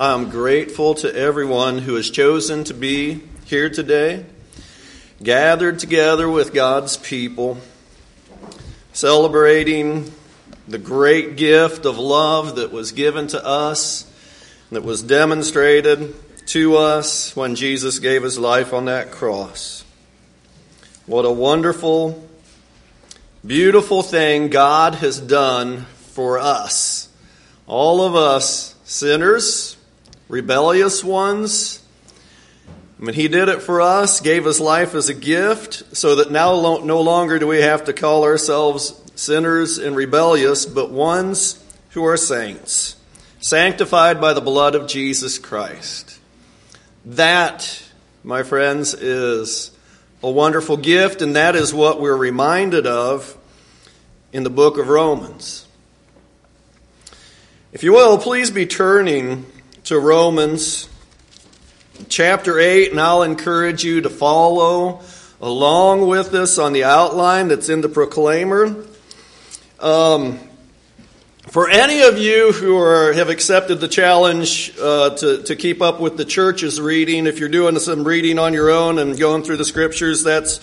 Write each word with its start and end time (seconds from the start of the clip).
I'm 0.00 0.30
grateful 0.30 0.94
to 0.94 1.12
everyone 1.12 1.78
who 1.78 1.96
has 1.96 2.08
chosen 2.08 2.62
to 2.64 2.74
be 2.74 3.20
here 3.46 3.68
today, 3.68 4.24
gathered 5.20 5.80
together 5.80 6.28
with 6.28 6.54
God's 6.54 6.96
people, 6.96 7.58
celebrating 8.92 10.12
the 10.68 10.78
great 10.78 11.36
gift 11.36 11.84
of 11.84 11.98
love 11.98 12.54
that 12.54 12.70
was 12.70 12.92
given 12.92 13.26
to 13.26 13.44
us, 13.44 14.08
that 14.70 14.84
was 14.84 15.02
demonstrated 15.02 16.14
to 16.46 16.76
us 16.76 17.34
when 17.34 17.56
Jesus 17.56 17.98
gave 17.98 18.22
his 18.22 18.38
life 18.38 18.72
on 18.72 18.84
that 18.84 19.10
cross. 19.10 19.84
What 21.06 21.24
a 21.24 21.32
wonderful, 21.32 22.24
beautiful 23.44 24.04
thing 24.04 24.48
God 24.48 24.94
has 24.94 25.18
done 25.18 25.86
for 26.12 26.38
us. 26.38 27.08
All 27.66 28.00
of 28.00 28.14
us 28.14 28.76
sinners, 28.84 29.74
rebellious 30.28 31.02
ones. 31.02 31.82
I 33.00 33.04
mean, 33.04 33.14
He 33.14 33.28
did 33.28 33.48
it 33.48 33.62
for 33.62 33.80
us, 33.80 34.20
gave 34.20 34.44
His 34.44 34.60
life 34.60 34.94
as 34.94 35.08
a 35.08 35.14
gift, 35.14 35.96
so 35.96 36.16
that 36.16 36.30
now 36.30 36.78
no 36.84 37.00
longer 37.00 37.38
do 37.38 37.46
we 37.46 37.62
have 37.62 37.84
to 37.84 37.92
call 37.92 38.24
ourselves 38.24 39.00
sinners 39.14 39.78
and 39.78 39.96
rebellious, 39.96 40.66
but 40.66 40.90
ones 40.90 41.64
who 41.90 42.04
are 42.04 42.16
saints, 42.16 42.96
sanctified 43.40 44.20
by 44.20 44.32
the 44.32 44.40
blood 44.40 44.74
of 44.74 44.86
Jesus 44.86 45.38
Christ. 45.38 46.18
That, 47.04 47.82
my 48.22 48.42
friends, 48.42 48.94
is 48.94 49.70
a 50.22 50.30
wonderful 50.30 50.76
gift, 50.76 51.22
and 51.22 51.36
that 51.36 51.56
is 51.56 51.72
what 51.72 52.00
we're 52.00 52.16
reminded 52.16 52.86
of 52.86 53.36
in 54.32 54.42
the 54.42 54.50
book 54.50 54.76
of 54.76 54.88
Romans. 54.88 55.66
If 57.72 57.82
you 57.82 57.92
will, 57.92 58.18
please 58.18 58.50
be 58.50 58.66
turning 58.66 59.46
to 59.88 59.98
Romans 59.98 60.86
chapter 62.10 62.58
8, 62.58 62.90
and 62.90 63.00
I'll 63.00 63.22
encourage 63.22 63.84
you 63.84 64.02
to 64.02 64.10
follow 64.10 65.00
along 65.40 66.06
with 66.06 66.34
us 66.34 66.58
on 66.58 66.74
the 66.74 66.84
outline 66.84 67.48
that's 67.48 67.70
in 67.70 67.80
the 67.80 67.88
Proclaimer. 67.88 68.84
Um, 69.80 70.40
for 71.46 71.70
any 71.70 72.02
of 72.02 72.18
you 72.18 72.52
who 72.52 72.76
are, 72.76 73.14
have 73.14 73.30
accepted 73.30 73.76
the 73.76 73.88
challenge 73.88 74.76
uh, 74.78 75.16
to, 75.16 75.42
to 75.44 75.56
keep 75.56 75.80
up 75.80 76.00
with 76.00 76.18
the 76.18 76.26
church's 76.26 76.78
reading, 76.78 77.26
if 77.26 77.38
you're 77.38 77.48
doing 77.48 77.78
some 77.78 78.04
reading 78.04 78.38
on 78.38 78.52
your 78.52 78.68
own 78.68 78.98
and 78.98 79.18
going 79.18 79.42
through 79.42 79.56
the 79.56 79.64
scriptures, 79.64 80.22
that's 80.22 80.60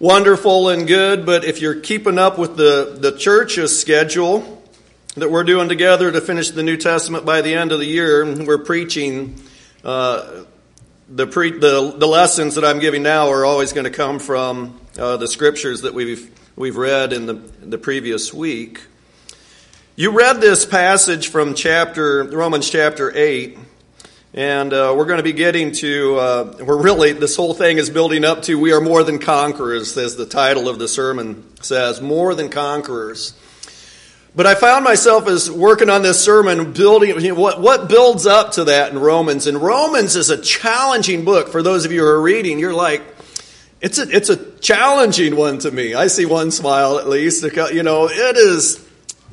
wonderful 0.00 0.68
and 0.68 0.88
good. 0.88 1.24
But 1.24 1.44
if 1.44 1.60
you're 1.60 1.78
keeping 1.78 2.18
up 2.18 2.40
with 2.40 2.56
the, 2.56 2.98
the 2.98 3.16
church's 3.16 3.80
schedule, 3.80 4.57
that 5.20 5.30
we're 5.30 5.44
doing 5.44 5.68
together 5.68 6.10
to 6.12 6.20
finish 6.20 6.50
the 6.50 6.62
New 6.62 6.76
Testament 6.76 7.24
by 7.24 7.42
the 7.42 7.54
end 7.54 7.72
of 7.72 7.78
the 7.78 7.86
year. 7.86 8.24
We're 8.44 8.58
preaching. 8.58 9.40
Uh, 9.84 10.44
the, 11.08 11.26
pre, 11.26 11.58
the, 11.58 11.94
the 11.96 12.06
lessons 12.06 12.54
that 12.56 12.64
I'm 12.64 12.78
giving 12.78 13.02
now 13.02 13.28
are 13.30 13.44
always 13.44 13.72
going 13.72 13.84
to 13.84 13.90
come 13.90 14.18
from 14.18 14.80
uh, 14.98 15.16
the 15.16 15.26
scriptures 15.26 15.82
that 15.82 15.94
we've, 15.94 16.30
we've 16.56 16.76
read 16.76 17.12
in 17.12 17.26
the, 17.26 17.34
the 17.34 17.78
previous 17.78 18.32
week. 18.32 18.82
You 19.96 20.12
read 20.12 20.40
this 20.40 20.64
passage 20.64 21.28
from 21.28 21.54
chapter 21.54 22.24
Romans 22.24 22.68
chapter 22.70 23.10
8, 23.12 23.58
and 24.34 24.72
uh, 24.72 24.94
we're 24.96 25.06
going 25.06 25.16
to 25.16 25.24
be 25.24 25.32
getting 25.32 25.72
to, 25.72 26.16
uh, 26.16 26.56
we're 26.60 26.80
really, 26.80 27.12
this 27.12 27.34
whole 27.34 27.54
thing 27.54 27.78
is 27.78 27.90
building 27.90 28.24
up 28.24 28.42
to 28.42 28.58
we 28.58 28.72
are 28.72 28.80
more 28.80 29.02
than 29.02 29.18
conquerors, 29.18 29.96
as 29.96 30.16
the 30.16 30.26
title 30.26 30.68
of 30.68 30.78
the 30.78 30.88
sermon 30.88 31.44
says, 31.62 32.00
more 32.00 32.34
than 32.34 32.48
conquerors. 32.50 33.34
But 34.38 34.46
I 34.46 34.54
found 34.54 34.84
myself 34.84 35.26
as 35.26 35.50
working 35.50 35.90
on 35.90 36.02
this 36.02 36.22
sermon, 36.22 36.72
building 36.72 37.08
you 37.20 37.34
know, 37.34 37.34
what 37.34 37.60
what 37.60 37.88
builds 37.88 38.24
up 38.24 38.52
to 38.52 38.66
that 38.66 38.92
in 38.92 38.98
Romans. 39.00 39.48
And 39.48 39.60
Romans 39.60 40.14
is 40.14 40.30
a 40.30 40.40
challenging 40.40 41.24
book 41.24 41.48
for 41.48 41.60
those 41.60 41.84
of 41.84 41.90
you 41.90 42.02
who 42.02 42.06
are 42.06 42.22
reading. 42.22 42.60
You're 42.60 42.72
like, 42.72 43.02
it's 43.80 43.98
a 43.98 44.08
it's 44.08 44.28
a 44.28 44.36
challenging 44.60 45.34
one 45.34 45.58
to 45.58 45.72
me. 45.72 45.94
I 45.94 46.06
see 46.06 46.24
one 46.24 46.52
smile 46.52 47.00
at 47.00 47.08
least. 47.08 47.42
You 47.42 47.82
know, 47.82 48.08
it 48.08 48.36
is. 48.36 48.88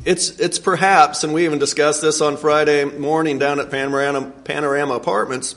It's 0.05 0.39
it's 0.39 0.57
perhaps, 0.57 1.23
and 1.23 1.35
we 1.35 1.45
even 1.45 1.59
discussed 1.59 2.01
this 2.01 2.19
on 2.19 2.35
Friday 2.35 2.85
morning 2.85 3.37
down 3.37 3.59
at 3.59 3.69
Panorama, 3.69 4.31
Panorama 4.43 4.95
Apartments. 4.95 5.53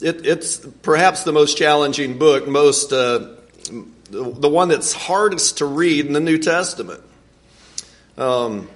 It, 0.00 0.24
it's 0.24 0.58
perhaps 0.58 1.24
the 1.24 1.32
most 1.32 1.58
challenging 1.58 2.18
book, 2.18 2.46
most 2.46 2.92
uh, 2.92 3.34
the 4.10 4.48
one 4.48 4.68
that's 4.68 4.92
hardest 4.92 5.58
to 5.58 5.66
read 5.66 6.06
in 6.06 6.12
the 6.12 6.20
New 6.20 6.38
Testament. 6.38 7.02
Um, 8.20 8.68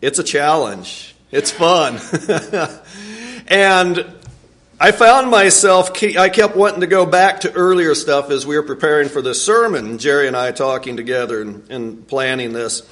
it's 0.00 0.20
a 0.20 0.22
challenge. 0.22 1.16
It's 1.32 1.50
fun. 1.50 1.98
and 3.48 4.06
I 4.78 4.92
found 4.92 5.32
myself, 5.32 6.00
I 6.16 6.28
kept 6.28 6.54
wanting 6.54 6.82
to 6.82 6.86
go 6.86 7.06
back 7.06 7.40
to 7.40 7.52
earlier 7.52 7.96
stuff 7.96 8.30
as 8.30 8.46
we 8.46 8.54
were 8.54 8.62
preparing 8.62 9.08
for 9.08 9.20
this 9.20 9.44
sermon, 9.44 9.98
Jerry 9.98 10.28
and 10.28 10.36
I 10.36 10.52
talking 10.52 10.96
together 10.96 11.42
and, 11.42 11.68
and, 11.72 12.06
planning 12.06 12.52
this. 12.52 12.82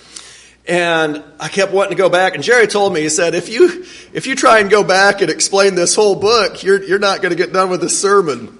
And 0.66 1.22
I 1.38 1.47
kept 1.47 1.72
wanting 1.72 1.97
to 1.97 2.03
go 2.03 2.09
back, 2.09 2.34
and 2.34 2.42
Jerry 2.42 2.66
told 2.66 2.92
me, 2.92 3.03
he 3.03 3.09
said, 3.09 3.36
if 3.36 3.48
you, 3.48 3.84
if 4.12 4.26
you 4.26 4.34
try 4.34 4.59
and 4.59 4.69
go 4.69 4.82
back 4.82 5.21
and 5.21 5.31
explain 5.31 5.76
this 5.76 5.94
whole 5.94 6.16
book, 6.16 6.65
you're, 6.65 6.82
you're 6.82 6.98
not 6.98 7.22
going 7.22 7.31
to 7.31 7.36
get 7.36 7.53
done 7.53 7.71
with 7.71 7.81
this 7.81 8.00
sermon 8.00 8.59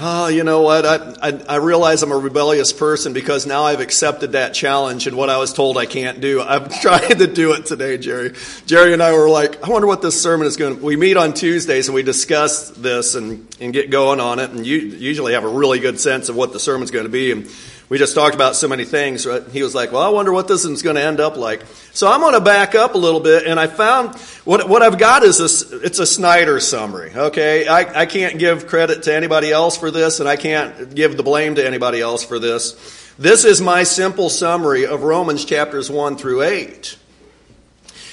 oh, 0.00 0.28
you 0.28 0.44
know 0.44 0.62
what? 0.62 0.86
I, 0.86 1.28
I, 1.28 1.40
I, 1.48 1.56
realize 1.56 2.02
I'm 2.02 2.12
a 2.12 2.16
rebellious 2.16 2.72
person 2.72 3.12
because 3.12 3.46
now 3.46 3.64
I've 3.64 3.80
accepted 3.80 4.32
that 4.32 4.54
challenge 4.54 5.06
and 5.06 5.16
what 5.16 5.30
I 5.30 5.38
was 5.38 5.52
told 5.52 5.76
I 5.76 5.86
can't 5.86 6.20
do. 6.20 6.40
I'm 6.40 6.68
trying 6.82 7.18
to 7.18 7.26
do 7.26 7.52
it 7.52 7.66
today, 7.66 7.98
Jerry. 7.98 8.34
Jerry 8.66 8.92
and 8.92 9.02
I 9.02 9.12
were 9.12 9.28
like, 9.28 9.62
I 9.64 9.70
wonder 9.70 9.86
what 9.86 10.02
this 10.02 10.20
sermon 10.20 10.46
is 10.46 10.56
going 10.56 10.76
to. 10.76 10.84
We 10.84 10.96
meet 10.96 11.16
on 11.16 11.34
Tuesdays 11.34 11.88
and 11.88 11.94
we 11.94 12.02
discuss 12.02 12.70
this 12.70 13.14
and, 13.14 13.46
and 13.60 13.72
get 13.72 13.90
going 13.90 14.20
on 14.20 14.38
it. 14.38 14.50
And 14.50 14.66
you 14.66 14.76
usually 14.78 15.32
have 15.32 15.44
a 15.44 15.48
really 15.48 15.80
good 15.80 15.98
sense 15.98 16.28
of 16.28 16.36
what 16.36 16.52
the 16.52 16.60
sermon's 16.60 16.90
going 16.90 17.06
to 17.06 17.10
be. 17.10 17.32
And 17.32 17.50
we 17.88 17.96
just 17.96 18.14
talked 18.14 18.34
about 18.34 18.54
so 18.54 18.68
many 18.68 18.84
things. 18.84 19.26
Right? 19.26 19.42
He 19.48 19.62
was 19.62 19.74
like, 19.74 19.92
well, 19.92 20.02
I 20.02 20.08
wonder 20.08 20.32
what 20.32 20.46
this 20.46 20.64
is 20.64 20.82
going 20.82 20.96
to 20.96 21.02
end 21.02 21.20
up 21.20 21.36
like. 21.36 21.64
So 21.92 22.10
I'm 22.10 22.20
going 22.20 22.34
to 22.34 22.40
back 22.40 22.74
up 22.74 22.94
a 22.94 22.98
little 22.98 23.20
bit, 23.20 23.46
and 23.46 23.58
I 23.58 23.66
found 23.66 24.14
what, 24.44 24.68
what 24.68 24.82
I've 24.82 24.98
got 24.98 25.22
is 25.22 25.40
a, 25.40 25.78
it's 25.80 25.98
a 25.98 26.06
Snyder 26.06 26.60
summary. 26.60 27.12
Okay, 27.14 27.66
I, 27.66 28.02
I 28.02 28.06
can't 28.06 28.38
give 28.38 28.66
credit 28.66 29.04
to 29.04 29.14
anybody 29.14 29.50
else 29.50 29.76
for 29.76 29.90
this, 29.90 30.20
and 30.20 30.28
I 30.28 30.36
can't 30.36 30.94
give 30.94 31.16
the 31.16 31.22
blame 31.22 31.54
to 31.54 31.66
anybody 31.66 32.00
else 32.00 32.24
for 32.24 32.38
this. 32.38 32.96
This 33.18 33.44
is 33.44 33.60
my 33.60 33.82
simple 33.82 34.28
summary 34.30 34.86
of 34.86 35.02
Romans 35.02 35.44
chapters 35.44 35.90
1 35.90 36.18
through 36.18 36.42
8. 36.42 36.96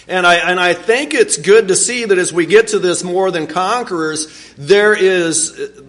And 0.08 0.26
I, 0.26 0.36
and 0.36 0.60
I 0.60 0.74
think 0.74 1.14
it's 1.14 1.38
good 1.38 1.68
to 1.70 1.76
see 1.76 2.06
that 2.06 2.18
as 2.18 2.32
we 2.32 2.46
get 2.46 2.70
to 2.70 2.80
this 2.80 3.04
more 3.04 3.32
than 3.32 3.48
conquerors, 3.48 4.54
there 4.56 4.94
is 4.94 5.82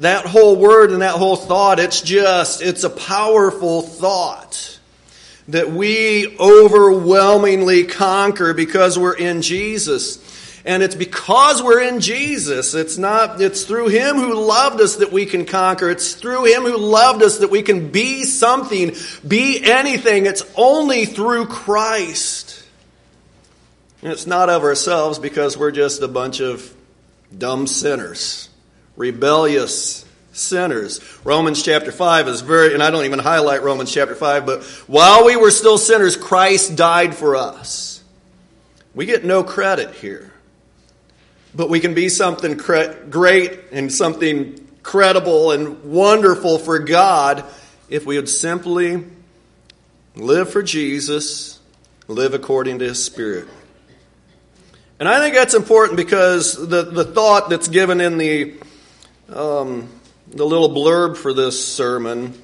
that 0.00 0.26
whole 0.26 0.56
word 0.56 0.90
and 0.90 1.02
that 1.02 1.14
whole 1.14 1.36
thought, 1.36 1.78
it's 1.78 2.00
just, 2.00 2.62
it's 2.62 2.84
a 2.84 2.90
powerful 2.90 3.82
thought 3.82 4.78
that 5.48 5.70
we 5.70 6.36
overwhelmingly 6.38 7.84
conquer 7.84 8.52
because 8.52 8.98
we're 8.98 9.16
in 9.16 9.42
Jesus. 9.42 10.22
And 10.64 10.82
it's 10.82 10.96
because 10.96 11.62
we're 11.62 11.80
in 11.80 12.00
Jesus. 12.00 12.74
It's 12.74 12.98
not, 12.98 13.40
it's 13.40 13.64
through 13.64 13.88
Him 13.88 14.16
who 14.16 14.34
loved 14.34 14.80
us 14.80 14.96
that 14.96 15.12
we 15.12 15.24
can 15.24 15.46
conquer. 15.46 15.88
It's 15.88 16.14
through 16.14 16.46
Him 16.46 16.64
who 16.64 16.76
loved 16.76 17.22
us 17.22 17.38
that 17.38 17.50
we 17.50 17.62
can 17.62 17.92
be 17.92 18.24
something, 18.24 18.92
be 19.26 19.62
anything. 19.62 20.26
It's 20.26 20.42
only 20.56 21.04
through 21.04 21.46
Christ. 21.46 22.64
And 24.02 24.10
it's 24.12 24.26
not 24.26 24.50
of 24.50 24.64
ourselves 24.64 25.20
because 25.20 25.56
we're 25.56 25.70
just 25.70 26.02
a 26.02 26.08
bunch 26.08 26.40
of 26.40 26.74
dumb 27.36 27.68
sinners 27.68 28.48
rebellious 28.96 30.04
sinners. 30.32 31.00
Romans 31.24 31.62
chapter 31.62 31.92
5 31.92 32.28
is 32.28 32.40
very, 32.40 32.74
and 32.74 32.82
I 32.82 32.90
don't 32.90 33.04
even 33.04 33.18
highlight 33.18 33.62
Romans 33.62 33.92
chapter 33.92 34.14
5, 34.14 34.46
but 34.46 34.64
while 34.86 35.24
we 35.24 35.36
were 35.36 35.50
still 35.50 35.78
sinners, 35.78 36.16
Christ 36.16 36.76
died 36.76 37.14
for 37.14 37.36
us. 37.36 38.02
We 38.94 39.06
get 39.06 39.24
no 39.24 39.44
credit 39.44 39.94
here. 39.94 40.32
But 41.54 41.70
we 41.70 41.80
can 41.80 41.94
be 41.94 42.10
something 42.10 42.56
great 42.56 43.58
and 43.72 43.90
something 43.90 44.68
credible 44.82 45.52
and 45.52 45.84
wonderful 45.84 46.58
for 46.58 46.78
God 46.78 47.44
if 47.88 48.04
we 48.04 48.16
would 48.16 48.28
simply 48.28 49.04
live 50.14 50.50
for 50.50 50.62
Jesus, 50.62 51.58
live 52.08 52.34
according 52.34 52.78
to 52.80 52.84
His 52.86 53.02
Spirit. 53.02 53.48
And 54.98 55.08
I 55.08 55.18
think 55.18 55.34
that's 55.34 55.54
important 55.54 55.96
because 55.96 56.54
the, 56.54 56.82
the 56.82 57.04
thought 57.04 57.50
that's 57.50 57.68
given 57.68 58.00
in 58.00 58.18
the 58.18 58.54
um, 59.28 59.88
the 60.28 60.44
little 60.44 60.70
blurb 60.70 61.16
for 61.16 61.32
this 61.32 61.64
sermon 61.64 62.34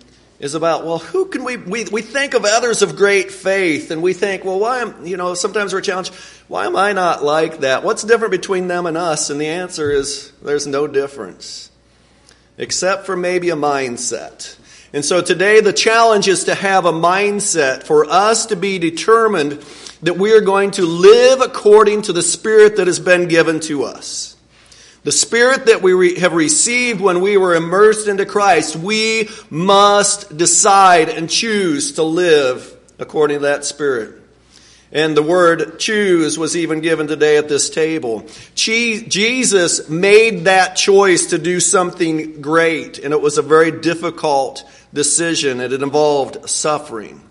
is 0.43 0.55
about, 0.55 0.85
well, 0.85 0.99
who 0.99 1.27
can 1.27 1.45
we, 1.45 1.57
we, 1.57 1.85
we 1.85 2.03
think 2.03 2.35
of 2.35 2.45
others 2.45 2.83
of 2.83 2.97
great 2.97 3.31
faith 3.31 3.93
and 3.93 4.03
we 4.03 4.13
think, 4.13 4.45
well, 4.45 4.59
why 4.59 4.81
am, 4.81 5.07
you 5.07 5.17
know, 5.17 5.35
sometimes 5.35 5.73
we're 5.73 5.81
challenged, 5.81 6.13
why 6.49 6.67
am 6.67 6.75
I 6.75 6.93
not 6.93 7.23
like 7.23 7.61
that? 7.61 7.85
What's 7.85 8.03
different 8.03 8.33
between 8.33 8.67
them 8.67 8.87
and 8.87 8.97
us? 8.97 9.31
And 9.31 9.41
the 9.41 9.47
answer 9.47 9.91
is 9.91 10.33
there's 10.43 10.67
no 10.67 10.89
difference, 10.89 11.71
except 12.59 13.07
for 13.07 13.17
maybe 13.17 13.51
a 13.51 13.57
mindset. 13.57 14.59
And 14.93 15.05
so 15.05 15.23
today 15.23 15.61
the 15.61 15.73
challenge 15.73 16.27
is 16.27 16.45
to 16.45 16.57
have 16.57 16.87
a 16.87 16.93
mindset 16.93 17.85
for 17.85 18.05
us 18.05 18.47
to 18.47 18.57
be 18.57 18.81
determined 18.81 19.65
that 20.03 20.19
we 20.19 20.37
are 20.37 20.41
going 20.41 20.73
to 20.73 20.83
live 20.85 21.41
according 21.41 22.03
to 22.03 22.13
the 22.13 22.23
Spirit 22.23 22.77
that 22.77 22.89
has 22.89 22.99
been 22.99 23.29
given 23.29 23.61
to 23.61 23.85
us. 23.85 24.32
The 25.05 25.13
Spirit 25.13 25.67
that 25.67 25.83
we 25.83 25.93
re- 25.93 26.19
have 26.21 26.33
received 26.33 27.01
when 27.01 27.21
we 27.21 27.37
were 27.37 27.55
immersed 27.55 28.07
into 28.07 28.25
Christ, 28.25 28.77
we 28.77 29.29
must 29.51 30.37
decide 30.37 31.09
and 31.09 31.29
choose 31.29 31.93
to 31.95 32.05
live 32.05 32.77
according 33.01 33.39
to 33.39 33.43
that 33.47 33.65
Spirit. 33.65 34.23
And 34.93 35.17
the 35.17 35.23
word 35.23 35.79
choose 35.79 36.39
was 36.39 36.55
even 36.55 36.83
given 36.83 37.07
today 37.07 37.39
at 37.39 37.49
this 37.49 37.71
table. 37.71 38.27
Jesus 38.55 39.89
made 39.89 40.45
that 40.45 40.77
choice 40.77 41.27
to 41.27 41.39
do 41.39 41.61
something 41.61 42.43
great, 42.43 42.99
and 42.99 43.15
it 43.15 43.21
was 43.21 43.39
a 43.39 43.43
very 43.43 43.71
difficult 43.81 44.63
decision, 44.93 45.61
and 45.61 45.73
it 45.73 45.83
involved 45.83 46.49
suffering. 46.49 47.23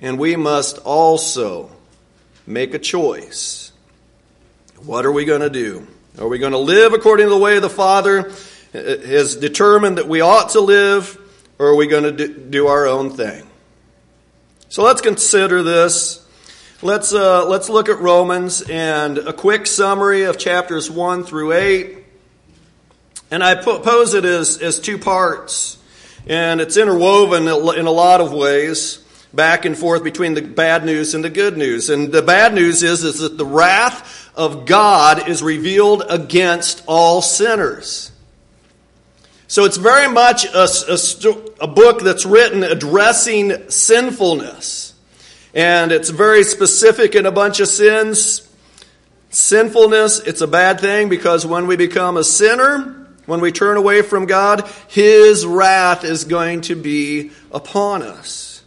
And 0.00 0.18
we 0.18 0.36
must 0.36 0.78
also 0.78 1.70
make 2.46 2.74
a 2.74 2.78
choice. 2.78 3.72
What 4.84 5.04
are 5.04 5.12
we 5.12 5.24
going 5.24 5.40
to 5.40 5.50
do? 5.50 5.86
Are 6.18 6.28
we 6.28 6.38
going 6.38 6.52
to 6.52 6.58
live 6.58 6.92
according 6.92 7.26
to 7.26 7.30
the 7.30 7.38
way 7.38 7.58
the 7.58 7.68
Father 7.68 8.30
has 8.72 9.34
determined 9.34 9.98
that 9.98 10.06
we 10.06 10.20
ought 10.20 10.50
to 10.50 10.60
live, 10.60 11.18
or 11.58 11.68
are 11.68 11.74
we 11.74 11.88
going 11.88 12.16
to 12.16 12.28
do 12.28 12.68
our 12.68 12.86
own 12.86 13.10
thing? 13.10 13.44
So 14.68 14.84
let's 14.84 15.00
consider 15.00 15.62
this. 15.62 16.24
Let's, 16.80 17.12
uh, 17.12 17.46
let's 17.46 17.68
look 17.68 17.88
at 17.88 17.98
Romans 17.98 18.62
and 18.62 19.18
a 19.18 19.32
quick 19.32 19.66
summary 19.66 20.22
of 20.22 20.38
chapters 20.38 20.88
1 20.88 21.24
through 21.24 21.54
8. 21.54 21.98
And 23.32 23.42
I 23.42 23.56
pose 23.56 24.14
it 24.14 24.24
as, 24.24 24.58
as 24.58 24.78
two 24.78 24.96
parts. 24.96 25.76
And 26.26 26.60
it's 26.60 26.76
interwoven 26.76 27.42
in 27.48 27.86
a 27.86 27.90
lot 27.90 28.20
of 28.20 28.32
ways, 28.32 29.04
back 29.34 29.64
and 29.64 29.76
forth 29.76 30.04
between 30.04 30.34
the 30.34 30.42
bad 30.42 30.84
news 30.84 31.14
and 31.14 31.24
the 31.24 31.30
good 31.30 31.56
news. 31.56 31.90
And 31.90 32.12
the 32.12 32.22
bad 32.22 32.54
news 32.54 32.82
is, 32.82 33.02
is 33.02 33.18
that 33.18 33.36
the 33.36 33.46
wrath 33.46 34.27
of 34.38 34.64
God 34.64 35.28
is 35.28 35.42
revealed 35.42 36.04
against 36.08 36.82
all 36.86 37.20
sinners. 37.20 38.12
So 39.48 39.64
it's 39.64 39.76
very 39.76 40.08
much 40.08 40.44
a, 40.44 40.68
a, 40.88 41.64
a, 41.64 41.66
book 41.66 42.02
that's 42.02 42.24
written 42.24 42.62
addressing 42.62 43.70
sinfulness. 43.70 44.94
And 45.54 45.90
it's 45.90 46.10
very 46.10 46.44
specific 46.44 47.14
in 47.14 47.26
a 47.26 47.32
bunch 47.32 47.58
of 47.60 47.68
sins. 47.68 48.48
Sinfulness, 49.30 50.20
it's 50.20 50.42
a 50.42 50.46
bad 50.46 50.80
thing 50.80 51.08
because 51.08 51.44
when 51.44 51.66
we 51.66 51.76
become 51.76 52.16
a 52.16 52.24
sinner, 52.24 53.08
when 53.26 53.40
we 53.40 53.50
turn 53.50 53.76
away 53.76 54.02
from 54.02 54.26
God, 54.26 54.70
His 54.86 55.44
wrath 55.44 56.04
is 56.04 56.24
going 56.24 56.60
to 56.62 56.76
be 56.76 57.32
upon 57.50 58.02
us. 58.02 58.62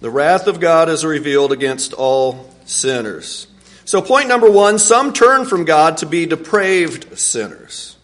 The 0.00 0.10
wrath 0.10 0.48
of 0.48 0.60
God 0.60 0.88
is 0.88 1.04
revealed 1.04 1.52
against 1.52 1.94
all 1.94 2.54
sinners. 2.66 3.46
So, 3.84 4.00
point 4.00 4.28
number 4.28 4.50
one 4.50 4.78
some 4.78 5.12
turn 5.12 5.44
from 5.44 5.64
God 5.64 5.98
to 5.98 6.06
be 6.06 6.26
depraved 6.26 7.18
sinners 7.18 7.94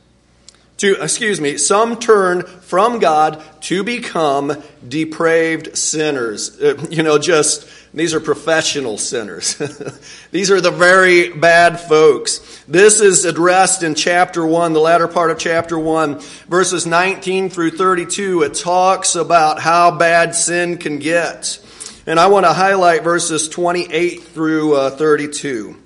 to, 0.81 0.97
excuse 1.03 1.43
me, 1.43 1.59
some 1.59 1.99
turn 1.99 2.43
from 2.43 3.01
God 3.01 3.45
to 3.65 3.85
become 3.85 4.63
depraved 4.87 5.77
sinners. 5.77 6.59
Uh, 6.59 6.87
you 6.89 7.03
know, 7.03 7.19
just, 7.19 7.69
these 7.93 8.15
are 8.15 8.21
professional 8.21 8.97
sinners. 8.97 9.57
these 10.31 10.51
are 10.51 10.63
the 10.63 10.71
very 10.71 11.35
bad 11.35 11.79
folks. 11.79 12.65
This 12.67 13.03
is 13.03 13.27
addressed 13.27 13.83
in 13.83 13.95
chapter 13.95 14.47
1, 14.47 14.73
the 14.73 14.81
latter 14.81 15.07
part 15.07 15.31
of 15.31 15.39
chapter 15.39 15.79
1, 15.79 16.19
verses 16.49 16.87
19 16.87 17.51
through 17.51 17.73
32. 17.73 18.41
It 18.41 18.55
talks 18.55 19.17
about 19.17 19.61
how 19.61 19.91
bad 19.91 20.35
sin 20.35 20.79
can 20.79 20.99
get. 20.99 21.61
And 22.11 22.19
I 22.19 22.27
want 22.27 22.45
to 22.45 22.53
highlight 22.53 23.05
verses 23.05 23.49
28 23.49 24.25
through 24.25 24.75
uh, 24.75 24.91
32. 24.91 25.77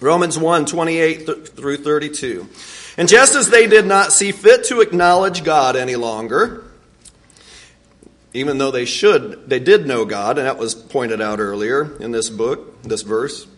Romans 0.00 0.38
1, 0.38 0.64
28 0.64 1.26
th- 1.26 1.48
through 1.48 1.78
32. 1.78 2.48
And 2.96 3.08
just 3.08 3.34
as 3.34 3.50
they 3.50 3.66
did 3.66 3.84
not 3.84 4.12
see 4.12 4.30
fit 4.30 4.62
to 4.66 4.80
acknowledge 4.80 5.42
God 5.42 5.74
any 5.74 5.96
longer, 5.96 6.62
even 8.32 8.58
though 8.58 8.70
they 8.70 8.84
should, 8.84 9.50
they 9.50 9.58
did 9.58 9.88
know 9.88 10.04
God, 10.04 10.38
and 10.38 10.46
that 10.46 10.56
was 10.56 10.76
pointed 10.76 11.20
out 11.20 11.40
earlier 11.40 11.96
in 11.98 12.12
this 12.12 12.30
book, 12.30 12.84
this 12.84 13.02
verse. 13.02 13.48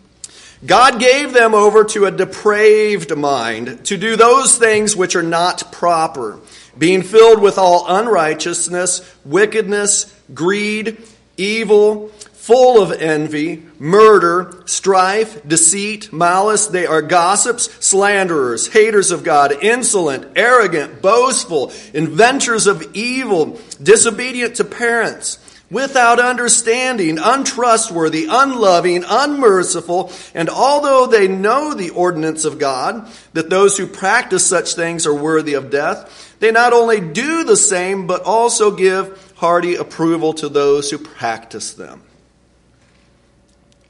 God 0.65 0.99
gave 0.99 1.31
them 1.31 1.53
over 1.53 1.83
to 1.83 2.05
a 2.05 2.11
depraved 2.11 3.15
mind 3.15 3.85
to 3.85 3.97
do 3.97 4.15
those 4.15 4.57
things 4.57 4.95
which 4.95 5.15
are 5.15 5.21
not 5.21 5.71
proper, 5.71 6.39
being 6.75 7.03
filled 7.03 7.39
with 7.39 7.59
all 7.59 7.85
unrighteousness, 7.87 9.07
wickedness, 9.23 10.11
greed, 10.33 10.97
evil, 11.37 12.09
full 12.43 12.81
of 12.81 12.91
envy, 12.91 13.63
murder, 13.79 14.63
strife, 14.65 15.47
deceit, 15.47 16.11
malice. 16.11 16.67
They 16.67 16.85
are 16.85 17.01
gossips, 17.01 17.69
slanderers, 17.85 18.67
haters 18.67 19.11
of 19.11 19.23
God, 19.23 19.53
insolent, 19.63 20.27
arrogant, 20.35 21.01
boastful, 21.01 21.71
inventors 21.93 22.67
of 22.67 22.93
evil, 22.93 23.59
disobedient 23.81 24.57
to 24.57 24.65
parents, 24.65 25.39
without 25.71 26.19
understanding, 26.19 27.17
untrustworthy, 27.17 28.27
unloving, 28.29 29.05
unmerciful. 29.07 30.11
And 30.35 30.49
although 30.49 31.07
they 31.07 31.29
know 31.29 31.73
the 31.73 31.91
ordinance 31.91 32.43
of 32.43 32.59
God, 32.59 33.09
that 33.31 33.49
those 33.49 33.77
who 33.77 33.87
practice 33.87 34.45
such 34.45 34.75
things 34.75 35.07
are 35.07 35.15
worthy 35.15 35.53
of 35.53 35.71
death, 35.71 36.35
they 36.41 36.51
not 36.51 36.73
only 36.73 36.99
do 36.99 37.45
the 37.45 37.55
same, 37.55 38.05
but 38.05 38.23
also 38.23 38.75
give 38.75 39.22
hearty 39.43 39.75
approval 39.75 40.31
to 40.31 40.47
those 40.47 40.89
who 40.89 40.97
practice 40.97 41.73
them 41.73 42.01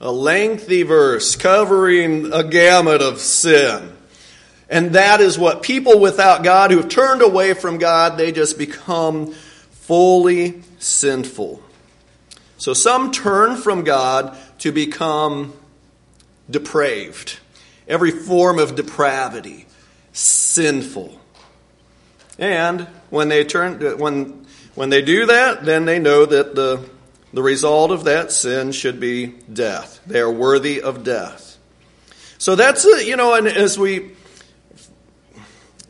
a 0.04 0.12
lengthy 0.12 0.84
verse 0.84 1.38
covering 1.38 2.34
a 2.34 2.44
gamut 2.44 3.02
of 3.02 3.20
sin. 3.20 3.96
And 4.70 4.94
that 4.94 5.22
is 5.22 5.40
what 5.40 5.64
people 5.64 5.98
without 5.98 6.44
God 6.44 6.72
who 6.72 6.78
have 6.78 6.90
turned 6.90 7.22
away 7.22 7.54
from 7.54 7.78
God, 7.78 8.18
they 8.18 8.34
just 8.34 8.58
become 8.58 9.32
fully 9.72 10.62
sinful. 10.78 11.64
So 12.58 12.74
some 12.74 13.12
turn 13.12 13.56
from 13.56 13.86
God 13.86 14.38
to 14.60 14.74
become 14.74 15.54
depraved. 16.50 17.40
Every 17.88 18.12
form 18.12 18.60
of 18.60 18.76
depravity, 18.76 19.68
sinful. 20.12 21.18
And 22.38 22.88
when 23.10 23.30
they 23.30 23.46
turn 23.46 23.80
when 24.00 24.43
when 24.76 24.90
they 24.90 25.02
do 25.02 25.26
that, 25.28 25.66
then 25.66 25.86
they 25.86 26.00
know 26.00 26.26
that 26.26 26.56
the 26.56 26.90
the 27.34 27.42
result 27.42 27.92
of 27.92 28.04
that 28.04 28.32
sin 28.32 28.72
should 28.72 29.00
be 29.00 29.26
death. 29.52 30.00
They 30.06 30.20
are 30.20 30.32
worthy 30.32 30.82
of 30.82 31.04
death. 31.04 31.58
So 32.38 32.56
that's, 32.56 32.86
uh, 32.86 32.98
you 32.98 33.16
know, 33.16 33.34
and 33.34 33.48
as 33.48 33.78
we, 33.78 34.12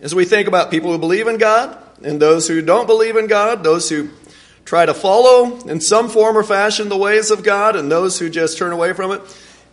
as 0.02 0.16
we 0.16 0.24
think 0.24 0.48
about 0.48 0.72
people 0.72 0.92
who 0.92 0.98
believe 0.98 1.28
in 1.28 1.38
God 1.38 1.78
and 2.02 2.22
those 2.22 2.48
who 2.48 2.62
don't 2.62 2.88
believe 2.88 3.18
in 3.18 3.28
God, 3.28 3.64
those 3.64 3.90
who 3.90 4.10
try 4.64 4.86
to 4.86 4.94
follow 4.94 5.60
in 5.68 5.82
some 5.82 6.08
form 6.08 6.38
or 6.38 6.44
fashion 6.44 6.88
the 6.88 6.98
ways 6.98 7.30
of 7.30 7.44
God 7.44 7.76
and 7.76 7.92
those 7.92 8.18
who 8.18 8.30
just 8.30 8.58
turn 8.58 8.72
away 8.72 8.94
from 8.94 9.12
it, 9.12 9.22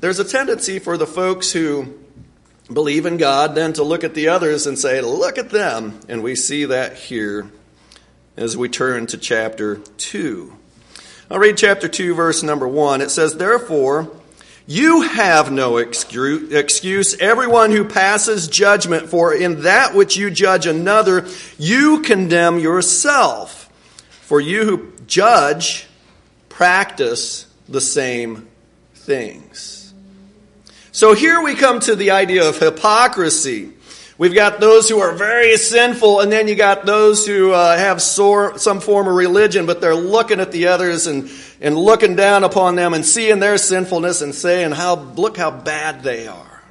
there's 0.00 0.18
a 0.18 0.24
tendency 0.24 0.80
for 0.80 0.96
the 0.96 1.06
folks 1.06 1.52
who 1.52 1.98
believe 2.72 3.06
in 3.06 3.16
God 3.16 3.54
then 3.54 3.74
to 3.74 3.84
look 3.84 4.02
at 4.02 4.14
the 4.14 4.28
others 4.28 4.66
and 4.66 4.76
say, 4.76 5.00
look 5.02 5.38
at 5.38 5.50
them. 5.50 6.00
And 6.08 6.22
we 6.22 6.34
see 6.34 6.64
that 6.64 6.96
here 6.96 7.48
as 8.40 8.56
we 8.56 8.70
turn 8.70 9.06
to 9.06 9.18
chapter 9.18 9.76
2. 9.76 10.56
I'll 11.30 11.38
read 11.38 11.58
chapter 11.58 11.88
2, 11.88 12.14
verse 12.14 12.42
number 12.42 12.66
1. 12.66 13.02
It 13.02 13.10
says, 13.10 13.34
Therefore, 13.34 14.10
you 14.66 15.02
have 15.02 15.52
no 15.52 15.76
excuse, 15.76 17.14
everyone 17.20 17.70
who 17.70 17.84
passes 17.84 18.48
judgment, 18.48 19.10
for 19.10 19.34
in 19.34 19.62
that 19.62 19.94
which 19.94 20.16
you 20.16 20.30
judge 20.30 20.66
another, 20.66 21.26
you 21.58 22.00
condemn 22.00 22.58
yourself. 22.58 23.66
For 24.22 24.40
you 24.40 24.64
who 24.64 24.92
judge 25.06 25.86
practice 26.48 27.46
the 27.68 27.80
same 27.80 28.48
things. 28.94 29.92
So 30.92 31.14
here 31.14 31.42
we 31.42 31.54
come 31.54 31.80
to 31.80 31.94
the 31.94 32.12
idea 32.12 32.48
of 32.48 32.58
hypocrisy. 32.58 33.74
We've 34.20 34.34
got 34.34 34.60
those 34.60 34.86
who 34.86 35.00
are 35.00 35.12
very 35.12 35.56
sinful, 35.56 36.20
and 36.20 36.30
then 36.30 36.46
you 36.46 36.54
got 36.54 36.84
those 36.84 37.26
who 37.26 37.52
uh, 37.52 37.78
have 37.78 38.02
sore, 38.02 38.58
some 38.58 38.80
form 38.80 39.08
of 39.08 39.14
religion, 39.14 39.64
but 39.64 39.80
they're 39.80 39.94
looking 39.94 40.40
at 40.40 40.52
the 40.52 40.66
others 40.66 41.06
and, 41.06 41.30
and 41.62 41.74
looking 41.74 42.16
down 42.16 42.44
upon 42.44 42.74
them 42.74 42.92
and 42.92 43.06
seeing 43.06 43.38
their 43.40 43.56
sinfulness 43.56 44.20
and 44.20 44.34
saying, 44.34 44.72
how, 44.72 44.96
look 44.96 45.38
how 45.38 45.50
bad 45.50 46.02
they 46.02 46.28
are. 46.28 46.62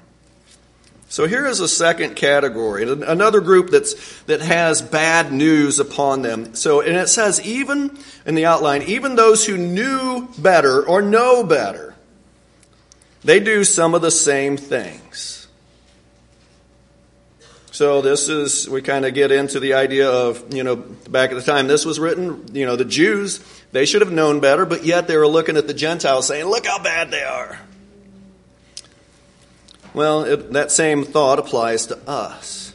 So 1.08 1.26
here 1.26 1.48
is 1.48 1.60
a 1.60 1.68
second 1.68 2.16
category, 2.16 2.84
another 2.84 3.42
group 3.42 3.72
that's, 3.72 4.22
that 4.26 4.42
has 4.42 4.84
bad 4.84 5.34
news 5.34 5.80
upon 5.80 6.22
them. 6.22 6.54
So, 6.54 6.82
and 6.82 6.96
it 6.96 7.10
says, 7.10 7.42
even 7.42 7.98
in 8.28 8.36
the 8.36 8.46
outline, 8.46 8.84
even 8.84 9.16
those 9.16 9.44
who 9.44 9.58
knew 9.58 10.28
better 10.38 10.86
or 10.86 11.02
know 11.02 11.44
better, 11.44 11.96
they 13.24 13.40
do 13.40 13.64
some 13.64 13.96
of 13.96 14.04
the 14.04 14.12
same 14.12 14.56
things. 14.56 15.39
So 17.80 18.02
this 18.02 18.28
is, 18.28 18.68
we 18.68 18.82
kind 18.82 19.06
of 19.06 19.14
get 19.14 19.32
into 19.32 19.62
the 19.62 19.76
idea 19.76 20.12
of, 20.12 20.54
you 20.54 20.66
know, 20.66 20.76
back 20.76 21.32
at 21.32 21.36
the 21.36 21.42
time 21.42 21.68
this 21.68 21.86
was 21.86 21.98
written, 21.98 22.54
you 22.54 22.66
know, 22.66 22.76
the 22.76 22.84
Jews, 22.84 23.40
they 23.72 23.86
should 23.86 24.02
have 24.02 24.12
known 24.12 24.42
better, 24.42 24.66
but 24.66 24.84
yet 24.84 25.08
they 25.08 25.16
were 25.16 25.30
looking 25.30 25.56
at 25.56 25.66
the 25.66 25.74
Gentiles 25.74 26.28
saying, 26.28 26.44
look 26.44 26.66
how 26.66 26.84
bad 26.84 27.10
they 27.10 27.24
are. 27.24 27.58
Well, 29.94 30.26
it, 30.26 30.52
that 30.52 30.74
same 30.74 31.06
thought 31.06 31.40
applies 31.40 31.86
to 31.86 31.98
us. 32.06 32.74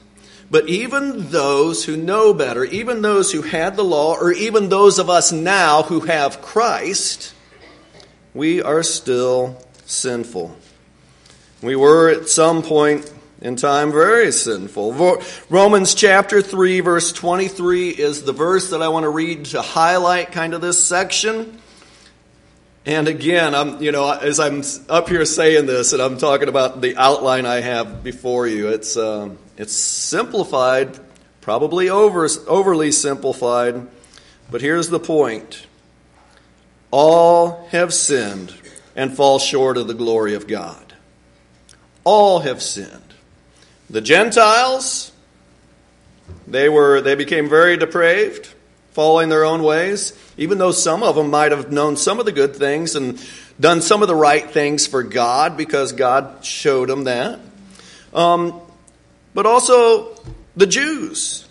But 0.50 0.70
even 0.70 1.28
those 1.28 1.84
who 1.84 1.98
know 1.98 2.32
better, 2.32 2.64
even 2.64 3.02
those 3.02 3.30
who 3.30 3.42
had 3.42 3.76
the 3.76 3.84
law, 3.84 4.16
or 4.18 4.32
even 4.32 4.70
those 4.70 4.98
of 4.98 5.10
us 5.10 5.30
now 5.30 5.82
who 5.82 6.00
have 6.00 6.40
Christ, 6.40 7.34
we 8.32 8.62
are 8.62 8.82
still 8.82 9.62
sinful. 9.84 10.56
We 11.60 11.76
were 11.76 12.08
at 12.08 12.30
some 12.30 12.62
point 12.62 13.12
in 13.44 13.56
time 13.56 13.92
very 13.92 14.32
sinful. 14.32 15.20
Romans 15.50 15.94
chapter 15.94 16.40
3, 16.40 16.80
verse 16.80 17.12
23 17.12 17.90
is 17.90 18.22
the 18.22 18.32
verse 18.32 18.70
that 18.70 18.80
I 18.80 18.88
want 18.88 19.04
to 19.04 19.10
read 19.10 19.44
to 19.46 19.60
highlight 19.60 20.32
kind 20.32 20.54
of 20.54 20.62
this 20.62 20.82
section. 20.82 21.60
And 22.86 23.06
again, 23.06 23.54
I'm, 23.54 23.82
you 23.82 23.92
know, 23.92 24.10
as 24.10 24.40
I'm 24.40 24.62
up 24.88 25.10
here 25.10 25.26
saying 25.26 25.66
this 25.66 25.92
and 25.92 26.00
I'm 26.00 26.16
talking 26.16 26.48
about 26.48 26.80
the 26.80 26.96
outline 26.96 27.44
I 27.44 27.60
have 27.60 28.02
before 28.02 28.46
you, 28.46 28.68
it's, 28.68 28.96
um, 28.96 29.38
it's 29.58 29.74
simplified, 29.74 30.98
probably 31.42 31.90
over, 31.90 32.26
overly 32.46 32.92
simplified, 32.92 33.86
but 34.50 34.62
here's 34.62 34.88
the 34.88 35.00
point. 35.00 35.66
All 36.90 37.66
have 37.72 37.92
sinned 37.92 38.54
and 38.96 39.14
fall 39.14 39.38
short 39.38 39.76
of 39.76 39.86
the 39.86 39.94
glory 39.94 40.34
of 40.34 40.46
God. 40.46 40.94
All 42.04 42.40
have 42.40 42.62
sinned. 42.62 43.13
The 43.90 44.00
Gentiles, 44.00 45.12
they 46.46 46.68
were 46.68 47.00
they 47.00 47.14
became 47.14 47.48
very 47.48 47.76
depraved, 47.76 48.48
following 48.92 49.28
their 49.28 49.44
own 49.44 49.62
ways, 49.62 50.18
even 50.36 50.58
though 50.58 50.72
some 50.72 51.02
of 51.02 51.16
them 51.16 51.30
might 51.30 51.52
have 51.52 51.70
known 51.70 51.96
some 51.96 52.18
of 52.18 52.26
the 52.26 52.32
good 52.32 52.56
things 52.56 52.96
and 52.96 53.22
done 53.60 53.82
some 53.82 54.02
of 54.02 54.08
the 54.08 54.14
right 54.14 54.50
things 54.50 54.86
for 54.86 55.02
God 55.02 55.56
because 55.56 55.92
God 55.92 56.44
showed 56.44 56.88
them 56.88 57.04
that. 57.04 57.40
Um, 58.12 58.60
but 59.34 59.46
also 59.46 60.16
the 60.56 60.66
Jews, 60.66 61.46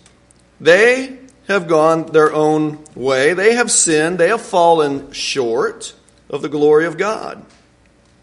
they 0.60 1.18
have 1.48 1.68
gone 1.68 2.06
their 2.06 2.32
own 2.32 2.82
way. 2.94 3.34
They 3.34 3.54
have 3.54 3.70
sinned. 3.70 4.18
They 4.18 4.28
have 4.28 4.40
fallen 4.40 5.12
short 5.12 5.94
of 6.30 6.42
the 6.42 6.48
glory 6.48 6.86
of 6.86 6.96
God. 6.96 7.44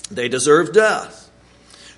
They 0.10 0.28
deserve 0.28 0.74
death. 0.74 1.21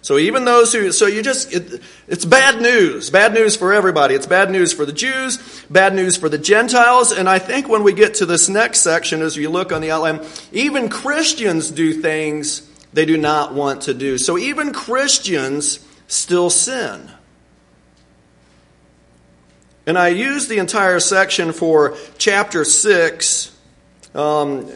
So 0.03 0.17
even 0.17 0.43
those 0.43 0.73
who, 0.73 0.91
so 0.91 1.07
you 1.07 1.23
just, 1.23 1.53
it, 1.53 1.81
it's 2.09 2.25
bad 2.25 2.61
news. 2.61 3.09
Bad 3.09 3.33
news 3.33 3.55
for 3.55 3.71
everybody. 3.71 4.15
It's 4.15 4.27
bad 4.27 4.51
news 4.51 4.73
for 4.73 4.85
the 4.85 4.91
Jews, 4.91 5.37
bad 5.69 5.95
news 5.95 6.17
for 6.17 6.27
the 6.27 6.37
Gentiles. 6.37 7.13
And 7.13 7.29
I 7.29 7.39
think 7.39 7.69
when 7.69 7.83
we 7.83 7.93
get 7.93 8.15
to 8.15 8.25
this 8.25 8.49
next 8.49 8.81
section, 8.81 9.21
as 9.21 9.37
you 9.37 9.49
look 9.49 9.71
on 9.71 9.79
the 9.79 9.91
outline, 9.91 10.19
even 10.51 10.89
Christians 10.89 11.71
do 11.71 11.93
things 11.93 12.69
they 12.91 13.05
do 13.05 13.17
not 13.17 13.53
want 13.53 13.83
to 13.83 13.93
do. 13.93 14.17
So 14.17 14.37
even 14.37 14.73
Christians 14.73 15.79
still 16.07 16.49
sin. 16.49 17.09
And 19.85 19.97
I 19.97 20.09
use 20.09 20.49
the 20.49 20.57
entire 20.57 20.99
section 20.99 21.53
for 21.53 21.95
chapter 22.17 22.65
6, 22.65 23.57
um, 24.13 24.69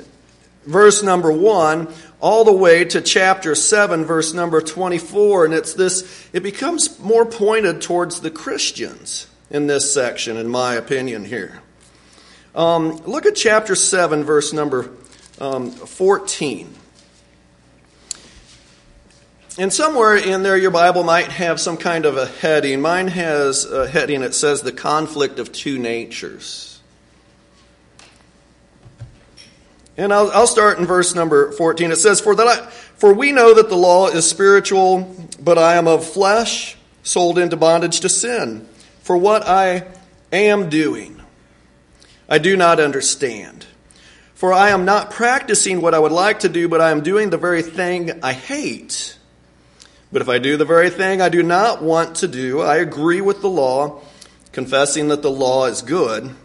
verse 0.65 1.03
number 1.03 1.33
1 1.33 1.93
all 2.19 2.43
the 2.43 2.53
way 2.53 2.83
to 2.85 3.01
chapter 3.01 3.55
7, 3.55 4.05
verse 4.05 4.33
number 4.33 4.61
24. 4.61 5.45
And 5.45 5.53
it's 5.53 5.73
this, 5.73 6.27
it 6.33 6.43
becomes 6.43 6.99
more 6.99 7.25
pointed 7.25 7.81
towards 7.81 8.21
the 8.21 8.31
Christians 8.31 9.27
in 9.49 9.67
this 9.67 9.93
section, 9.93 10.37
in 10.37 10.47
my 10.47 10.75
opinion, 10.75 11.25
here. 11.25 11.61
Um, 12.55 12.97
look 13.05 13.25
at 13.25 13.35
chapter 13.35 13.75
7, 13.75 14.23
verse 14.23 14.51
number 14.51 14.89
um, 15.39 15.71
14. 15.71 16.73
And 19.59 19.73
somewhere 19.73 20.15
in 20.15 20.43
there, 20.43 20.57
your 20.57 20.71
Bible 20.71 21.03
might 21.03 21.29
have 21.29 21.59
some 21.59 21.77
kind 21.77 22.05
of 22.05 22.15
a 22.15 22.27
heading. 22.27 22.79
Mine 22.79 23.07
has 23.07 23.65
a 23.65 23.87
heading 23.87 24.21
that 24.21 24.35
says 24.35 24.61
the 24.61 24.71
conflict 24.71 25.39
of 25.39 25.51
two 25.51 25.79
natures. 25.79 26.76
And 29.97 30.13
I'll, 30.13 30.29
I'll 30.31 30.47
start 30.47 30.77
in 30.77 30.85
verse 30.85 31.15
number 31.15 31.51
14. 31.51 31.91
It 31.91 31.95
says, 31.95 32.21
for, 32.21 32.35
that 32.35 32.47
I, 32.47 32.65
for 32.67 33.13
we 33.13 33.31
know 33.31 33.55
that 33.55 33.69
the 33.69 33.75
law 33.75 34.07
is 34.07 34.29
spiritual, 34.29 35.15
but 35.39 35.57
I 35.57 35.75
am 35.75 35.87
of 35.87 36.05
flesh, 36.05 36.77
sold 37.01 37.39
into 37.39 37.57
bondage 37.57 38.01
to 38.01 38.09
sin. 38.09 38.67
For 39.01 39.17
what 39.17 39.47
I 39.47 39.87
am 40.31 40.69
doing, 40.69 41.19
I 42.29 42.37
do 42.37 42.55
not 42.55 42.79
understand. 42.79 43.65
For 44.35 44.53
I 44.53 44.69
am 44.69 44.85
not 44.85 45.09
practicing 45.09 45.81
what 45.81 45.95
I 45.95 45.99
would 45.99 46.11
like 46.11 46.41
to 46.41 46.49
do, 46.49 46.67
but 46.67 46.79
I 46.79 46.91
am 46.91 47.01
doing 47.01 47.31
the 47.31 47.37
very 47.37 47.63
thing 47.63 48.23
I 48.23 48.33
hate. 48.33 49.17
But 50.11 50.21
if 50.21 50.29
I 50.29 50.37
do 50.37 50.57
the 50.57 50.65
very 50.65 50.91
thing 50.91 51.21
I 51.21 51.29
do 51.29 51.41
not 51.41 51.81
want 51.81 52.17
to 52.17 52.27
do, 52.27 52.61
I 52.61 52.77
agree 52.77 53.19
with 53.19 53.41
the 53.41 53.49
law, 53.49 54.01
confessing 54.51 55.07
that 55.07 55.23
the 55.23 55.31
law 55.31 55.65
is 55.65 55.81
good. 55.81 56.35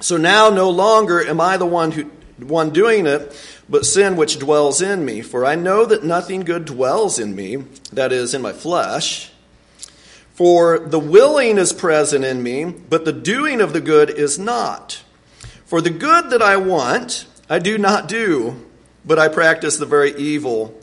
So 0.00 0.18
now 0.18 0.50
no 0.50 0.68
longer 0.68 1.26
am 1.26 1.40
I 1.40 1.56
the 1.56 1.64
one 1.64 1.92
who 1.92 2.10
one 2.38 2.70
doing 2.70 3.06
it, 3.06 3.34
but 3.68 3.86
sin 3.86 4.16
which 4.16 4.38
dwells 4.38 4.82
in 4.82 5.04
me. 5.04 5.22
For 5.22 5.44
I 5.44 5.54
know 5.54 5.84
that 5.84 6.04
nothing 6.04 6.40
good 6.40 6.64
dwells 6.64 7.18
in 7.18 7.34
me, 7.34 7.64
that 7.92 8.12
is, 8.12 8.34
in 8.34 8.42
my 8.42 8.52
flesh. 8.52 9.32
For 10.34 10.78
the 10.78 10.98
willing 10.98 11.56
is 11.56 11.72
present 11.72 12.24
in 12.24 12.42
me, 12.42 12.64
but 12.64 13.04
the 13.04 13.12
doing 13.12 13.60
of 13.60 13.72
the 13.72 13.80
good 13.80 14.10
is 14.10 14.38
not. 14.38 15.02
For 15.64 15.80
the 15.80 15.90
good 15.90 16.30
that 16.30 16.42
I 16.42 16.58
want, 16.58 17.26
I 17.48 17.58
do 17.58 17.78
not 17.78 18.06
do, 18.06 18.66
but 19.04 19.18
I 19.18 19.28
practice 19.28 19.78
the 19.78 19.86
very 19.86 20.14
evil 20.16 20.78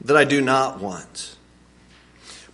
that 0.00 0.16
I 0.16 0.24
do 0.24 0.40
not 0.40 0.80
want. 0.80 1.36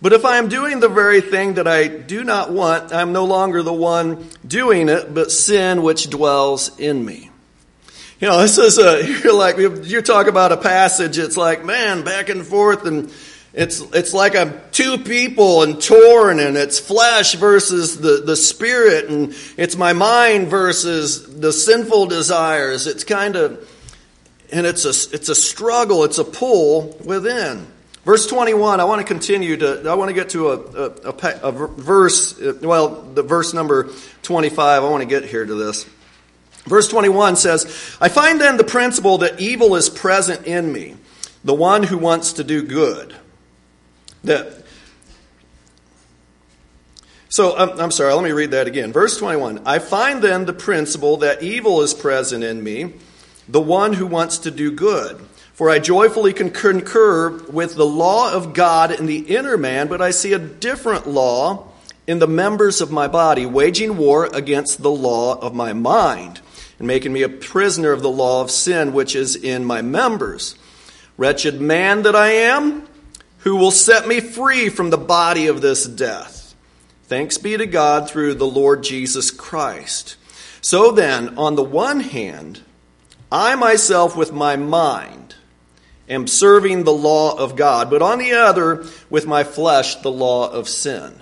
But 0.01 0.13
if 0.13 0.25
I 0.25 0.37
am 0.37 0.49
doing 0.49 0.79
the 0.79 0.89
very 0.89 1.21
thing 1.21 1.55
that 1.55 1.67
I 1.67 1.87
do 1.87 2.23
not 2.23 2.51
want, 2.51 2.93
I 2.93 3.01
am 3.01 3.13
no 3.13 3.25
longer 3.25 3.63
the 3.63 3.73
one 3.73 4.29
doing 4.45 4.89
it, 4.89 5.13
but 5.13 5.31
sin 5.31 5.81
which 5.81 6.09
dwells 6.09 6.77
in 6.77 7.03
me. 7.03 7.31
You 8.19 8.27
know, 8.27 8.41
this 8.41 8.57
is 8.57 8.79
a, 8.79 9.05
you're 9.23 9.33
like, 9.33 9.57
you 9.57 10.01
talk 10.01 10.25
about 10.25 10.51
a 10.51 10.57
passage, 10.57 11.19
it's 11.19 11.37
like, 11.37 11.63
man, 11.63 12.03
back 12.03 12.29
and 12.29 12.43
forth, 12.43 12.87
and 12.87 13.13
it's, 13.53 13.79
it's 13.93 14.11
like 14.11 14.35
I'm 14.35 14.59
two 14.71 14.97
people 14.97 15.61
and 15.61 15.79
torn, 15.79 16.39
and 16.39 16.57
it's 16.57 16.79
flesh 16.79 17.35
versus 17.35 17.99
the, 17.99 18.23
the 18.25 18.35
spirit, 18.35 19.09
and 19.09 19.35
it's 19.55 19.75
my 19.75 19.93
mind 19.93 20.47
versus 20.47 21.39
the 21.39 21.53
sinful 21.53 22.07
desires. 22.07 22.87
It's 22.87 23.03
kind 23.03 23.35
of, 23.35 23.69
and 24.51 24.65
it's 24.65 24.85
a, 24.85 25.15
it's 25.15 25.29
a 25.29 25.35
struggle, 25.35 26.03
it's 26.03 26.17
a 26.17 26.25
pull 26.25 26.97
within. 27.05 27.67
Verse 28.03 28.25
21, 28.25 28.79
I 28.79 28.85
want 28.85 28.99
to 28.99 29.05
continue 29.05 29.57
to, 29.57 29.87
I 29.87 29.93
want 29.93 30.09
to 30.09 30.15
get 30.15 30.29
to 30.29 30.49
a, 30.49 30.57
a, 30.57 31.11
a, 31.11 31.39
a 31.43 31.51
verse, 31.51 32.39
well, 32.61 33.01
the 33.01 33.21
verse 33.21 33.53
number 33.53 33.91
25, 34.23 34.83
I 34.83 34.89
want 34.89 35.01
to 35.01 35.07
get 35.07 35.23
here 35.23 35.45
to 35.45 35.53
this. 35.53 35.85
Verse 36.67 36.87
21 36.89 37.37
says, 37.37 37.97
I 38.01 38.09
find 38.09 38.41
then 38.41 38.57
the 38.57 38.63
principle 38.63 39.17
that 39.19 39.39
evil 39.39 39.75
is 39.75 39.89
present 39.89 40.45
in 40.45 40.71
me, 40.71 40.95
the 41.43 41.53
one 41.53 41.83
who 41.83 41.97
wants 41.97 42.33
to 42.33 42.43
do 42.43 42.61
good. 42.61 43.15
That 44.23 44.65
so 47.29 47.57
um, 47.57 47.79
I'm 47.79 47.91
sorry, 47.91 48.13
let 48.13 48.23
me 48.23 48.31
read 48.31 48.51
that 48.51 48.67
again. 48.67 48.91
Verse 48.91 49.17
21 49.17 49.61
I 49.65 49.79
find 49.79 50.21
then 50.21 50.45
the 50.45 50.53
principle 50.53 51.17
that 51.17 51.41
evil 51.41 51.81
is 51.81 51.93
present 51.93 52.43
in 52.43 52.63
me, 52.63 52.93
the 53.47 53.61
one 53.61 53.93
who 53.93 54.07
wants 54.07 54.39
to 54.39 54.51
do 54.51 54.71
good. 54.71 55.21
For 55.53 55.69
I 55.69 55.79
joyfully 55.79 56.33
concur 56.33 57.29
with 57.29 57.75
the 57.75 57.85
law 57.85 58.31
of 58.31 58.53
God 58.53 58.91
in 58.91 59.07
the 59.07 59.19
inner 59.35 59.57
man, 59.57 59.87
but 59.87 60.01
I 60.01 60.11
see 60.11 60.33
a 60.33 60.39
different 60.39 61.07
law 61.07 61.67
in 62.05 62.19
the 62.19 62.27
members 62.27 62.79
of 62.79 62.91
my 62.91 63.07
body, 63.07 63.45
waging 63.45 63.97
war 63.97 64.29
against 64.33 64.83
the 64.83 64.91
law 64.91 65.39
of 65.39 65.55
my 65.55 65.73
mind 65.73 66.41
and 66.79 66.87
making 66.87 67.13
me 67.13 67.23
a 67.23 67.29
prisoner 67.29 67.91
of 67.91 68.01
the 68.01 68.09
law 68.09 68.41
of 68.41 68.51
sin 68.51 68.93
which 68.93 69.15
is 69.15 69.35
in 69.35 69.65
my 69.65 69.81
members. 69.81 70.55
Wretched 71.17 71.59
man 71.59 72.03
that 72.03 72.15
I 72.15 72.29
am, 72.29 72.87
who 73.39 73.55
will 73.55 73.71
set 73.71 74.07
me 74.07 74.19
free 74.19 74.69
from 74.69 74.89
the 74.89 74.97
body 74.97 75.47
of 75.47 75.61
this 75.61 75.85
death? 75.85 76.55
Thanks 77.03 77.37
be 77.37 77.57
to 77.57 77.65
God 77.65 78.09
through 78.09 78.35
the 78.35 78.47
Lord 78.47 78.83
Jesus 78.83 79.31
Christ. 79.31 80.17
So 80.61 80.91
then, 80.91 81.37
on 81.37 81.55
the 81.55 81.63
one 81.63 82.01
hand, 82.01 82.61
I 83.31 83.55
myself 83.55 84.15
with 84.15 84.33
my 84.33 84.55
mind 84.55 85.35
am 86.09 86.27
serving 86.27 86.83
the 86.83 86.93
law 86.93 87.37
of 87.37 87.55
God, 87.55 87.89
but 87.89 88.01
on 88.01 88.19
the 88.19 88.33
other, 88.33 88.85
with 89.09 89.25
my 89.25 89.43
flesh, 89.43 89.95
the 89.95 90.11
law 90.11 90.49
of 90.49 90.69
sin. 90.69 91.21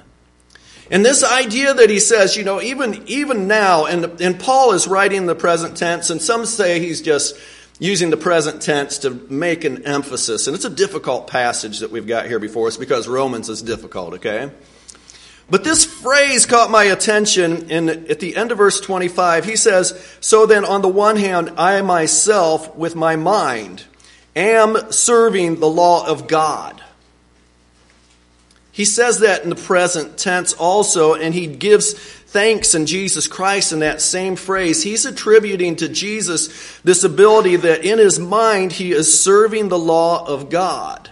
And 0.92 1.04
this 1.04 1.24
idea 1.24 1.74
that 1.74 1.90
he 1.90 2.00
says, 2.00 2.38
you 2.38 2.44
know, 2.44 2.62
even, 2.62 3.04
even 3.08 3.48
now, 3.48 3.86
and, 3.86 4.22
and 4.22 4.40
Paul 4.40 4.74
is 4.74 4.88
writing 4.88 5.26
the 5.26 5.36
present 5.36 5.78
tense, 5.78 6.10
and 6.10 6.22
some 6.22 6.46
say 6.46 6.80
he's 6.80 7.02
just 7.02 7.36
using 7.80 8.10
the 8.10 8.18
present 8.18 8.62
tense 8.62 9.00
to 9.00 9.10
make 9.10 9.64
an 9.64 9.86
emphasis. 9.86 10.48
And 10.48 10.56
it's 10.56 10.66
a 10.66 10.70
difficult 10.70 11.28
passage 11.28 11.80
that 11.80 11.92
we've 11.92 12.08
got 12.08 12.28
here 12.28 12.40
before 12.40 12.68
us 12.68 12.78
because 12.78 13.08
Romans 13.08 13.50
is 13.50 13.62
difficult, 13.62 14.16
okay? 14.16 14.52
But 15.50 15.64
this 15.64 15.86
phrase 15.86 16.46
caught 16.46 16.72
my 16.72 16.86
attention 16.86 17.70
in, 17.70 17.90
at 17.90 18.20
the 18.20 18.36
end 18.36 18.52
of 18.52 18.58
verse 18.58 18.80
25. 18.80 19.46
He 19.46 19.56
says, 19.56 20.18
So 20.20 20.46
then, 20.46 20.66
on 20.66 20.82
the 20.82 20.88
one 20.88 21.18
hand, 21.18 21.52
I 21.58 21.82
myself, 21.82 22.76
with 22.76 22.96
my 22.96 23.16
mind, 23.16 23.84
am 24.36 24.92
serving 24.92 25.60
the 25.60 25.68
law 25.68 26.08
of 26.08 26.28
God. 26.28 26.82
He 28.76 28.84
says 28.84 29.20
that 29.20 29.44
in 29.44 29.50
the 29.50 29.56
present 29.56 30.18
tense 30.18 30.52
also, 30.52 31.14
and 31.14 31.34
he 31.34 31.48
gives 31.48 31.94
thanks 31.94 32.76
in 32.76 32.86
Jesus 32.86 33.26
Christ 33.26 33.72
in 33.72 33.80
that 33.80 34.02
same 34.02 34.36
phrase. 34.36 34.84
He's 34.84 35.06
attributing 35.06 35.78
to 35.78 35.88
Jesus 35.88 36.78
this 36.82 37.06
ability 37.06 37.56
that 37.56 37.86
in 37.86 38.00
his 38.00 38.20
mind 38.20 38.74
he 38.74 38.92
is 38.92 39.24
serving 39.24 39.70
the 39.70 39.80
law 39.80 40.28
of 40.28 40.50
God. 40.50 41.10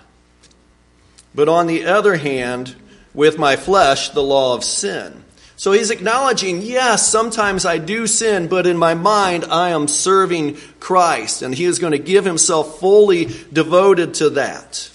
But 1.34 1.48
on 1.48 1.68
the 1.68 1.86
other 1.86 2.18
hand, 2.18 2.76
with 3.14 3.40
my 3.40 3.56
flesh, 3.56 4.10
the 4.10 4.22
law 4.22 4.56
of 4.56 4.66
sin. 4.66 5.24
So 5.56 5.72
he's 5.72 5.90
acknowledging, 5.90 6.64
yes, 6.64 7.08
sometimes 7.08 7.66
I 7.66 7.78
do 7.78 8.08
sin, 8.08 8.50
but 8.50 8.68
in 8.68 8.76
my 8.76 8.94
mind 8.94 9.46
I 9.46 9.70
am 9.70 9.88
serving 9.88 10.58
Christ, 10.82 11.42
and 11.42 11.56
he 11.56 11.64
is 11.64 11.80
going 11.80 11.94
to 11.94 11.98
give 11.98 12.26
himself 12.26 12.82
fully 12.82 13.30
devoted 13.54 14.16
to 14.16 14.32
that. 14.32 14.90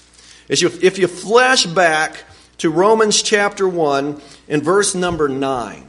If 0.50 0.98
you 0.98 1.08
flash 1.08 1.64
back 1.64 2.24
to 2.58 2.70
Romans 2.70 3.22
chapter 3.22 3.68
1 3.68 4.20
and 4.48 4.62
verse 4.62 4.94
number 4.94 5.28
9, 5.28 5.88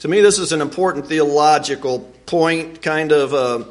to 0.00 0.08
me, 0.08 0.20
this 0.20 0.38
is 0.38 0.52
an 0.52 0.60
important 0.60 1.06
theological 1.06 2.00
point, 2.26 2.82
kind 2.82 3.12
of, 3.12 3.34
uh, 3.34 3.64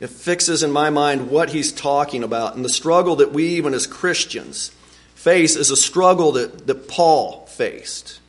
it 0.00 0.10
fixes 0.10 0.62
in 0.62 0.72
my 0.72 0.90
mind 0.90 1.30
what 1.30 1.50
he's 1.50 1.70
talking 1.70 2.22
about. 2.22 2.56
And 2.56 2.64
the 2.64 2.70
struggle 2.70 3.16
that 3.16 3.32
we, 3.32 3.46
even 3.50 3.74
as 3.74 3.86
Christians, 3.86 4.70
face 5.14 5.54
is 5.54 5.70
a 5.70 5.76
struggle 5.76 6.32
that, 6.32 6.66
that 6.66 6.88
Paul 6.88 7.46
faced. 7.46 8.20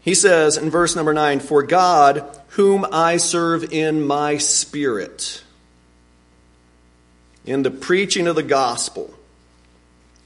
He 0.00 0.14
says 0.14 0.56
in 0.56 0.68
verse 0.68 0.94
number 0.94 1.14
9, 1.14 1.40
For 1.40 1.62
God, 1.62 2.28
whom 2.48 2.84
I 2.92 3.16
serve 3.16 3.72
in 3.72 4.06
my 4.06 4.36
spirit, 4.36 5.42
in 7.44 7.62
the 7.62 7.70
preaching 7.70 8.26
of 8.26 8.36
the 8.36 8.42
gospel 8.42 9.14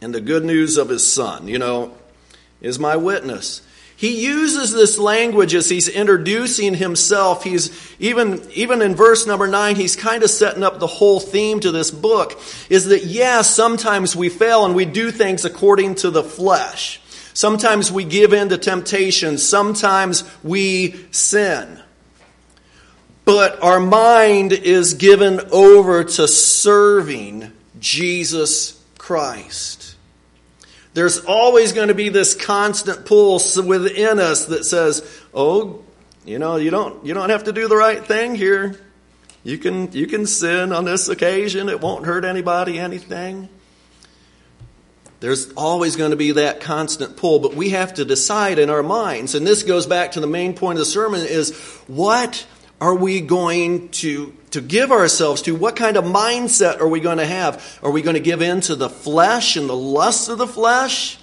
and 0.01 0.15
the 0.15 0.21
good 0.21 0.45
news 0.45 0.77
of 0.77 0.89
his 0.89 1.07
Son, 1.07 1.49
you 1.49 1.59
know, 1.59 1.95
is 2.61 2.79
my 2.79 2.97
witness 2.97 3.63
he 4.01 4.25
uses 4.25 4.73
this 4.73 4.99
language 4.99 5.55
as 5.55 5.69
he's 5.69 5.87
introducing 5.87 6.73
himself. 6.73 7.45
He's 7.45 7.71
even, 7.99 8.41
even 8.55 8.81
in 8.81 8.95
verse 8.95 9.27
number 9.27 9.47
nine, 9.47 9.77
he's 9.77 9.95
kind 9.95 10.23
of 10.23 10.31
setting 10.31 10.63
up 10.63 10.79
the 10.79 10.87
whole 10.87 11.21
theme 11.21 11.61
to 11.61 11.71
this 11.71 11.91
book 11.91 12.41
is 12.71 12.87
that, 12.87 13.05
yeah, 13.05 13.43
sometimes 13.43 14.17
we 14.17 14.31
fail 14.31 14.65
and 14.65 14.75
we 14.75 14.87
do 14.87 15.11
things 15.11 15.45
according 15.45 15.97
to 15.97 16.11
the 16.11 16.23
flesh. 16.23 16.99
Sometimes 17.35 17.93
we 17.93 18.05
give 18.05 18.33
in 18.33 18.49
to 18.49 18.57
temptation. 18.57 19.37
Sometimes 19.37 20.25
we 20.43 20.95
sin. 21.11 21.79
But 23.27 23.63
our 23.63 23.81
mind 23.81 24.55
is 24.55 24.95
given 24.95 25.41
over 25.53 26.05
to 26.05 26.27
serving 26.27 27.53
Jesus 27.79 28.83
Christ. 28.97 29.80
There's 30.93 31.25
always 31.25 31.73
going 31.73 31.89
to 31.89 31.95
be 31.95 32.09
this 32.09 32.35
constant 32.35 33.07
pulse 33.07 33.57
within 33.57 34.19
us 34.19 34.47
that 34.47 34.65
says, 34.65 35.09
"Oh, 35.33 35.83
you 36.25 36.39
know, 36.39 36.57
you 36.57 36.71
don't 36.71 37.05
you 37.05 37.15
don't 37.15 37.31
have 37.31 37.45
to 37.45 37.53
do 37.53 37.69
the 37.69 37.77
right 37.77 38.05
thing 38.05 38.35
here. 38.35 38.81
You 39.45 39.59
can 39.59 39.93
you 39.93 40.07
can 40.07 40.27
sin 40.27 40.73
on 40.73 40.85
this 40.85 41.09
occasion. 41.09 41.69
It 41.69 41.81
won't 41.81 42.07
hurt 42.07 42.25
anybody 42.25 42.79
anything." 42.79 43.49
There's 45.21 45.53
always 45.53 45.97
going 45.97 46.13
to 46.13 46.17
be 46.17 46.33
that 46.33 46.63
constant 46.63 47.19
pull, 47.19 47.41
but 47.41 47.55
we 47.55 47.71
have 47.71 47.95
to 47.95 48.07
decide 48.07 48.59
in 48.59 48.71
our 48.71 48.83
minds. 48.83 49.35
And 49.35 49.47
this 49.47 49.63
goes 49.63 49.87
back 49.87 50.13
to 50.13 50.21
the 50.21 50.27
main 50.27 50.55
point 50.55 50.79
of 50.79 50.81
the 50.81 50.91
sermon 50.91 51.21
is 51.21 51.55
what 51.87 52.47
are 52.81 52.95
we 52.95 53.21
going 53.21 53.91
to, 53.91 54.35
to 54.51 54.61
give 54.61 54.93
ourselves 54.93 55.43
to? 55.43 55.55
What 55.55 55.77
kind 55.77 55.97
of 55.97 56.05
mindset 56.05 56.81
are 56.81 56.89
we 56.89 57.01
going 57.01 57.19
to 57.19 57.27
have? 57.27 57.79
Are 57.83 57.91
we 57.91 58.03
going 58.03 58.15
to 58.15 58.21
give 58.21 58.43
in 58.43 58.61
to 58.63 58.75
the 58.75 58.89
flesh 58.89 59.57
and 59.57 59.69
the 59.69 59.77
lust 59.77 60.29
of 60.29 60.39
the 60.39 60.47
flesh? 60.47 61.19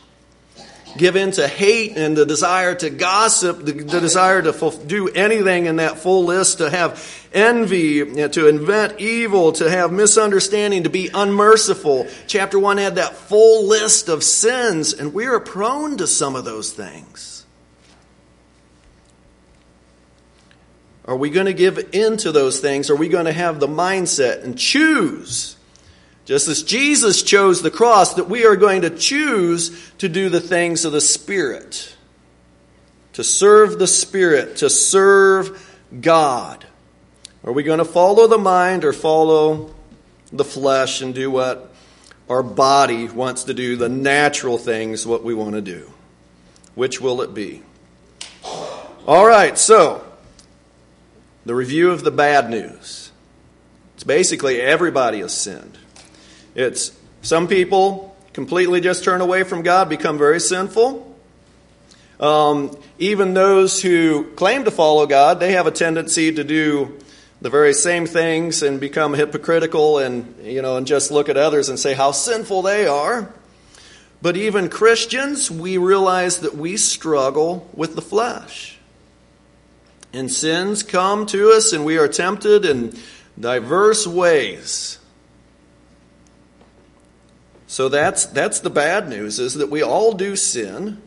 Give 0.97 1.15
in 1.15 1.31
to 1.31 1.47
hate 1.47 1.95
and 1.95 2.17
the 2.17 2.25
desire 2.25 2.73
to 2.75 2.89
gossip, 2.89 3.63
the, 3.63 3.73
the 3.73 3.99
desire 3.99 4.41
to 4.41 4.79
do 4.87 5.09
anything 5.09 5.65
in 5.65 5.75
that 5.75 5.99
full 5.99 6.25
list, 6.25 6.57
to 6.57 6.69
have 6.69 7.27
envy, 7.33 8.27
to 8.29 8.47
invent 8.47 8.99
evil, 8.99 9.51
to 9.53 9.69
have 9.69 9.91
misunderstanding, 9.91 10.83
to 10.83 10.89
be 10.89 11.09
unmerciful. 11.13 12.07
Chapter 12.25 12.57
1 12.57 12.77
had 12.77 12.95
that 12.95 13.15
full 13.15 13.67
list 13.67 14.09
of 14.09 14.23
sins, 14.23 14.93
and 14.93 15.13
we 15.13 15.27
are 15.27 15.39
prone 15.39 15.97
to 15.97 16.07
some 16.07 16.35
of 16.35 16.45
those 16.45 16.71
things. 16.71 17.36
Are 21.07 21.15
we 21.15 21.29
going 21.29 21.45
to 21.45 21.53
give 21.53 21.95
in 21.95 22.17
to 22.17 22.33
those 22.33 22.59
things? 22.59 22.89
Are 22.89 22.95
we 22.95 23.07
going 23.07 23.25
to 23.25 23.33
have 23.33 23.61
the 23.61 23.67
mindset 23.67 24.43
and 24.43 24.57
choose, 24.57 25.55
just 26.25 26.49
as 26.49 26.63
Jesus 26.63 27.23
chose 27.23 27.61
the 27.61 27.71
cross, 27.71 28.15
that 28.15 28.29
we 28.29 28.45
are 28.45 28.57
going 28.57 28.81
to 28.81 28.89
choose 28.89 29.91
to 29.99 30.09
do 30.09 30.27
the 30.27 30.41
things 30.41 30.83
of 30.83 30.91
the 30.91 30.99
Spirit, 30.99 31.95
to 33.13 33.23
serve 33.23 33.79
the 33.79 33.87
Spirit, 33.87 34.57
to 34.57 34.69
serve 34.69 35.79
God? 36.01 36.65
Are 37.45 37.53
we 37.53 37.63
going 37.63 37.79
to 37.79 37.85
follow 37.85 38.27
the 38.27 38.37
mind 38.37 38.83
or 38.83 38.91
follow 38.91 39.73
the 40.33 40.43
flesh 40.43 41.01
and 41.01 41.15
do 41.15 41.31
what 41.31 41.73
our 42.27 42.43
body 42.43 43.07
wants 43.07 43.45
to 43.45 43.53
do, 43.53 43.77
the 43.77 43.87
natural 43.87 44.57
things, 44.57 45.07
what 45.07 45.23
we 45.23 45.33
want 45.33 45.55
to 45.55 45.61
do? 45.61 45.93
Which 46.75 46.99
will 46.99 47.21
it 47.21 47.33
be? 47.33 47.63
All 49.07 49.25
right, 49.25 49.57
so 49.57 50.03
the 51.47 51.55
review 51.55 51.91
of 51.91 52.03
the 52.03 52.11
bad 52.11 52.49
news. 52.49 53.09
It's 53.95 54.03
basically 54.03 54.59
everybody 54.59 55.19
has 55.19 55.33
sinned. 55.33 55.77
It's 56.55 56.91
some 57.21 57.47
people 57.47 58.15
completely 58.33 58.81
just 58.81 59.05
turn 59.05 59.21
away 59.21 59.43
from 59.43 59.61
God, 59.61 59.87
become 59.87 60.17
very 60.17 60.41
sinful. 60.41 61.15
Um, 62.19 62.77
even 62.99 63.33
those 63.33 63.81
who 63.81 64.25
claim 64.35 64.65
to 64.65 64.71
follow 64.71 65.05
God, 65.07 65.39
they 65.39 65.53
have 65.53 65.67
a 65.67 65.71
tendency 65.71 66.33
to 66.33 66.43
do 66.43 66.99
the 67.39 67.49
very 67.49 67.73
same 67.73 68.07
things 68.07 68.61
and 68.61 68.79
become 68.79 69.13
hypocritical 69.13 69.99
and 69.99 70.35
you 70.43 70.61
know 70.61 70.75
and 70.75 70.85
just 70.85 71.11
look 71.11 71.29
at 71.29 71.37
others 71.37 71.69
and 71.69 71.79
say 71.79 71.93
how 71.93 72.11
sinful 72.11 72.63
they 72.63 72.87
are. 72.87 73.31
But 74.21 74.35
even 74.35 74.67
Christians, 74.67 75.49
we 75.49 75.77
realize 75.77 76.39
that 76.39 76.55
we 76.55 76.75
struggle 76.75 77.69
with 77.73 77.95
the 77.95 78.01
flesh. 78.01 78.76
And 80.13 80.31
sins 80.31 80.83
come 80.83 81.25
to 81.27 81.51
us, 81.51 81.73
and 81.73 81.85
we 81.85 81.97
are 81.97 82.07
tempted 82.07 82.65
in 82.65 82.97
diverse 83.39 84.07
ways. 84.07 84.99
So 87.67 87.89
that's, 87.89 88.25
that's 88.27 88.61
the 88.61 88.69
bad 88.69 89.09
news, 89.09 89.39
is 89.39 89.55
that 89.55 89.69
we 89.69 89.83
all 89.83 90.13
do 90.13 90.35
sin. 90.35 91.01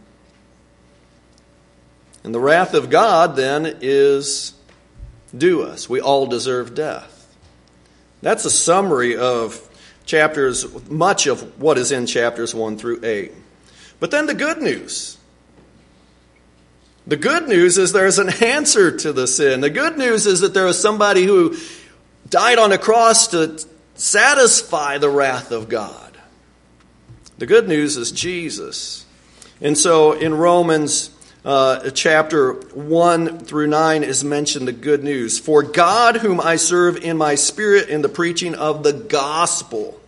And 2.22 2.34
the 2.34 2.40
wrath 2.40 2.74
of 2.74 2.90
God 2.90 3.34
then 3.34 3.78
is 3.80 4.52
due 5.36 5.62
us. 5.62 5.88
We 5.88 6.00
all 6.00 6.26
deserve 6.26 6.74
death. 6.74 7.16
That's 8.20 8.44
a 8.44 8.50
summary 8.50 9.16
of 9.16 9.66
chapters, 10.04 10.88
much 10.90 11.26
of 11.26 11.60
what 11.60 11.78
is 11.78 11.92
in 11.92 12.06
chapters 12.06 12.54
1 12.54 12.76
through 12.76 13.04
8. 13.04 13.32
But 13.98 14.10
then 14.10 14.26
the 14.26 14.34
good 14.34 14.60
news. 14.60 15.16
The 17.10 17.16
good 17.16 17.48
news 17.48 17.76
is 17.76 17.90
there's 17.90 18.20
an 18.20 18.28
answer 18.40 18.96
to 18.98 19.12
the 19.12 19.26
sin. 19.26 19.62
The 19.62 19.68
good 19.68 19.98
news 19.98 20.28
is 20.28 20.42
that 20.42 20.54
there 20.54 20.68
is 20.68 20.78
somebody 20.78 21.24
who 21.24 21.56
died 22.28 22.60
on 22.60 22.70
a 22.70 22.78
cross 22.78 23.26
to 23.28 23.60
satisfy 23.96 24.98
the 24.98 25.10
wrath 25.10 25.50
of 25.50 25.68
God. 25.68 26.16
The 27.38 27.46
good 27.46 27.66
news 27.66 27.96
is 27.96 28.12
Jesus. 28.12 29.06
And 29.60 29.76
so 29.76 30.12
in 30.12 30.34
Romans 30.34 31.10
uh, 31.44 31.90
chapter 31.90 32.52
1 32.52 33.40
through 33.40 33.66
9 33.66 34.04
is 34.04 34.22
mentioned 34.22 34.68
the 34.68 34.72
good 34.72 35.02
news. 35.02 35.36
For 35.36 35.64
God, 35.64 36.18
whom 36.18 36.40
I 36.40 36.54
serve 36.54 36.96
in 36.96 37.16
my 37.16 37.34
spirit 37.34 37.88
in 37.88 38.02
the 38.02 38.08
preaching 38.08 38.54
of 38.54 38.84
the 38.84 38.92
gospel, 38.92 40.00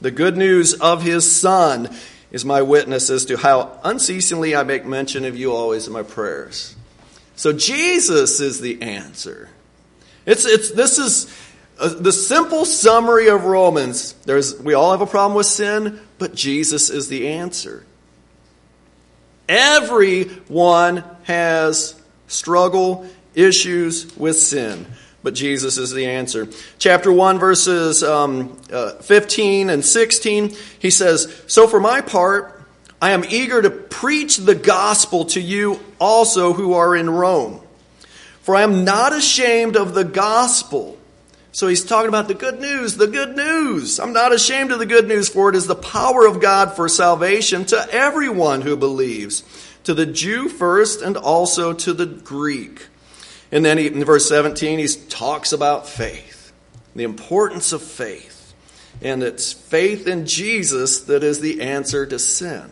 the 0.00 0.10
good 0.10 0.38
news 0.38 0.72
of 0.72 1.02
his 1.02 1.30
Son, 1.30 1.94
is 2.32 2.44
my 2.44 2.62
witness 2.62 3.10
as 3.10 3.26
to 3.26 3.36
how 3.36 3.78
unceasingly 3.84 4.56
I 4.56 4.64
make 4.64 4.84
mention 4.84 5.24
of 5.24 5.36
you 5.36 5.52
always 5.52 5.86
in 5.86 5.92
my 5.92 6.02
prayers. 6.02 6.74
So 7.36 7.52
Jesus 7.52 8.40
is 8.40 8.60
the 8.60 8.82
answer. 8.82 9.50
It's, 10.24 10.46
it's, 10.46 10.70
this 10.70 10.98
is 10.98 11.32
uh, 11.78 11.88
the 11.88 12.12
simple 12.12 12.64
summary 12.64 13.28
of 13.28 13.44
Romans. 13.44 14.14
There's, 14.24 14.58
we 14.58 14.72
all 14.72 14.92
have 14.92 15.02
a 15.02 15.06
problem 15.06 15.36
with 15.36 15.46
sin, 15.46 16.00
but 16.18 16.34
Jesus 16.34 16.88
is 16.88 17.08
the 17.08 17.28
answer. 17.28 17.84
Everyone 19.48 21.04
has 21.24 22.00
struggle, 22.28 23.06
issues 23.34 24.16
with 24.16 24.38
sin 24.38 24.86
but 25.22 25.34
Jesus 25.34 25.78
is 25.78 25.92
the 25.92 26.06
answer. 26.06 26.48
Chapter 26.78 27.12
1, 27.12 27.38
verses 27.38 28.02
um, 28.02 28.58
uh, 28.72 28.94
15 28.94 29.70
and 29.70 29.84
16, 29.84 30.54
he 30.78 30.90
says, 30.90 31.42
So 31.46 31.66
for 31.66 31.80
my 31.80 32.00
part, 32.00 32.60
I 33.00 33.12
am 33.12 33.24
eager 33.28 33.60
to 33.60 33.70
preach 33.70 34.36
the 34.36 34.54
gospel 34.54 35.24
to 35.26 35.40
you 35.40 35.80
also 36.00 36.52
who 36.52 36.74
are 36.74 36.94
in 36.94 37.10
Rome. 37.10 37.60
For 38.42 38.56
I 38.56 38.62
am 38.62 38.84
not 38.84 39.12
ashamed 39.12 39.76
of 39.76 39.94
the 39.94 40.04
gospel. 40.04 40.98
So 41.52 41.68
he's 41.68 41.84
talking 41.84 42.08
about 42.08 42.28
the 42.28 42.34
good 42.34 42.60
news, 42.60 42.96
the 42.96 43.06
good 43.06 43.36
news. 43.36 44.00
I'm 44.00 44.12
not 44.12 44.32
ashamed 44.32 44.72
of 44.72 44.78
the 44.78 44.86
good 44.86 45.06
news, 45.06 45.28
for 45.28 45.50
it 45.50 45.56
is 45.56 45.66
the 45.66 45.74
power 45.74 46.26
of 46.26 46.40
God 46.40 46.74
for 46.74 46.88
salvation 46.88 47.64
to 47.66 47.88
everyone 47.90 48.62
who 48.62 48.76
believes, 48.76 49.44
to 49.84 49.94
the 49.94 50.06
Jew 50.06 50.48
first 50.48 51.02
and 51.02 51.16
also 51.16 51.72
to 51.74 51.92
the 51.92 52.06
Greek. 52.06 52.86
And 53.52 53.62
then 53.64 53.76
he, 53.76 53.86
in 53.86 54.02
verse 54.04 54.26
17, 54.28 54.78
he 54.78 54.88
talks 55.08 55.52
about 55.52 55.86
faith, 55.86 56.52
the 56.96 57.04
importance 57.04 57.72
of 57.72 57.82
faith. 57.82 58.54
And 59.02 59.22
it's 59.22 59.52
faith 59.52 60.08
in 60.08 60.26
Jesus 60.26 61.02
that 61.02 61.22
is 61.22 61.40
the 61.40 61.60
answer 61.60 62.06
to 62.06 62.18
sin. 62.18 62.70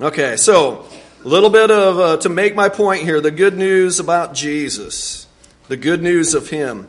Okay, 0.00 0.38
so 0.38 0.86
a 1.22 1.28
little 1.28 1.50
bit 1.50 1.70
of, 1.70 1.98
uh, 1.98 2.16
to 2.18 2.30
make 2.30 2.54
my 2.54 2.70
point 2.70 3.02
here, 3.02 3.20
the 3.20 3.30
good 3.30 3.56
news 3.56 4.00
about 4.00 4.32
Jesus, 4.32 5.26
the 5.68 5.76
good 5.76 6.02
news 6.02 6.32
of 6.32 6.48
Him. 6.48 6.88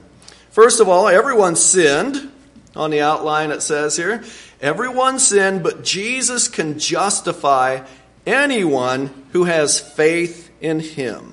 First 0.52 0.80
of 0.80 0.88
all, 0.88 1.10
everyone 1.10 1.56
sinned. 1.56 2.32
On 2.74 2.90
the 2.90 3.02
outline 3.02 3.52
it 3.52 3.62
says 3.62 3.98
here, 3.98 4.24
everyone 4.62 5.20
sinned, 5.20 5.62
but 5.62 5.84
Jesus 5.84 6.48
can 6.48 6.80
justify 6.80 7.86
anyone 8.26 9.10
who 9.34 9.44
has 9.44 9.78
faith 9.78 10.50
in 10.62 10.80
Him. 10.80 11.31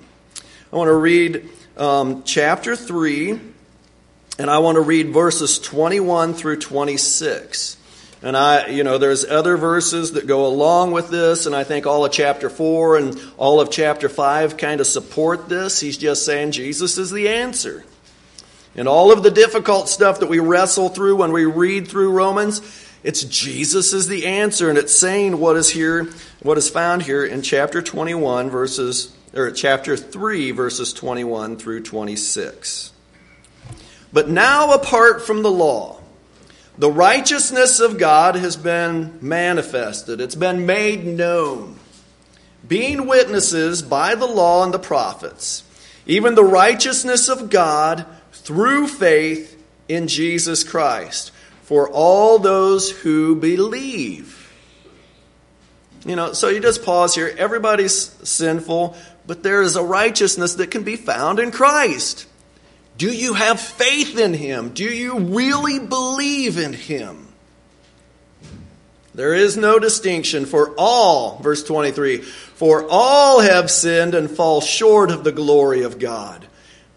I 0.70 0.76
want 0.76 0.88
to 0.88 0.94
read 0.94 1.48
um, 1.78 2.24
chapter 2.24 2.76
3, 2.76 3.40
and 4.38 4.50
I 4.50 4.59
want 4.59 4.76
to 4.76 4.83
read 4.83 5.14
verses 5.14 5.59
21 5.59 6.35
through 6.35 6.59
26. 6.59 7.78
And 8.22 8.37
I, 8.37 8.66
you 8.66 8.85
know, 8.85 8.98
there's 8.98 9.24
other 9.24 9.57
verses 9.57 10.12
that 10.12 10.26
go 10.26 10.44
along 10.44 10.92
with 10.92 11.09
this, 11.09 11.46
and 11.46 11.57
I 11.57 11.64
think 11.64 11.87
all 11.87 12.04
of 12.04 12.12
chapter 12.12 12.50
4 12.50 12.98
and 12.98 13.18
all 13.38 13.62
of 13.62 13.70
chapter 13.70 14.11
5 14.11 14.59
kind 14.59 14.83
of 14.83 14.87
support 14.87 15.48
this. 15.48 15.81
He's 15.81 15.96
just 15.96 16.26
saying 16.26 16.50
Jesus 16.50 16.98
is 16.98 17.11
the 17.11 17.31
answer. 17.31 17.87
And 18.76 18.87
all 18.87 19.11
of 19.11 19.22
the 19.22 19.31
difficult 19.31 19.88
stuff 19.88 20.20
that 20.20 20.28
we 20.28 20.38
wrestle 20.38 20.90
through 20.90 21.16
when 21.16 21.33
we 21.33 21.46
read 21.46 21.88
through 21.88 22.12
Romans, 22.12 22.61
it's 23.02 23.24
Jesus 23.24 23.94
is 23.94 24.07
the 24.07 24.26
answer, 24.26 24.68
and 24.68 24.76
it's 24.76 24.94
saying 24.94 25.38
what 25.38 25.57
is 25.57 25.70
here, 25.70 26.11
what 26.42 26.59
is 26.59 26.68
found 26.68 27.04
here 27.04 27.24
in 27.24 27.40
chapter 27.40 27.81
21, 27.81 28.50
verses, 28.50 29.14
or 29.34 29.50
chapter 29.50 29.96
3, 29.96 30.50
verses 30.52 30.92
21 30.92 31.56
through 31.56 31.82
26. 31.82 32.92
But 34.12 34.28
now, 34.28 34.72
apart 34.72 35.22
from 35.22 35.42
the 35.42 35.50
law, 35.50 36.00
the 36.78 36.90
righteousness 36.90 37.80
of 37.80 37.98
God 37.98 38.36
has 38.36 38.56
been 38.56 39.18
manifested, 39.20 40.20
it's 40.20 40.34
been 40.34 40.66
made 40.66 41.04
known. 41.04 41.76
Being 42.66 43.06
witnesses 43.06 43.82
by 43.82 44.14
the 44.14 44.26
law 44.26 44.64
and 44.64 44.74
the 44.74 44.78
prophets, 44.78 45.64
even 46.06 46.34
the 46.34 46.44
righteousness 46.44 47.28
of 47.28 47.50
God 47.50 48.06
through 48.32 48.88
faith 48.88 49.62
in 49.88 50.08
Jesus 50.08 50.64
Christ 50.64 51.32
for 51.62 51.88
all 51.88 52.38
those 52.38 52.90
who 52.90 53.36
believe. 53.36 54.38
You 56.06 56.16
know, 56.16 56.32
so 56.32 56.48
you 56.48 56.60
just 56.60 56.82
pause 56.82 57.14
here. 57.14 57.34
Everybody's 57.36 57.94
sinful, 58.26 58.96
but 59.28 59.42
there 59.42 59.60
is 59.60 59.76
a 59.76 59.82
righteousness 59.82 60.54
that 60.54 60.70
can 60.70 60.84
be 60.84 60.96
found 60.96 61.38
in 61.38 61.50
Christ. 61.50 62.26
Do 62.96 63.12
you 63.12 63.34
have 63.34 63.60
faith 63.60 64.18
in 64.18 64.32
Him? 64.32 64.70
Do 64.70 64.84
you 64.84 65.18
really 65.18 65.78
believe 65.78 66.56
in 66.56 66.72
Him? 66.72 67.28
There 69.14 69.34
is 69.34 69.58
no 69.58 69.78
distinction 69.78 70.46
for 70.46 70.74
all, 70.78 71.40
verse 71.40 71.62
23, 71.62 72.22
for 72.22 72.86
all 72.88 73.40
have 73.40 73.70
sinned 73.70 74.14
and 74.14 74.30
fall 74.30 74.62
short 74.62 75.10
of 75.10 75.24
the 75.24 75.32
glory 75.32 75.82
of 75.82 75.98
God, 75.98 76.46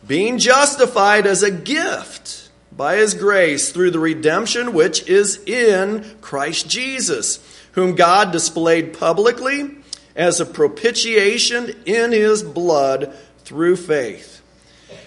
being 0.07 0.37
justified 0.37 1.27
as 1.27 1.43
a 1.43 1.51
gift 1.51 2.49
by 2.71 2.95
His 2.95 3.13
grace 3.13 3.73
through 3.73 3.91
the 3.91 3.99
redemption 3.99 4.71
which 4.71 5.05
is 5.09 5.43
in 5.43 6.05
Christ 6.21 6.69
Jesus, 6.69 7.45
whom 7.73 7.95
God 7.95 8.31
displayed 8.31 8.97
publicly 8.97 9.80
as 10.15 10.39
a 10.39 10.45
propitiation 10.45 11.75
in 11.85 12.11
His 12.11 12.43
blood 12.43 13.13
through 13.43 13.75
faith 13.75 14.41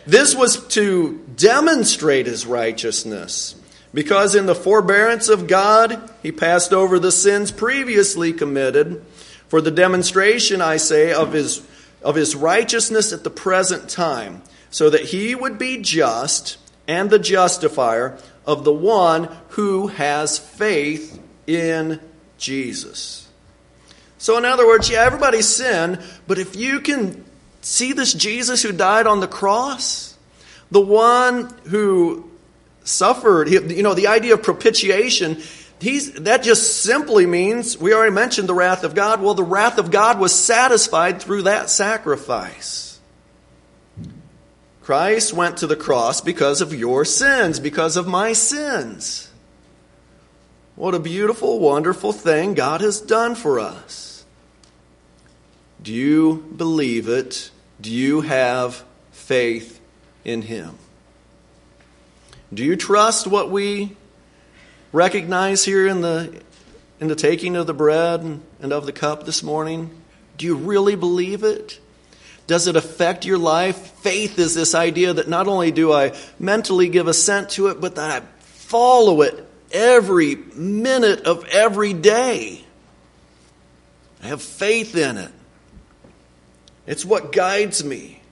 this 0.07 0.35
was 0.35 0.67
to 0.69 1.19
demonstrate 1.35 2.27
his 2.27 2.47
righteousness, 2.47 3.57
because 3.93 4.35
in 4.35 4.47
the 4.47 4.55
forbearance 4.55 5.29
of 5.29 5.47
God, 5.47 6.11
he 6.23 6.31
passed 6.31 6.73
over 6.73 6.99
the 6.99 7.13
sins 7.13 7.51
previously 7.51 8.33
committed 8.33 9.03
for 9.49 9.61
the 9.61 9.71
demonstration, 9.71 10.61
I 10.61 10.77
say, 10.77 11.13
of 11.13 11.33
his, 11.33 11.63
of 12.03 12.17
his 12.17 12.37
righteousness 12.37 13.13
at 13.13 13.25
the 13.25 13.31
present 13.31 13.89
time, 13.89 14.43
so 14.71 14.91
that 14.91 15.07
he 15.07 15.35
would 15.35 15.59
be 15.59 15.79
just 15.81 16.59
and 16.87 17.09
the 17.09 17.19
justifier 17.19 18.19
of 18.47 18.65
the 18.65 18.73
one 18.73 19.35
who 19.51 19.87
has 19.87 20.39
faith 20.39 21.19
in 21.47 21.99
Jesus. 22.37 23.24
So, 24.25 24.39
in 24.39 24.47
other 24.47 24.67
words, 24.67 24.89
yeah, 24.89 25.05
everybody 25.05 25.43
sinned, 25.43 26.03
but 26.27 26.39
if 26.39 26.57
you 26.57 26.81
can 26.81 27.23
see 27.61 27.93
this 27.93 28.15
Jesus 28.15 28.63
who 28.63 28.73
died 28.73 29.07
on 29.07 29.21
the 29.21 29.29
cross? 29.29 30.17
The 30.71 30.81
one 30.81 31.55
who 31.65 32.31
suffered, 32.85 33.51
you 33.51 33.83
know, 33.83 33.93
the 33.93 34.07
idea 34.07 34.33
of 34.33 34.43
propitiation, 34.43 35.43
he's, 35.79 36.11
that 36.15 36.43
just 36.43 36.81
simply 36.81 37.27
means, 37.27 37.77
we 37.77 37.93
already 37.93 38.15
mentioned 38.15 38.49
the 38.49 38.55
wrath 38.55 38.83
of 38.83 38.95
God. 38.95 39.21
Well, 39.21 39.35
the 39.35 39.43
wrath 39.43 39.77
of 39.77 39.91
God 39.91 40.19
was 40.19 40.35
satisfied 40.35 41.21
through 41.21 41.43
that 41.43 41.69
sacrifice. 41.69 42.99
Christ 44.81 45.35
went 45.35 45.59
to 45.59 45.67
the 45.67 45.77
cross 45.77 46.23
because 46.23 46.63
of 46.63 46.73
your 46.73 47.05
sins, 47.05 47.61
because 47.61 47.99
of 47.99 48.07
my 48.07 48.33
sins. 48.33 49.31
What 50.77 50.95
a 50.95 50.99
beautiful, 50.99 51.61
wonderful 51.61 52.15
thing 52.15 52.55
God 52.55 52.81
has 52.81 53.03
done 53.03 53.35
for 53.35 53.61
us. 53.61 54.13
Do 55.85 55.93
you 55.93 56.51
believe 56.57 57.09
it? 57.09 57.51
Do 57.79 57.93
you 57.93 58.23
have 58.23 58.83
faith 59.13 59.83
in 60.25 60.41
Him? 60.41 60.79
Do 62.53 62.65
you 62.65 62.75
trust 62.75 63.27
what 63.27 63.51
we 63.51 63.95
recognize 64.93 65.63
here 65.63 65.87
in 65.87 66.01
the, 66.01 66.41
in 67.01 67.09
the 67.09 67.15
taking 67.15 67.55
of 67.55 67.67
the 67.67 67.75
bread 67.75 68.23
and 68.23 68.73
of 68.73 68.87
the 68.87 68.93
cup 68.93 69.27
this 69.27 69.43
morning? 69.43 69.91
Do 70.39 70.47
you 70.47 70.57
really 70.57 70.97
believe 70.97 71.45
it? 71.45 71.79
Does 72.47 72.67
it 72.67 72.77
affect 72.77 73.27
your 73.27 73.37
life? 73.37 73.77
Faith 73.77 74.39
is 74.39 74.55
this 74.55 74.75
idea 74.75 75.13
that 75.13 75.29
not 75.29 75.49
only 75.49 75.71
do 75.71 75.93
I 75.93 76.17
mentally 76.39 76.89
give 76.89 77.09
assent 77.09 77.51
to 77.51 77.67
it, 77.67 77.83
but 77.83 77.97
that 77.97 78.23
I 78.23 78.27
follow 78.41 79.21
it 79.21 79.47
every 79.71 80.37
minute 80.37 81.27
of 81.27 81.45
every 81.45 81.93
day. 81.93 82.65
I 84.23 84.29
have 84.29 84.41
faith 84.41 84.97
in 84.97 85.19
it. 85.19 85.33
It's 86.87 87.05
what 87.05 87.33
guides 87.33 87.85
me. 87.85 88.23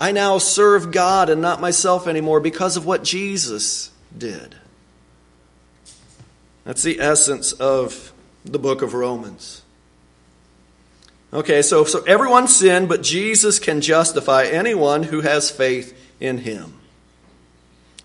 I 0.00 0.12
now 0.12 0.38
serve 0.38 0.92
God 0.92 1.28
and 1.28 1.42
not 1.42 1.60
myself 1.60 2.06
anymore 2.06 2.40
because 2.40 2.76
of 2.76 2.86
what 2.86 3.04
Jesus 3.04 3.90
did. 4.16 4.54
That's 6.64 6.82
the 6.82 7.00
essence 7.00 7.52
of 7.52 8.12
the 8.44 8.58
book 8.58 8.82
of 8.82 8.94
Romans. 8.94 9.62
Okay, 11.32 11.60
so, 11.62 11.84
so 11.84 12.02
everyone 12.04 12.48
sinned, 12.48 12.88
but 12.88 13.02
Jesus 13.02 13.58
can 13.58 13.80
justify 13.80 14.44
anyone 14.44 15.02
who 15.02 15.20
has 15.20 15.50
faith 15.50 15.98
in 16.20 16.38
him. 16.38 16.74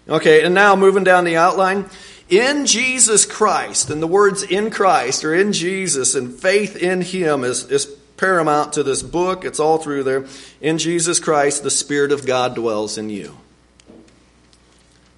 Okay, 0.10 0.44
and 0.44 0.54
now 0.54 0.76
moving 0.76 1.06
down 1.06 1.24
the 1.24 1.38
outline. 1.38 1.86
In 2.30 2.66
Jesus 2.66 3.26
Christ, 3.26 3.90
and 3.90 4.02
the 4.02 4.08
words 4.08 4.44
in 4.44 4.72
Christ 4.72 5.24
or 5.24 5.34
in 5.34 5.54
Jesus 5.54 6.16
and 6.16 6.34
faith 6.34 6.76
in 6.76 7.02
him 7.02 7.44
is, 7.44 7.70
is 7.72 7.86
paramount 8.24 8.72
to 8.72 8.84
this 8.84 9.04
book. 9.04 9.44
It's 9.44 9.60
all 9.60 9.80
through 9.80 10.04
there. 10.04 10.26
In 10.62 10.78
Jesus 10.78 11.20
Christ, 11.20 11.62
the 11.62 11.70
Spirit 11.70 12.14
of 12.14 12.26
God 12.26 12.56
dwells 12.56 12.98
in 12.98 13.10
you. 13.10 13.38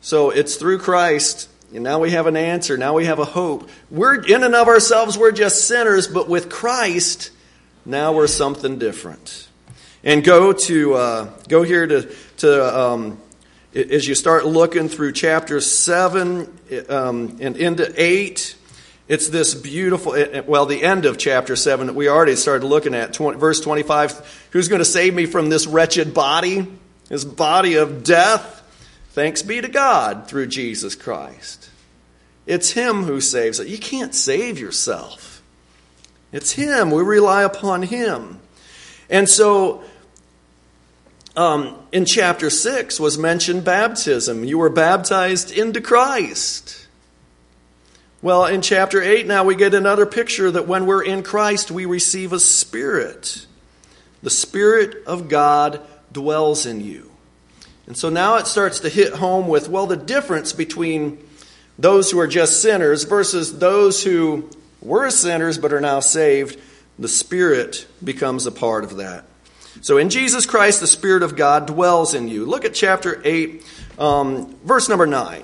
So 0.01 0.31
it's 0.31 0.55
through 0.55 0.79
Christ. 0.79 1.47
And 1.71 1.83
now 1.83 1.99
we 1.99 2.09
have 2.11 2.25
an 2.25 2.35
answer. 2.35 2.77
Now 2.77 2.95
we 2.95 3.05
have 3.05 3.19
a 3.19 3.25
hope. 3.25 3.69
We're 3.91 4.23
in 4.23 4.43
and 4.43 4.55
of 4.55 4.67
ourselves, 4.67 5.19
we're 5.19 5.33
just 5.33 5.67
sinners, 5.67 6.07
but 6.07 6.27
with 6.27 6.49
Christ, 6.49 7.29
now 7.85 8.11
we're 8.11 8.25
something 8.25 8.79
different. 8.79 9.49
And 10.03 10.23
go 10.23 10.51
to 10.51 10.93
uh, 10.95 11.29
go 11.47 11.61
here 11.61 11.85
to 11.85 12.11
to 12.37 12.79
um, 12.79 13.21
as 13.75 14.07
you 14.07 14.15
start 14.15 14.47
looking 14.47 14.89
through 14.89 15.11
chapter 15.11 15.61
seven 15.61 16.57
um, 16.89 17.37
and 17.39 17.55
into 17.55 17.93
eight 17.97 18.55
it's 19.07 19.29
this 19.29 19.53
beautiful, 19.53 20.15
well, 20.47 20.65
the 20.65 20.83
end 20.83 21.05
of 21.05 21.17
chapter 21.17 21.55
7 21.55 21.87
that 21.87 21.93
we 21.93 22.09
already 22.09 22.35
started 22.35 22.65
looking 22.65 22.95
at, 22.95 23.13
20, 23.13 23.37
verse 23.37 23.59
25. 23.59 24.47
Who's 24.51 24.67
going 24.67 24.79
to 24.79 24.85
save 24.85 25.13
me 25.13 25.27
from 25.27 25.49
this 25.49 25.67
wretched 25.67 26.13
body, 26.13 26.67
this 27.07 27.23
body 27.23 27.75
of 27.75 28.03
death? 28.03 28.63
Thanks 29.11 29.43
be 29.43 29.61
to 29.61 29.67
God 29.67 30.27
through 30.27 30.47
Jesus 30.47 30.95
Christ. 30.95 31.69
It's 32.47 32.71
Him 32.71 33.03
who 33.03 33.21
saves 33.21 33.59
it. 33.59 33.67
You 33.67 33.77
can't 33.77 34.13
save 34.13 34.59
yourself. 34.59 35.43
It's 36.31 36.53
Him. 36.53 36.89
We 36.89 37.03
rely 37.03 37.43
upon 37.43 37.83
Him. 37.83 38.39
And 39.07 39.29
so, 39.29 39.83
um, 41.37 41.75
in 41.91 42.05
chapter 42.05 42.49
6 42.49 42.99
was 42.99 43.19
mentioned 43.19 43.63
baptism. 43.63 44.43
You 44.43 44.57
were 44.57 44.69
baptized 44.69 45.51
into 45.51 45.79
Christ. 45.79 46.84
Well, 48.25 48.47
in 48.47 48.63
chapter 48.63 49.03
8 49.03 49.27
now 49.27 49.43
we 49.43 49.53
get 49.53 49.75
another 49.75 50.07
picture 50.07 50.49
that 50.49 50.67
when 50.67 50.87
we're 50.87 51.03
in 51.03 51.21
Christ, 51.21 51.69
we 51.69 51.85
receive 51.85 52.33
a 52.33 52.39
spirit. 52.39 53.45
The 54.23 54.31
Spirit 54.31 55.05
of 55.05 55.29
God 55.29 55.79
dwells 56.11 56.65
in 56.65 56.81
you. 56.81 57.11
And 57.85 57.95
so 57.95 58.09
now 58.09 58.37
it 58.37 58.47
starts 58.47 58.79
to 58.79 58.89
hit 58.89 59.13
home 59.13 59.47
with, 59.47 59.69
well, 59.69 59.85
the 59.85 59.95
difference 59.95 60.53
between 60.53 61.19
those 61.77 62.09
who 62.09 62.17
are 62.17 62.25
just 62.25 62.63
sinners 62.63 63.03
versus 63.03 63.59
those 63.59 64.03
who 64.03 64.49
were 64.81 65.11
sinners 65.11 65.59
but 65.59 65.71
are 65.71 65.79
now 65.79 65.99
saved. 65.99 66.59
The 66.97 67.07
Spirit 67.07 67.85
becomes 68.03 68.47
a 68.47 68.51
part 68.51 68.85
of 68.85 68.95
that. 68.95 69.25
So 69.81 69.99
in 69.99 70.09
Jesus 70.09 70.47
Christ, 70.47 70.79
the 70.79 70.87
Spirit 70.87 71.21
of 71.21 71.35
God 71.35 71.67
dwells 71.67 72.15
in 72.15 72.27
you. 72.27 72.47
Look 72.47 72.65
at 72.65 72.73
chapter 72.73 73.21
8, 73.23 73.63
um, 73.99 74.55
verse 74.63 74.89
number 74.89 75.05
9 75.05 75.43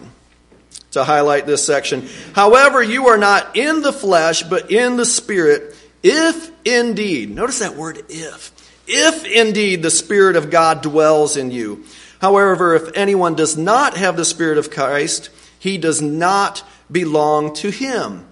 to 0.92 1.04
highlight 1.04 1.46
this 1.46 1.66
section. 1.66 2.08
However, 2.34 2.84
you 2.84 3.08
are 3.08 3.18
not 3.18 3.56
in 3.56 3.82
the 3.82 3.94
flesh, 3.94 4.44
but 4.44 4.72
in 4.72 4.98
the 4.98 5.06
Spirit, 5.06 5.76
if 6.04 6.52
indeed, 6.66 7.30
notice 7.30 7.60
that 7.60 7.76
word 7.76 8.04
if, 8.10 8.52
if 8.88 9.26
indeed 9.26 9.82
the 9.82 9.92
Spirit 9.92 10.36
of 10.36 10.50
God 10.50 10.82
dwells 10.82 11.38
in 11.38 11.52
you. 11.52 11.86
However, 12.20 12.76
if 12.76 12.96
anyone 12.96 13.36
does 13.36 13.58
not 13.58 13.98
have 13.98 14.16
the 14.16 14.26
Spirit 14.26 14.58
of 14.58 14.70
Christ, 14.70 15.30
he 15.58 15.78
does 15.78 16.02
not 16.02 16.64
belong 16.92 17.54
to 17.56 17.70
him. 17.70 18.28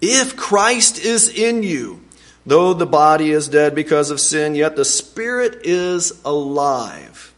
If 0.00 0.36
Christ 0.36 0.98
is 0.98 1.28
in 1.28 1.62
you, 1.62 2.00
though 2.46 2.72
the 2.72 2.86
body 2.86 3.30
is 3.30 3.48
dead 3.48 3.74
because 3.74 4.10
of 4.10 4.20
sin, 4.20 4.54
yet 4.54 4.74
the 4.74 4.84
Spirit 4.84 5.60
is 5.64 6.20
alive 6.24 7.34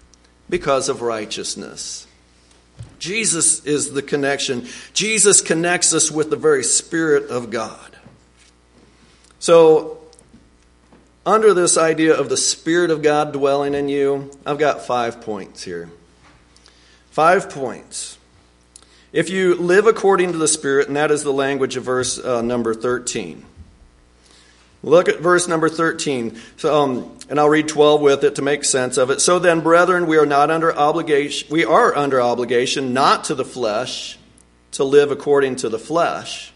because 0.49 0.89
of 0.89 1.03
righteousness. 1.03 2.07
Jesus 3.03 3.67
is 3.67 3.91
the 3.91 4.01
connection. 4.01 4.65
Jesus 4.95 5.41
connects 5.41 5.93
us 5.93 6.09
with 6.09 6.31
the 6.31 6.37
very 6.37 6.63
Spirit 6.63 7.31
of 7.31 7.51
God. 7.51 7.97
So, 9.41 9.99
under 11.27 11.53
this 11.53 11.77
idea 11.77 12.15
of 12.15 12.29
the 12.29 12.37
Spirit 12.37 12.93
of 12.93 13.03
God 13.03 13.33
dwelling 13.33 13.75
in 13.75 13.89
you, 13.89 14.31
I've 14.47 14.61
got 14.61 14.83
five 14.83 15.21
points 15.21 15.65
here. 15.65 15.91
Five 17.11 17.51
points. 17.51 18.19
If 19.13 19.31
you 19.31 19.57
live 19.57 19.89
according 19.89 20.31
to 20.31 20.39
the 20.39 20.47
Spirit, 20.47 20.87
and 20.87 20.95
that 20.97 21.11
is 21.11 21.25
the 21.25 21.33
language 21.33 21.77
of 21.77 21.83
verse 21.83 22.21
uh, 22.21 22.41
number 22.41 22.73
13. 22.73 23.45
Look 24.85 25.09
at 25.09 25.19
verse 25.19 25.49
number 25.49 25.69
13. 25.69 26.39
So, 26.57 26.81
um, 26.81 27.19
and 27.33 27.41
I'll 27.41 27.49
read 27.49 27.67
12 27.67 28.03
with 28.03 28.25
it 28.25 28.35
to 28.35 28.43
make 28.43 28.63
sense 28.63 28.99
of 28.99 29.09
it. 29.09 29.23
So 29.23 29.39
then, 29.39 29.61
brethren, 29.63 30.07
we 30.07 30.19
are 30.19 30.27
not 30.27 30.51
under 30.51 30.71
obligation, 30.71 31.49
we 31.51 31.65
are 31.65 31.97
under 31.97 32.21
obligation 32.21 32.93
not 32.93 33.25
to 33.25 33.35
the 33.35 33.43
flesh 33.43 34.19
to 34.73 34.85
live 34.85 35.11
according 35.11 35.57
to 35.57 35.71
the 35.71 35.79
flesh. 35.79 36.53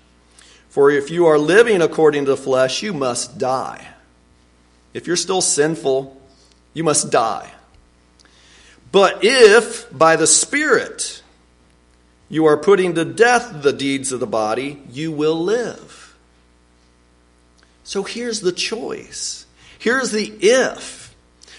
For 0.68 0.90
if 0.90 1.10
you 1.10 1.24
are 1.28 1.38
living 1.38 1.80
according 1.80 2.26
to 2.26 2.32
the 2.32 2.36
flesh, 2.36 2.82
you 2.82 2.92
must 2.92 3.38
die. 3.38 3.88
If 4.92 5.06
you're 5.06 5.16
still 5.16 5.40
sinful, 5.40 6.20
you 6.74 6.84
must 6.84 7.10
die. 7.10 7.50
But 8.92 9.24
if 9.24 9.86
by 9.96 10.16
the 10.16 10.26
Spirit 10.26 11.22
you 12.28 12.44
are 12.44 12.58
putting 12.58 12.96
to 12.96 13.06
death 13.06 13.62
the 13.62 13.72
deeds 13.72 14.12
of 14.12 14.20
the 14.20 14.26
body, 14.26 14.82
you 14.90 15.10
will 15.10 15.42
live. 15.42 16.14
So 17.82 18.02
here's 18.02 18.42
the 18.42 18.52
choice. 18.52 19.45
Here's 19.86 20.10
the 20.10 20.26
if. 20.40 21.14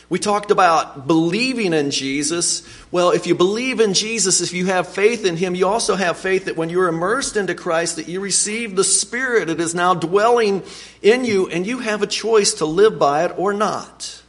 We 0.10 0.20
talked 0.20 0.52
about 0.52 1.08
believing 1.08 1.72
in 1.72 1.92
Jesus. 1.92 2.62
Well, 2.92 3.12
if 3.12 3.26
you 3.26 3.36
believe 3.36 3.80
in 3.80 3.94
Jesus, 3.94 4.42
if 4.42 4.52
you 4.52 4.66
have 4.66 4.90
faith 4.90 5.24
in 5.24 5.38
Him, 5.38 5.56
you 5.56 5.66
also 5.66 5.96
have 5.96 6.18
faith 6.18 6.44
that 6.44 6.58
when 6.58 6.70
you're 6.70 6.90
immersed 6.90 7.38
into 7.38 7.56
Christ, 7.56 7.96
that 7.96 8.10
you 8.10 8.20
receive 8.20 8.76
the 8.76 8.84
Spirit. 8.84 9.50
It 9.50 9.62
is 9.62 9.74
now 9.74 9.94
dwelling 9.94 10.63
in 11.02 11.24
you, 11.24 11.48
and 11.48 11.66
you 11.66 11.80
have 11.80 12.02
a 12.02 12.08
choice 12.08 12.56
to 12.56 12.66
live 12.66 13.00
by 13.00 13.24
it 13.24 13.40
or 13.40 13.54
not. 13.54 14.22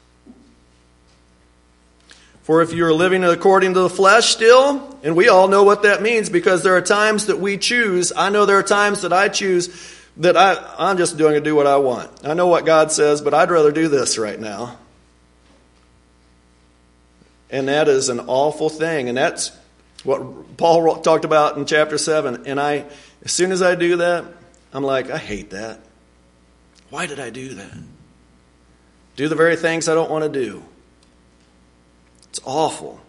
For 2.45 2.63
if 2.63 2.73
you're 2.73 2.95
living 2.95 3.25
according 3.25 3.75
to 3.75 3.81
the 3.81 3.91
flesh 3.91 4.29
still, 4.29 4.97
and 5.03 5.17
we 5.17 5.29
all 5.29 5.49
know 5.49 5.65
what 5.65 5.83
that 5.83 6.03
means 6.03 6.31
because 6.31 6.63
there 6.63 6.77
are 6.77 6.83
times 6.83 7.27
that 7.27 7.41
we 7.41 7.59
choose. 7.59 8.13
I 8.17 8.31
know 8.31 8.47
there 8.47 8.61
are 8.61 8.63
times 8.63 9.03
that 9.03 9.13
I 9.13 9.29
choose 9.29 9.98
that 10.19 10.37
I, 10.37 10.75
I'm 10.79 10.99
just 10.99 11.17
doing 11.17 11.35
to 11.35 11.41
do 11.41 11.55
what 11.55 11.67
I 11.67 11.77
want. 11.77 12.11
I 12.25 12.35
know 12.35 12.49
what 12.49 12.67
God 12.67 12.91
says, 12.91 13.21
but 13.21 13.35
I'd 13.35 13.51
rather 13.51 13.73
do 13.73 13.89
this 13.89 14.19
right 14.19 14.39
now. 14.39 14.77
And 17.51 17.69
that 17.69 17.89
is 17.89 18.09
an 18.09 18.21
awful 18.21 18.69
thing. 18.69 19.09
And 19.09 19.17
that's 19.17 19.53
what 20.05 20.57
Paul 20.57 21.01
talked 21.01 21.25
about 21.25 21.57
in 21.57 21.65
chapter 21.65 21.97
7. 21.97 22.47
And 22.47 22.61
I, 22.61 22.85
as 23.25 23.33
soon 23.33 23.53
as 23.53 23.63
I 23.63 23.75
do 23.75 23.99
that, 23.99 24.25
I'm 24.73 24.83
like, 24.83 25.11
I 25.11 25.19
hate 25.19 25.51
that. 25.51 25.81
Why 26.91 27.07
did 27.07 27.21
I 27.21 27.31
do 27.31 27.55
that? 27.55 27.79
Do 29.17 29.29
the 29.29 29.35
very 29.35 29.57
things 29.57 29.89
I 29.89 29.95
don't 29.95 30.11
want 30.11 30.31
to 30.31 30.45
do. 30.45 30.63
It's 32.29 32.41
awful. 32.45 33.01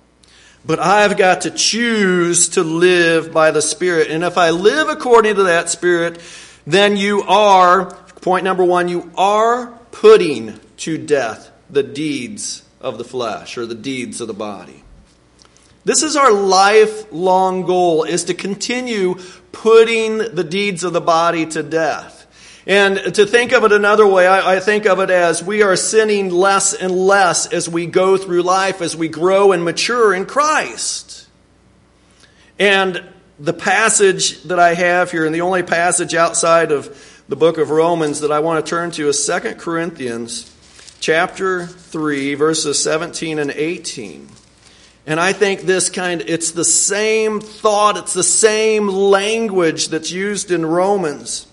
But 0.65 0.79
I've 0.79 1.17
got 1.17 1.41
to 1.41 1.51
choose 1.51 2.49
to 2.49 2.63
live 2.63 3.31
by 3.33 3.51
the 3.51 3.61
Spirit. 3.61 4.09
And 4.09 4.23
if 4.23 4.37
I 4.37 4.49
live 4.51 4.89
according 4.89 5.35
to 5.35 5.43
that 5.43 5.69
Spirit, 5.69 6.19
then 6.71 6.97
you 6.97 7.23
are, 7.23 7.85
point 8.21 8.43
number 8.43 8.63
one, 8.63 8.87
you 8.87 9.11
are 9.17 9.67
putting 9.91 10.59
to 10.77 10.99
death 10.99 11.51
the 11.67 11.81
deeds 11.81 12.63
of 12.79 12.99
the 12.99 13.03
flesh 13.03 13.57
or 13.57 13.65
the 13.65 13.73
deeds 13.73 14.21
of 14.21 14.27
the 14.27 14.35
body. 14.35 14.83
This 15.83 16.03
is 16.03 16.15
our 16.15 16.31
lifelong 16.31 17.63
goal 17.63 18.03
is 18.03 18.25
to 18.25 18.35
continue 18.35 19.15
putting 19.51 20.19
the 20.19 20.43
deeds 20.43 20.83
of 20.83 20.93
the 20.93 21.01
body 21.01 21.47
to 21.47 21.63
death. 21.63 22.27
And 22.67 23.15
to 23.15 23.25
think 23.25 23.51
of 23.51 23.63
it 23.63 23.71
another 23.71 24.05
way, 24.05 24.27
I, 24.27 24.57
I, 24.57 24.59
think 24.59 24.85
of 24.85 24.99
it 24.99 25.09
as 25.09 25.41
we 25.41 25.63
are 25.63 25.75
sinning 25.75 26.29
less 26.29 26.75
and 26.75 26.91
less 26.91 27.51
as 27.51 27.67
we 27.67 27.87
go 27.87 28.15
through 28.15 28.43
life, 28.43 28.81
as 28.81 28.95
we 28.95 29.07
grow 29.07 29.53
and 29.53 29.63
mature 29.63 30.13
in 30.13 30.27
Christ. 30.27 31.27
And 32.59 33.03
the 33.39 33.53
passage 33.53 34.43
that 34.43 34.59
I 34.59 34.73
have 34.73 35.11
here, 35.11 35.25
and 35.25 35.33
the 35.33 35.41
only 35.41 35.63
passage 35.63 36.13
outside 36.13 36.71
of 36.71 37.23
the 37.29 37.37
book 37.37 37.57
of 37.57 37.69
Romans 37.69 38.19
that 38.19 38.31
I 38.31 38.39
want 38.39 38.65
to 38.65 38.69
turn 38.69 38.91
to 38.91 39.07
is 39.07 39.25
2 39.25 39.55
Corinthians 39.55 40.53
chapter 40.99 41.65
3, 41.65 42.33
verses 42.35 42.83
17 42.83 43.39
and 43.39 43.51
18. 43.51 44.27
And 45.07 45.19
I 45.19 45.31
think 45.31 45.61
this 45.61 45.89
kind, 45.89 46.21
it's 46.27 46.51
the 46.51 46.65
same 46.65 47.39
thought, 47.39 47.97
it's 47.97 48.13
the 48.13 48.23
same 48.23 48.87
language 48.87 49.87
that's 49.87 50.11
used 50.11 50.51
in 50.51 50.65
Romans. 50.65 51.47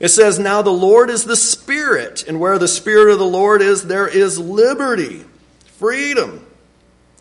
It 0.00 0.08
says, 0.08 0.40
Now 0.40 0.62
the 0.62 0.70
Lord 0.70 1.10
is 1.10 1.24
the 1.24 1.36
Spirit, 1.36 2.26
and 2.26 2.40
where 2.40 2.58
the 2.58 2.66
Spirit 2.66 3.12
of 3.12 3.20
the 3.20 3.24
Lord 3.24 3.62
is, 3.62 3.86
there 3.86 4.08
is 4.08 4.38
liberty, 4.38 5.24
freedom. 5.78 6.44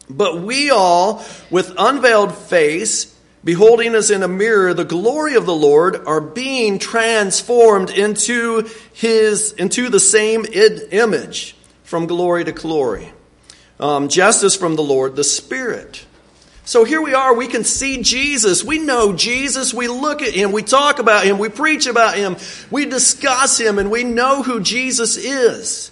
But 0.09 0.41
we 0.41 0.71
all, 0.71 1.23
with 1.51 1.73
unveiled 1.77 2.35
face, 2.35 3.10
beholding 3.43 3.95
as 3.95 4.11
in 4.11 4.23
a 4.23 4.27
mirror 4.27 4.73
the 4.73 4.85
glory 4.85 5.35
of 5.35 5.45
the 5.45 5.55
Lord, 5.55 5.95
are 6.05 6.21
being 6.21 6.79
transformed 6.79 7.89
into 7.89 8.69
his 8.93 9.53
into 9.53 9.89
the 9.89 9.99
same 9.99 10.45
image 10.45 11.55
from 11.83 12.07
glory 12.07 12.43
to 12.45 12.51
glory, 12.51 13.11
um, 13.79 14.09
from 14.09 14.75
the 14.75 14.83
Lord 14.83 15.15
the 15.15 15.23
Spirit. 15.23 16.05
So 16.63 16.83
here 16.83 17.01
we 17.01 17.13
are, 17.13 17.33
we 17.33 17.47
can 17.47 17.63
see 17.63 18.01
Jesus. 18.01 18.63
We 18.63 18.79
know 18.79 19.13
Jesus. 19.13 19.73
We 19.73 19.87
look 19.87 20.21
at 20.21 20.33
him. 20.33 20.51
We 20.51 20.61
talk 20.61 20.99
about 20.99 21.25
him. 21.25 21.39
We 21.39 21.49
preach 21.49 21.87
about 21.87 22.15
him. 22.15 22.37
We 22.69 22.85
discuss 22.85 23.59
him 23.59 23.79
and 23.79 23.89
we 23.91 24.03
know 24.03 24.43
who 24.43 24.61
Jesus 24.61 25.17
is. 25.17 25.91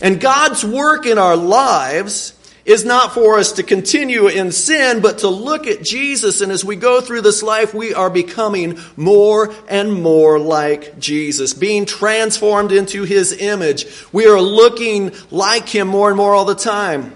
And 0.00 0.20
God's 0.20 0.64
work 0.64 1.06
in 1.06 1.18
our 1.18 1.36
lives 1.36 2.35
is 2.66 2.84
not 2.84 3.14
for 3.14 3.38
us 3.38 3.52
to 3.52 3.62
continue 3.62 4.26
in 4.26 4.50
sin, 4.50 5.00
but 5.00 5.18
to 5.18 5.28
look 5.28 5.68
at 5.68 5.82
Jesus. 5.82 6.40
And 6.40 6.50
as 6.50 6.64
we 6.64 6.74
go 6.74 7.00
through 7.00 7.20
this 7.20 7.42
life, 7.42 7.72
we 7.72 7.94
are 7.94 8.10
becoming 8.10 8.78
more 8.96 9.54
and 9.68 9.92
more 10.02 10.40
like 10.40 10.98
Jesus, 10.98 11.54
being 11.54 11.86
transformed 11.86 12.72
into 12.72 13.04
his 13.04 13.32
image. 13.32 13.86
We 14.12 14.26
are 14.26 14.40
looking 14.40 15.12
like 15.30 15.68
him 15.68 15.86
more 15.86 16.08
and 16.08 16.16
more 16.16 16.34
all 16.34 16.44
the 16.44 16.56
time. 16.56 17.12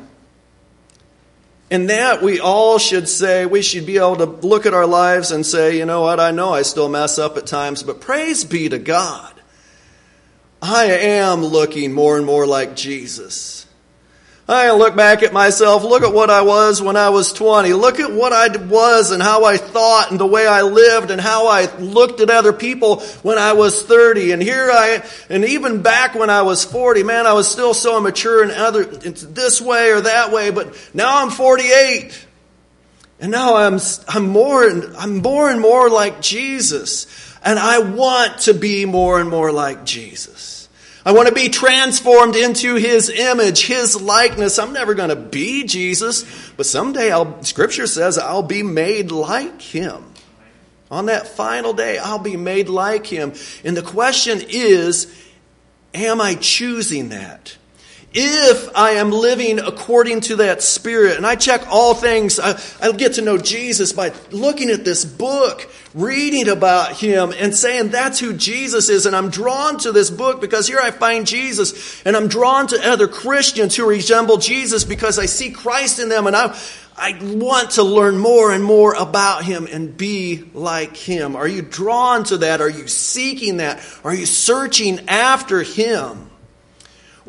And 1.68 1.90
that 1.90 2.22
we 2.22 2.38
all 2.38 2.78
should 2.78 3.08
say, 3.08 3.44
we 3.44 3.62
should 3.62 3.86
be 3.86 3.96
able 3.96 4.16
to 4.16 4.26
look 4.26 4.66
at 4.66 4.74
our 4.74 4.86
lives 4.86 5.32
and 5.32 5.44
say, 5.44 5.78
you 5.78 5.84
know 5.84 6.02
what, 6.02 6.20
I 6.20 6.30
know 6.30 6.52
I 6.52 6.62
still 6.62 6.88
mess 6.88 7.18
up 7.18 7.36
at 7.36 7.46
times, 7.46 7.82
but 7.82 8.00
praise 8.00 8.44
be 8.44 8.68
to 8.68 8.78
God. 8.78 9.34
I 10.62 10.84
am 10.86 11.44
looking 11.44 11.92
more 11.92 12.16
and 12.16 12.26
more 12.26 12.46
like 12.46 12.76
Jesus. 12.76 13.59
I 14.50 14.72
look 14.72 14.96
back 14.96 15.22
at 15.22 15.32
myself, 15.32 15.84
look 15.84 16.02
at 16.02 16.12
what 16.12 16.28
I 16.28 16.42
was 16.42 16.82
when 16.82 16.96
I 16.96 17.10
was 17.10 17.32
20, 17.32 17.72
look 17.72 18.00
at 18.00 18.12
what 18.12 18.32
I 18.32 18.48
was 18.56 19.12
and 19.12 19.22
how 19.22 19.44
I 19.44 19.56
thought 19.56 20.10
and 20.10 20.18
the 20.18 20.26
way 20.26 20.46
I 20.46 20.62
lived 20.62 21.12
and 21.12 21.20
how 21.20 21.46
I 21.46 21.72
looked 21.76 22.20
at 22.20 22.30
other 22.30 22.52
people 22.52 23.00
when 23.22 23.38
I 23.38 23.52
was 23.52 23.82
30. 23.84 24.32
And 24.32 24.42
here 24.42 24.68
I, 24.72 25.04
and 25.28 25.44
even 25.44 25.82
back 25.82 26.16
when 26.16 26.30
I 26.30 26.42
was 26.42 26.64
40, 26.64 27.04
man, 27.04 27.26
I 27.26 27.32
was 27.32 27.48
still 27.48 27.74
so 27.74 27.96
immature 27.96 28.42
in 28.42 28.50
other, 28.50 28.84
this 28.84 29.60
way 29.60 29.92
or 29.92 30.00
that 30.00 30.32
way, 30.32 30.50
but 30.50 30.74
now 30.92 31.22
I'm 31.22 31.30
48. 31.30 32.26
And 33.20 33.30
now 33.30 33.54
I'm, 33.56 33.78
I'm 34.08 34.28
more, 34.28 34.66
and 34.66 34.96
I'm 34.96 35.18
more 35.18 35.48
and 35.48 35.60
more 35.60 35.88
like 35.90 36.20
Jesus. 36.22 37.06
And 37.44 37.58
I 37.58 37.78
want 37.78 38.38
to 38.40 38.54
be 38.54 38.84
more 38.84 39.20
and 39.20 39.30
more 39.30 39.52
like 39.52 39.84
Jesus. 39.84 40.59
I 41.04 41.12
want 41.12 41.28
to 41.28 41.34
be 41.34 41.48
transformed 41.48 42.36
into 42.36 42.74
his 42.74 43.08
image, 43.08 43.66
his 43.66 44.00
likeness. 44.00 44.58
I'm 44.58 44.72
never 44.72 44.94
going 44.94 45.08
to 45.08 45.16
be 45.16 45.64
Jesus, 45.64 46.24
but 46.56 46.66
someday 46.66 47.10
I'll, 47.10 47.42
scripture 47.42 47.86
says 47.86 48.18
I'll 48.18 48.42
be 48.42 48.62
made 48.62 49.10
like 49.10 49.62
him. 49.62 50.04
On 50.90 51.06
that 51.06 51.28
final 51.28 51.72
day, 51.72 51.98
I'll 51.98 52.18
be 52.18 52.36
made 52.36 52.68
like 52.68 53.06
him. 53.06 53.32
And 53.64 53.76
the 53.76 53.82
question 53.82 54.42
is, 54.48 55.06
am 55.94 56.20
I 56.20 56.34
choosing 56.34 57.10
that? 57.10 57.56
If 58.12 58.76
I 58.76 58.92
am 58.92 59.12
living 59.12 59.60
according 59.60 60.22
to 60.22 60.36
that 60.36 60.62
Spirit, 60.62 61.16
and 61.16 61.24
I 61.24 61.36
check 61.36 61.68
all 61.68 61.94
things, 61.94 62.40
I, 62.40 62.60
I 62.82 62.90
get 62.90 63.14
to 63.14 63.22
know 63.22 63.38
Jesus 63.38 63.92
by 63.92 64.12
looking 64.32 64.68
at 64.68 64.84
this 64.84 65.04
book, 65.04 65.70
reading 65.94 66.48
about 66.48 66.96
Him, 66.96 67.32
and 67.38 67.54
saying 67.54 67.90
that's 67.90 68.18
who 68.18 68.32
Jesus 68.32 68.88
is. 68.88 69.06
And 69.06 69.14
I'm 69.14 69.30
drawn 69.30 69.78
to 69.78 69.92
this 69.92 70.10
book 70.10 70.40
because 70.40 70.66
here 70.66 70.80
I 70.80 70.90
find 70.90 71.24
Jesus, 71.24 72.02
and 72.04 72.16
I'm 72.16 72.26
drawn 72.26 72.66
to 72.68 72.90
other 72.90 73.06
Christians 73.06 73.76
who 73.76 73.88
resemble 73.88 74.38
Jesus 74.38 74.82
because 74.82 75.20
I 75.20 75.26
see 75.26 75.52
Christ 75.52 76.00
in 76.00 76.08
them, 76.08 76.26
and 76.26 76.34
I, 76.34 76.58
I 76.96 77.16
want 77.22 77.70
to 77.72 77.84
learn 77.84 78.18
more 78.18 78.50
and 78.50 78.64
more 78.64 78.94
about 78.94 79.44
Him 79.44 79.68
and 79.70 79.96
be 79.96 80.50
like 80.52 80.96
Him. 80.96 81.36
Are 81.36 81.46
you 81.46 81.62
drawn 81.62 82.24
to 82.24 82.38
that? 82.38 82.60
Are 82.60 82.68
you 82.68 82.88
seeking 82.88 83.58
that? 83.58 83.86
Are 84.02 84.14
you 84.14 84.26
searching 84.26 85.08
after 85.08 85.62
Him? 85.62 86.29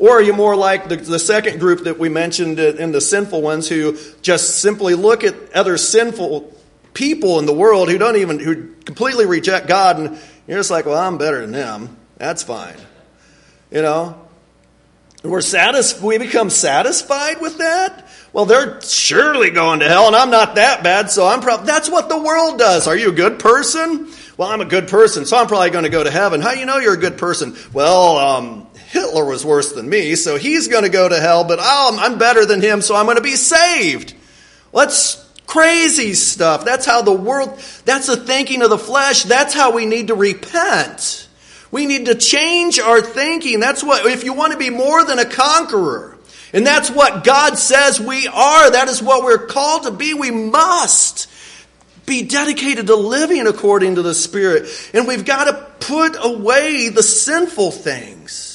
Or 0.02 0.10
are 0.10 0.20
you 0.20 0.32
more 0.32 0.56
like 0.56 0.88
the, 0.88 0.96
the 0.96 1.20
second 1.20 1.60
group 1.60 1.84
that 1.84 1.96
we 1.96 2.08
mentioned 2.08 2.58
in 2.58 2.90
the 2.90 3.00
sinful 3.00 3.40
ones 3.40 3.68
who 3.68 3.96
just 4.20 4.58
simply 4.58 4.96
look 4.96 5.22
at 5.22 5.52
other 5.52 5.78
sinful 5.78 6.52
people 6.92 7.38
in 7.38 7.46
the 7.46 7.52
world 7.52 7.88
who 7.88 7.98
don't 7.98 8.16
even, 8.16 8.40
who 8.40 8.74
completely 8.84 9.26
reject 9.26 9.68
God 9.68 10.00
and 10.00 10.18
you're 10.48 10.58
just 10.58 10.72
like, 10.72 10.86
well, 10.86 10.98
I'm 10.98 11.18
better 11.18 11.40
than 11.42 11.52
them. 11.52 11.96
That's 12.16 12.42
fine. 12.42 12.74
You 13.70 13.82
know? 13.82 14.20
We're 15.22 15.40
satisfied, 15.40 16.02
we 16.02 16.18
become 16.18 16.50
satisfied 16.50 17.40
with 17.40 17.58
that? 17.58 18.08
Well, 18.32 18.44
they're 18.44 18.80
surely 18.82 19.50
going 19.50 19.78
to 19.80 19.88
hell 19.88 20.08
and 20.08 20.16
I'm 20.16 20.30
not 20.30 20.56
that 20.56 20.82
bad, 20.82 21.12
so 21.12 21.28
I'm 21.28 21.40
probably, 21.40 21.66
that's 21.66 21.88
what 21.88 22.08
the 22.08 22.20
world 22.20 22.58
does. 22.58 22.88
Are 22.88 22.96
you 22.96 23.10
a 23.10 23.14
good 23.14 23.38
person? 23.38 24.10
Well, 24.36 24.48
I'm 24.48 24.60
a 24.60 24.64
good 24.64 24.88
person, 24.88 25.26
so 25.26 25.36
I'm 25.36 25.46
probably 25.46 25.70
going 25.70 25.84
to 25.84 25.90
go 25.90 26.02
to 26.02 26.10
heaven. 26.10 26.40
How 26.40 26.54
do 26.54 26.58
you 26.58 26.66
know 26.66 26.78
you're 26.78 26.94
a 26.94 27.00
good 27.00 27.18
person? 27.18 27.54
Well, 27.72 28.18
um, 28.18 28.66
Hitler 28.92 29.24
was 29.24 29.42
worse 29.42 29.72
than 29.72 29.88
me, 29.88 30.16
so 30.16 30.36
he's 30.36 30.68
going 30.68 30.82
to 30.82 30.90
go 30.90 31.08
to 31.08 31.18
hell, 31.18 31.44
but 31.44 31.58
I'm 31.62 32.18
better 32.18 32.44
than 32.44 32.60
him, 32.60 32.82
so 32.82 32.94
I'm 32.94 33.06
going 33.06 33.16
to 33.16 33.22
be 33.22 33.36
saved. 33.36 34.12
That's 34.70 35.16
crazy 35.46 36.12
stuff. 36.12 36.66
That's 36.66 36.84
how 36.84 37.00
the 37.00 37.14
world, 37.14 37.58
that's 37.86 38.08
the 38.08 38.18
thinking 38.18 38.60
of 38.60 38.68
the 38.68 38.76
flesh. 38.76 39.22
That's 39.22 39.54
how 39.54 39.72
we 39.72 39.86
need 39.86 40.08
to 40.08 40.14
repent. 40.14 41.26
We 41.70 41.86
need 41.86 42.04
to 42.04 42.14
change 42.14 42.78
our 42.78 43.00
thinking. 43.00 43.60
That's 43.60 43.82
what, 43.82 44.04
if 44.04 44.24
you 44.24 44.34
want 44.34 44.52
to 44.52 44.58
be 44.58 44.68
more 44.68 45.02
than 45.06 45.18
a 45.18 45.24
conqueror, 45.24 46.18
and 46.52 46.66
that's 46.66 46.90
what 46.90 47.24
God 47.24 47.56
says 47.56 47.98
we 47.98 48.28
are, 48.28 48.72
that 48.72 48.88
is 48.88 49.02
what 49.02 49.24
we're 49.24 49.46
called 49.46 49.84
to 49.84 49.90
be, 49.90 50.12
we 50.12 50.30
must 50.30 51.30
be 52.04 52.24
dedicated 52.24 52.88
to 52.88 52.94
living 52.94 53.46
according 53.46 53.94
to 53.94 54.02
the 54.02 54.12
Spirit. 54.12 54.68
And 54.92 55.08
we've 55.08 55.24
got 55.24 55.44
to 55.44 55.86
put 55.86 56.14
away 56.22 56.90
the 56.90 57.02
sinful 57.02 57.70
things 57.70 58.51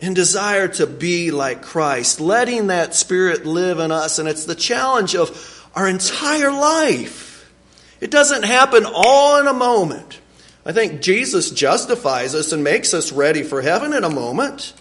and 0.00 0.14
desire 0.14 0.68
to 0.68 0.86
be 0.86 1.30
like 1.30 1.62
Christ, 1.62 2.20
letting 2.20 2.68
that 2.68 2.94
Spirit 2.94 3.44
live 3.44 3.78
in 3.78 3.92
us. 3.92 4.18
And 4.18 4.28
it's 4.28 4.44
the 4.44 4.54
challenge 4.54 5.14
of 5.14 5.68
our 5.74 5.88
entire 5.88 6.50
life. 6.50 7.52
It 8.00 8.10
doesn't 8.10 8.44
happen 8.44 8.86
all 8.86 9.40
in 9.40 9.46
a 9.46 9.52
moment. 9.52 10.20
I 10.64 10.72
think 10.72 11.00
Jesus 11.00 11.50
justifies 11.50 12.34
us 12.34 12.52
and 12.52 12.64
makes 12.64 12.94
us 12.94 13.12
ready 13.12 13.42
for 13.42 13.62
heaven 13.62 13.92
in 13.92 14.04
a 14.04 14.10
moment. 14.10 14.72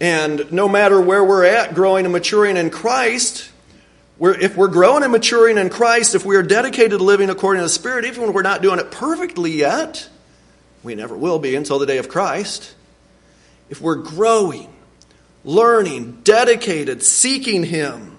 And 0.00 0.52
no 0.52 0.68
matter 0.68 1.00
where 1.00 1.24
we're 1.24 1.44
at, 1.44 1.74
growing 1.74 2.04
and 2.04 2.12
maturing 2.12 2.56
in 2.56 2.70
Christ, 2.70 3.50
we're, 4.18 4.38
if 4.38 4.56
we're 4.56 4.68
growing 4.68 5.02
and 5.02 5.12
maturing 5.12 5.58
in 5.58 5.70
Christ, 5.70 6.14
if 6.14 6.24
we 6.24 6.36
are 6.36 6.42
dedicated 6.42 6.98
to 6.98 6.98
living 6.98 7.30
according 7.30 7.60
to 7.60 7.64
the 7.64 7.70
Spirit, 7.70 8.04
even 8.04 8.22
when 8.22 8.32
we're 8.32 8.42
not 8.42 8.62
doing 8.62 8.78
it 8.78 8.90
perfectly 8.90 9.52
yet, 9.52 10.08
we 10.84 10.94
never 10.94 11.16
will 11.16 11.38
be 11.38 11.56
until 11.56 11.78
the 11.78 11.86
day 11.86 11.98
of 11.98 12.08
Christ. 12.08 12.74
If 13.70 13.80
we're 13.80 13.96
growing, 13.96 14.72
learning, 15.44 16.20
dedicated, 16.22 17.02
seeking 17.02 17.64
Him, 17.64 18.18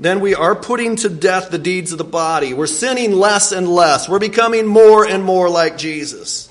then 0.00 0.20
we 0.20 0.34
are 0.34 0.56
putting 0.56 0.96
to 0.96 1.08
death 1.08 1.50
the 1.50 1.58
deeds 1.58 1.92
of 1.92 1.98
the 1.98 2.04
body. 2.04 2.54
We're 2.54 2.66
sinning 2.66 3.12
less 3.12 3.52
and 3.52 3.68
less. 3.68 4.08
We're 4.08 4.18
becoming 4.18 4.66
more 4.66 5.06
and 5.06 5.22
more 5.22 5.48
like 5.48 5.78
Jesus, 5.78 6.50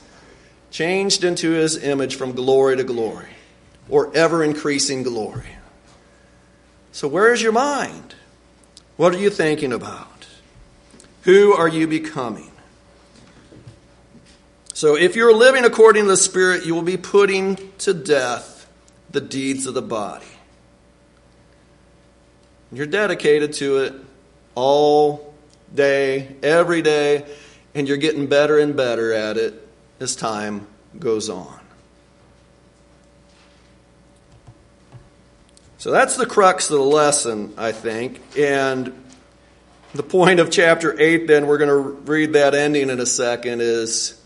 changed 0.72 1.24
into 1.24 1.52
His 1.52 1.84
image 1.84 2.16
from 2.16 2.34
glory 2.34 2.78
to 2.78 2.84
glory, 2.84 3.30
or 3.90 4.16
ever 4.16 4.44
increasing 4.44 5.04
glory. 5.04 5.50
So, 6.92 7.08
where 7.08 7.34
is 7.34 7.42
your 7.42 7.52
mind? 7.52 8.14
What 8.96 9.16
are 9.16 9.18
you 9.18 9.32
thinking 9.32 9.74
about? 9.74 10.28
Who 11.24 11.54
are 11.54 11.68
you 11.68 11.88
becoming? 11.88 12.53
So 14.84 14.98
if 14.98 15.16
you're 15.16 15.34
living 15.34 15.64
according 15.64 16.04
to 16.04 16.10
the 16.10 16.18
Spirit, 16.18 16.66
you 16.66 16.76
will 16.76 16.82
be 16.82 16.98
putting 16.98 17.72
to 17.78 17.94
death 17.94 18.70
the 19.12 19.22
deeds 19.22 19.66
of 19.66 19.76
the 19.76 19.82
body. 19.82 20.26
You're 22.70 22.86
dedicated 22.86 23.54
to 23.54 23.78
it 23.78 23.94
all 24.56 25.34
day, 25.74 26.36
every 26.44 26.82
day, 26.82 27.26
and 27.74 27.88
you're 27.88 27.96
getting 27.96 28.28
better 28.28 28.60
and 28.60 28.76
better 28.76 29.14
at 29.14 29.38
it 29.38 29.66
as 30.02 30.18
time 30.18 30.68
goes 31.00 31.30
on. 31.30 31.62
So 35.78 35.92
that's 35.92 36.18
the 36.18 36.26
crux 36.26 36.70
of 36.70 36.80
the 36.80 36.84
lesson, 36.84 37.54
I 37.58 37.72
think. 37.72 38.20
And 38.38 39.02
the 39.94 40.04
point 40.04 40.42
of 40.42 40.52
chapter 40.52 41.00
8, 41.00 41.26
then, 41.26 41.48
we're 41.48 41.58
going 41.58 41.70
to 41.70 42.02
read 42.12 42.34
that 42.34 42.54
ending 42.54 42.90
in 42.90 43.00
a 43.00 43.06
second, 43.06 43.62
is 43.62 44.20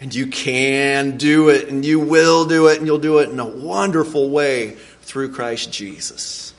and 0.00 0.14
you 0.14 0.26
can 0.26 1.18
do 1.18 1.50
it, 1.50 1.68
and 1.68 1.84
you 1.84 2.00
will 2.00 2.46
do 2.46 2.68
it, 2.68 2.78
and 2.78 2.86
you'll 2.86 2.98
do 2.98 3.18
it 3.18 3.28
in 3.28 3.38
a 3.38 3.46
wonderful 3.46 4.30
way 4.30 4.70
through 5.02 5.32
Christ 5.32 5.70
Jesus. 5.70 6.54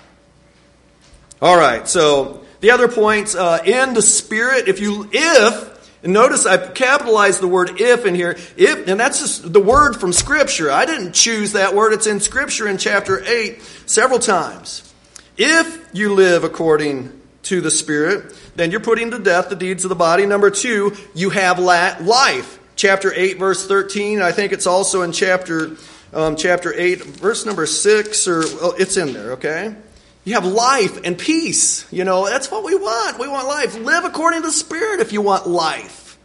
All 1.41 1.57
right, 1.57 1.87
so 1.87 2.43
the 2.59 2.69
other 2.69 2.87
points 2.87 3.33
uh, 3.33 3.63
in 3.65 3.95
the 3.95 4.01
Spirit, 4.03 4.67
if 4.67 4.79
you, 4.79 5.09
if, 5.11 5.71
and 6.03 6.13
notice 6.13 6.45
I 6.45 6.57
capitalized 6.57 7.41
the 7.41 7.47
word 7.47 7.81
if 7.81 8.05
in 8.05 8.13
here, 8.13 8.37
if, 8.57 8.87
and 8.87 8.99
that's 8.99 9.19
just 9.19 9.51
the 9.51 9.59
word 9.59 9.99
from 9.99 10.13
Scripture. 10.13 10.69
I 10.69 10.85
didn't 10.85 11.13
choose 11.13 11.53
that 11.53 11.73
word, 11.73 11.93
it's 11.93 12.05
in 12.05 12.19
Scripture 12.19 12.67
in 12.67 12.77
chapter 12.77 13.23
8 13.25 13.59
several 13.87 14.19
times. 14.19 14.93
If 15.35 15.89
you 15.93 16.13
live 16.13 16.43
according 16.43 17.19
to 17.43 17.61
the 17.61 17.71
Spirit, 17.71 18.35
then 18.55 18.69
you're 18.69 18.79
putting 18.79 19.09
to 19.11 19.17
death 19.19 19.49
the 19.49 19.55
deeds 19.55 19.83
of 19.83 19.89
the 19.89 19.95
body. 19.95 20.27
Number 20.27 20.51
two, 20.51 20.95
you 21.15 21.31
have 21.31 21.57
life 21.57 22.59
chapter 22.81 23.13
8, 23.13 23.37
verse 23.37 23.67
13. 23.67 24.23
I 24.23 24.31
think 24.31 24.53
it's 24.53 24.65
also 24.65 25.03
in 25.03 25.11
chapter, 25.11 25.77
um, 26.13 26.35
chapter 26.35 26.73
8, 26.73 27.03
verse 27.03 27.45
number 27.45 27.67
6, 27.67 28.27
or 28.27 28.39
well, 28.39 28.73
it's 28.75 28.97
in 28.97 29.13
there, 29.13 29.33
okay? 29.33 29.75
You 30.23 30.33
have 30.33 30.47
life 30.47 30.99
and 31.03 31.15
peace. 31.15 31.85
You 31.93 32.05
know, 32.05 32.25
that's 32.25 32.49
what 32.49 32.63
we 32.63 32.73
want. 32.73 33.19
We 33.19 33.27
want 33.27 33.47
life. 33.47 33.77
Live 33.77 34.03
according 34.03 34.41
to 34.41 34.47
the 34.47 34.51
Spirit 34.51 34.99
if 34.99 35.13
you 35.13 35.21
want 35.21 35.47
life. 35.47 36.17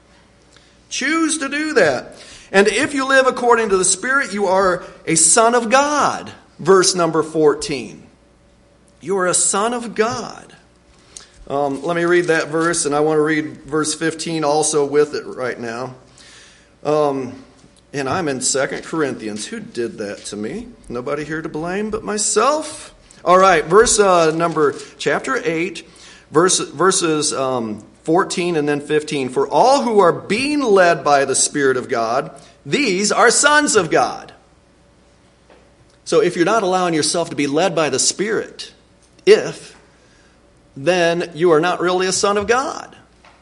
Choose 0.89 1.37
to 1.39 1.51
do 1.51 1.75
that. 1.75 2.25
And 2.51 2.69
if 2.69 2.95
you 2.95 3.07
live 3.07 3.27
according 3.27 3.69
to 3.69 3.77
the 3.77 3.85
Spirit, 3.85 4.33
you 4.33 4.47
are 4.47 4.83
a 5.05 5.15
son 5.15 5.55
of 5.55 5.69
God. 5.69 6.33
Verse 6.59 6.95
number 6.95 7.23
14. 7.23 8.03
You 9.03 9.19
are 9.19 9.27
a 9.27 9.35
son 9.35 9.75
of 9.75 9.95
God. 9.95 10.57
Um, 11.49 11.83
let 11.83 11.97
me 11.97 12.05
read 12.05 12.27
that 12.27 12.49
verse, 12.49 12.87
and 12.87 12.95
I 12.95 13.01
want 13.01 13.19
to 13.19 13.23
read 13.23 13.59
verse 13.59 13.95
15 13.95 14.43
also 14.43 14.87
with 14.87 15.15
it 15.15 15.27
right 15.27 15.61
now. 15.61 15.97
Um, 16.87 17.43
and 17.93 18.09
I'm 18.09 18.29
in 18.29 18.41
Second 18.41 18.85
Corinthians. 18.85 19.45
Who 19.47 19.59
did 19.59 19.99
that 19.99 20.19
to 20.27 20.37
me? 20.37 20.69
Nobody 20.89 21.25
here 21.25 21.43
to 21.43 21.49
blame 21.49 21.91
but 21.91 22.05
myself? 22.05 22.95
All 23.25 23.37
right, 23.37 23.65
verse 23.65 23.99
uh, 23.99 24.31
number, 24.31 24.73
chapter 24.97 25.37
8, 25.37 25.85
verse, 26.31 26.61
verses 26.61 27.33
um, 27.33 27.85
14 28.05 28.55
and 28.55 28.69
then 28.69 28.81
15. 28.81 29.31
For 29.31 29.49
all 29.49 29.83
who 29.83 29.99
are 29.99 30.13
being 30.13 30.63
led 30.63 31.03
by 31.03 31.25
the 31.25 31.35
Spirit 31.35 31.77
of 31.77 31.89
God, 31.89 32.41
these 32.65 33.11
are 33.11 33.33
sons 33.33 33.75
of 33.75 33.91
God. 33.91 34.33
So 36.05 36.23
if 36.23 36.37
you're 36.37 36.45
not 36.45 36.63
allowing 36.63 36.95
yourself 36.95 37.31
to 37.31 37.37
be 37.37 37.49
led 37.49 37.75
by 37.75 37.91
the 37.91 37.99
Spirit, 37.99 38.73
if, 39.27 39.77
then 40.77 41.33
you 41.35 41.51
are 41.51 41.61
not 41.61 41.81
really 41.81 42.07
a 42.07 42.13
son 42.13 42.37
of 42.37 42.47
God. 42.47 42.96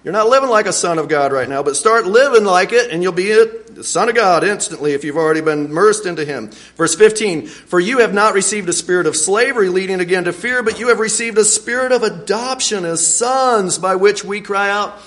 You're 0.05 0.13
not 0.13 0.29
living 0.29 0.51
like 0.51 0.67
a 0.67 0.73
son 0.73 0.99
of 0.99 1.09
God 1.09 1.33
right 1.33 1.49
now, 1.49 1.63
but 1.63 1.77
start 1.77 2.05
living 2.05 2.45
like 2.45 2.73
it, 2.73 2.91
and 2.91 3.03
you'll 3.03 3.13
be 3.13 3.33
a 3.33 3.83
son 3.83 4.11
of 4.11 4.15
God 4.15 4.45
instantly 4.45 4.93
if 4.93 5.03
you've 5.03 5.17
already 5.17 5.41
been 5.41 5.65
immersed 5.65 6.05
into 6.05 6.27
Him. 6.27 6.51
Verse 6.77 6.95
15 6.95 7.47
For 7.47 7.81
you 7.81 8.01
have 8.01 8.13
not 8.13 8.35
received 8.35 8.69
a 8.69 8.75
spirit 8.75 9.07
of 9.07 9.17
slavery 9.17 9.71
leading 9.71 10.01
again 10.01 10.25
to 10.25 10.35
fear, 10.35 10.63
but 10.63 10.79
you 10.79 10.89
have 10.89 10.99
received 10.99 11.39
a 11.39 11.45
spirit 11.45 11.91
of 11.91 12.03
adoption 12.03 12.85
as 12.85 13.05
sons, 13.05 13.79
by 13.79 13.97
which 13.97 14.23
we 14.23 14.43
cry 14.43 14.69
out, 14.69 15.01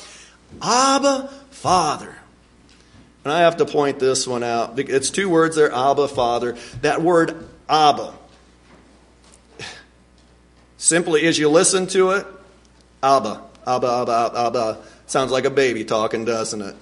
Abba, 0.64 1.30
Father. 1.52 2.16
And 3.24 3.32
I 3.32 3.42
have 3.42 3.58
to 3.58 3.66
point 3.66 4.00
this 4.00 4.26
one 4.26 4.42
out. 4.42 4.80
It's 4.80 5.12
two 5.12 5.30
words 5.30 5.56
there, 5.56 5.72
Abba, 5.72 6.08
Father. 6.08 6.58
That 6.82 7.04
word, 7.04 7.48
Abba, 7.70 8.14
simply 10.78 11.28
as 11.28 11.38
you 11.38 11.50
listen 11.50 11.86
to 11.88 12.12
it, 12.12 12.26
Abba. 13.04 13.47
Abba, 13.68 13.88
Abba, 13.88 14.32
Abba. 14.36 14.78
Sounds 15.08 15.32
like 15.32 15.44
a 15.44 15.50
baby 15.50 15.84
talking, 15.84 16.24
doesn't 16.24 16.62
it? 16.62 16.76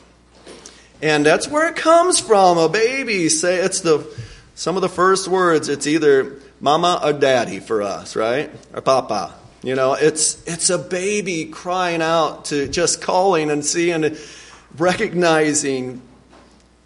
And 1.01 1.25
that's 1.25 1.47
where 1.47 1.67
it 1.67 1.75
comes 1.75 2.19
from. 2.19 2.57
A 2.57 2.69
baby 2.69 3.27
say 3.29 3.57
it's 3.57 3.81
the 3.81 4.05
some 4.53 4.75
of 4.75 4.81
the 4.81 4.89
first 4.89 5.27
words. 5.27 5.67
It's 5.67 5.87
either 5.87 6.39
mama 6.61 7.01
or 7.03 7.13
daddy 7.13 7.59
for 7.59 7.81
us, 7.81 8.15
right? 8.15 8.51
Or 8.73 8.81
papa. 8.81 9.33
You 9.63 9.75
know, 9.75 9.93
it's 9.93 10.41
it's 10.47 10.69
a 10.69 10.77
baby 10.77 11.45
crying 11.45 12.01
out 12.01 12.45
to 12.45 12.67
just 12.67 13.01
calling 13.01 13.49
and 13.49 13.65
seeing, 13.65 14.15
recognizing 14.77 16.01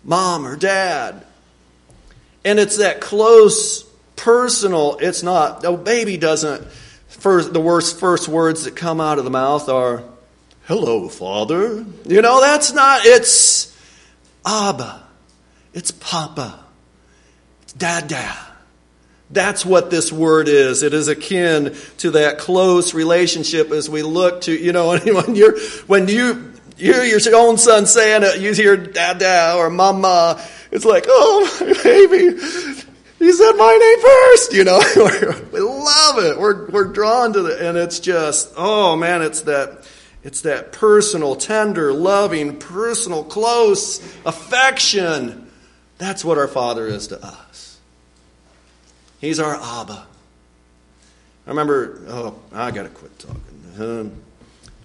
mom 0.05 0.47
or 0.47 0.55
dad. 0.55 1.25
And 2.45 2.57
it's 2.57 2.77
that 2.77 3.01
close, 3.01 3.83
personal. 4.15 4.97
It's 5.01 5.23
not. 5.23 5.65
A 5.65 5.75
baby 5.75 6.15
doesn't 6.15 6.65
first, 7.09 7.53
the 7.53 7.59
worst 7.59 7.99
first 7.99 8.27
words 8.27 8.63
that 8.63 8.75
come 8.75 9.01
out 9.01 9.17
of 9.17 9.25
the 9.25 9.31
mouth 9.31 9.67
are, 9.69 10.03
Hello, 10.65 11.09
Father. 11.09 11.83
You 12.05 12.21
know, 12.21 12.41
that's 12.41 12.71
not, 12.71 13.01
it's 13.03 13.75
Abba. 14.45 15.03
It's 15.73 15.91
Papa. 15.91 16.59
It's 17.63 17.73
Dada. 17.73 18.37
That's 19.31 19.65
what 19.65 19.91
this 19.91 20.11
word 20.11 20.47
is. 20.47 20.81
It 20.81 20.93
is 20.93 21.07
akin 21.07 21.75
to 21.97 22.11
that 22.11 22.39
close 22.39 22.93
relationship 22.93 23.71
as 23.71 23.89
we 23.89 24.01
look 24.01 24.41
to, 24.41 24.51
you 24.51 24.71
know, 24.71 24.97
when 24.97 25.35
you're, 25.35 25.59
when 25.87 26.07
you 26.07 26.53
hear 26.77 27.03
your 27.03 27.35
own 27.35 27.57
son 27.57 27.85
saying 27.85 28.23
it, 28.23 28.39
you 28.39 28.53
hear 28.53 28.77
dada 28.77 29.55
or 29.57 29.69
mama, 29.69 30.43
it's 30.71 30.85
like, 30.85 31.05
oh, 31.07 31.57
my 31.61 31.83
baby, 31.83 32.39
he 33.19 33.33
said 33.33 33.51
my 33.53 33.77
name 33.77 34.01
first, 34.01 34.53
you 34.53 34.63
know. 34.63 34.79
we 35.51 35.59
love 35.59 36.19
it. 36.19 36.39
We're, 36.39 36.69
we're 36.69 36.85
drawn 36.85 37.33
to 37.33 37.47
it. 37.47 37.61
And 37.61 37.77
it's 37.77 37.99
just, 37.99 38.53
oh 38.55 38.95
man, 38.95 39.21
it's 39.21 39.41
that, 39.41 39.87
it's 40.23 40.41
that 40.41 40.71
personal, 40.71 41.35
tender, 41.35 41.93
loving, 41.93 42.57
personal, 42.57 43.25
close 43.25 43.99
affection. 44.25 45.51
That's 45.97 46.23
what 46.23 46.37
our 46.37 46.47
Father 46.47 46.87
is 46.87 47.07
to 47.07 47.23
us. 47.23 47.77
He's 49.19 49.39
our 49.39 49.55
Abba. 49.55 50.07
I 51.45 51.49
remember, 51.49 52.01
oh, 52.07 52.39
I 52.53 52.71
got 52.71 52.83
to 52.83 52.89
quit 52.89 53.19
talking. 53.19 53.73
Um, 53.77 54.11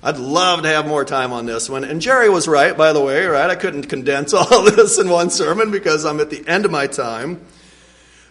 I'd 0.03 0.19
love 0.19 0.63
to 0.63 0.69
have 0.69 0.87
more 0.87 1.05
time 1.05 1.33
on 1.33 1.47
this 1.47 1.71
one. 1.71 1.85
And 1.85 2.01
Jerry 2.01 2.29
was 2.29 2.49
right, 2.49 2.77
by 2.77 2.93
the 2.93 3.01
way, 3.01 3.27
right? 3.27 3.49
I 3.49 3.55
couldn't 3.55 3.85
condense 3.85 4.35
all 4.35 4.65
this 4.65 4.99
in 4.99 5.09
one 5.09 5.31
sermon 5.31 5.71
because 5.71 6.05
I'm 6.05 6.19
at 6.19 6.31
the 6.31 6.47
end 6.49 6.65
of 6.65 6.73
my 6.73 6.89
time. 6.89 7.41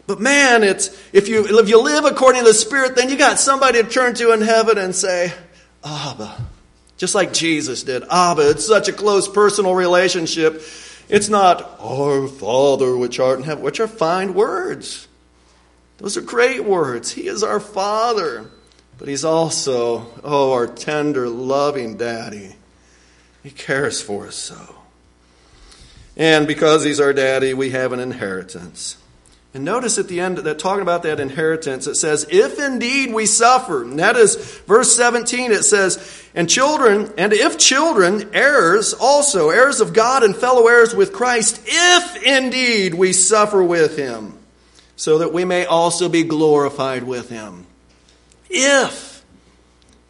But 0.05 0.19
man, 0.19 0.63
it's 0.63 0.89
if 1.13 1.27
you 1.27 1.59
if 1.59 1.69
you 1.69 1.81
live 1.81 2.05
according 2.05 2.41
to 2.41 2.47
the 2.47 2.53
Spirit, 2.53 2.95
then 2.95 3.09
you 3.09 3.17
got 3.17 3.39
somebody 3.39 3.81
to 3.81 3.89
turn 3.89 4.15
to 4.15 4.33
in 4.33 4.41
heaven 4.41 4.77
and 4.77 4.93
say, 4.93 5.33
Abba. 5.83 6.37
Just 6.97 7.15
like 7.15 7.33
Jesus 7.33 7.83
did. 7.83 8.03
Abba. 8.09 8.51
It's 8.51 8.65
such 8.65 8.87
a 8.87 8.93
close 8.93 9.27
personal 9.27 9.75
relationship. 9.75 10.61
It's 11.09 11.29
not 11.29 11.77
our 11.79 12.27
Father 12.27 12.95
which 12.95 13.19
art 13.19 13.39
in 13.39 13.45
heaven, 13.45 13.63
which 13.63 13.79
are 13.79 13.87
fine 13.87 14.33
words. 14.33 15.07
Those 15.97 16.17
are 16.17 16.21
great 16.21 16.63
words. 16.63 17.11
He 17.11 17.27
is 17.27 17.43
our 17.43 17.59
Father. 17.59 18.49
But 18.97 19.07
He's 19.07 19.25
also, 19.25 20.07
oh, 20.23 20.53
our 20.53 20.67
tender, 20.67 21.27
loving 21.27 21.97
daddy. 21.97 22.55
He 23.41 23.49
cares 23.49 24.01
for 24.01 24.27
us 24.27 24.35
so. 24.35 24.75
And 26.15 26.47
because 26.47 26.83
He's 26.83 26.99
our 26.99 27.13
daddy, 27.13 27.53
we 27.53 27.71
have 27.71 27.91
an 27.91 27.99
inheritance. 27.99 28.97
And 29.53 29.63
notice 29.63 29.99
at 29.99 30.07
the 30.07 30.19
end 30.19 30.39
that 30.39 30.57
talking 30.57 30.81
about 30.81 31.03
that 31.03 31.19
inheritance, 31.19 31.85
it 31.85 31.95
says, 31.95 32.25
if 32.31 32.59
indeed 32.59 33.13
we 33.13 33.27
suffer, 33.27 33.83
and 33.83 33.99
that 33.99 34.15
is 34.15 34.35
verse 34.61 34.95
17, 34.95 35.51
it 35.51 35.63
says, 35.63 36.27
and 36.33 36.49
children, 36.49 37.13
and 37.19 37.31
if 37.33 37.59
children, 37.59 38.31
heirs 38.33 38.95
also, 38.95 39.51
heirs 39.51 39.79
of 39.79 39.93
God 39.93 40.23
and 40.23 40.35
fellow 40.35 40.67
heirs 40.67 40.95
with 40.95 41.13
Christ, 41.13 41.61
if 41.67 42.23
indeed 42.23 42.95
we 42.95 43.13
suffer 43.13 43.63
with 43.63 43.95
him, 43.95 44.39
so 44.95 45.19
that 45.19 45.33
we 45.33 45.45
may 45.45 45.65
also 45.65 46.09
be 46.09 46.23
glorified 46.23 47.03
with 47.03 47.29
him. 47.29 47.67
If, 48.49 49.23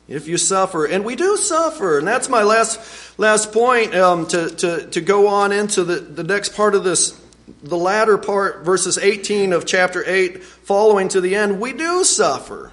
if 0.07 0.25
you 0.25 0.37
suffer, 0.37 0.85
and 0.85 1.03
we 1.03 1.17
do 1.17 1.35
suffer, 1.35 1.97
and 1.97 2.07
that's 2.07 2.29
my 2.29 2.43
last, 2.43 3.19
last 3.19 3.51
point 3.51 3.93
um, 3.93 4.25
to, 4.27 4.49
to, 4.51 4.87
to 4.91 5.01
go 5.01 5.27
on 5.27 5.51
into 5.51 5.83
the, 5.83 5.95
the 5.95 6.23
next 6.23 6.55
part 6.55 6.75
of 6.75 6.85
this 6.85 7.19
the 7.61 7.77
latter 7.77 8.17
part, 8.17 8.63
verses 8.63 8.97
18 8.97 9.53
of 9.53 9.65
chapter 9.65 10.03
8, 10.05 10.43
following 10.43 11.09
to 11.09 11.21
the 11.21 11.35
end, 11.35 11.59
we 11.59 11.73
do 11.73 12.03
suffer. 12.03 12.71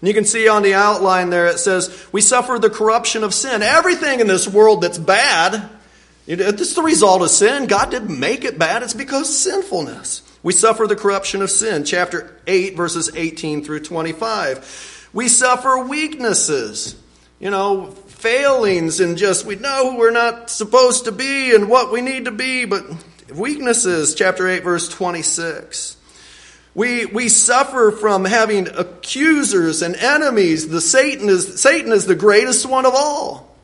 And 0.00 0.08
you 0.08 0.14
can 0.14 0.24
see 0.24 0.48
on 0.48 0.62
the 0.62 0.74
outline 0.74 1.30
there, 1.30 1.46
it 1.46 1.58
says, 1.58 2.06
we 2.12 2.20
suffer 2.20 2.58
the 2.58 2.70
corruption 2.70 3.22
of 3.22 3.34
sin. 3.34 3.62
Everything 3.62 4.20
in 4.20 4.26
this 4.26 4.48
world 4.48 4.82
that's 4.82 4.98
bad, 4.98 5.68
it's 6.26 6.74
the 6.74 6.82
result 6.82 7.22
of 7.22 7.30
sin. 7.30 7.66
God 7.66 7.90
didn't 7.90 8.18
make 8.18 8.44
it 8.44 8.58
bad, 8.58 8.82
it's 8.82 8.94
because 8.94 9.28
of 9.28 9.34
sinfulness. 9.34 10.22
We 10.42 10.52
suffer 10.52 10.86
the 10.86 10.96
corruption 10.96 11.42
of 11.42 11.50
sin. 11.50 11.84
Chapter 11.84 12.34
8, 12.46 12.76
verses 12.76 13.10
18 13.14 13.62
through 13.62 13.80
25. 13.80 15.10
We 15.12 15.28
suffer 15.28 15.84
weaknesses. 15.84 16.96
You 17.40 17.50
know, 17.50 17.90
failings 17.90 19.00
and 19.00 19.16
just 19.16 19.46
we 19.46 19.56
know 19.56 19.92
who 19.92 19.98
we're 19.98 20.10
not 20.10 20.50
supposed 20.50 21.06
to 21.06 21.12
be 21.12 21.54
and 21.54 21.70
what 21.70 21.90
we 21.90 22.02
need 22.02 22.26
to 22.26 22.30
be, 22.30 22.66
but 22.66 22.84
Weaknesses, 23.34 24.14
chapter 24.14 24.48
8, 24.48 24.62
verse 24.62 24.88
26. 24.88 25.96
We, 26.74 27.06
we 27.06 27.28
suffer 27.28 27.90
from 27.90 28.24
having 28.24 28.68
accusers 28.68 29.82
and 29.82 29.96
enemies. 29.96 30.68
The 30.68 30.80
Satan 30.80 31.28
is, 31.28 31.60
Satan 31.60 31.92
is 31.92 32.06
the 32.06 32.14
greatest 32.14 32.66
one 32.66 32.86
of 32.86 32.94
all. 32.94 33.56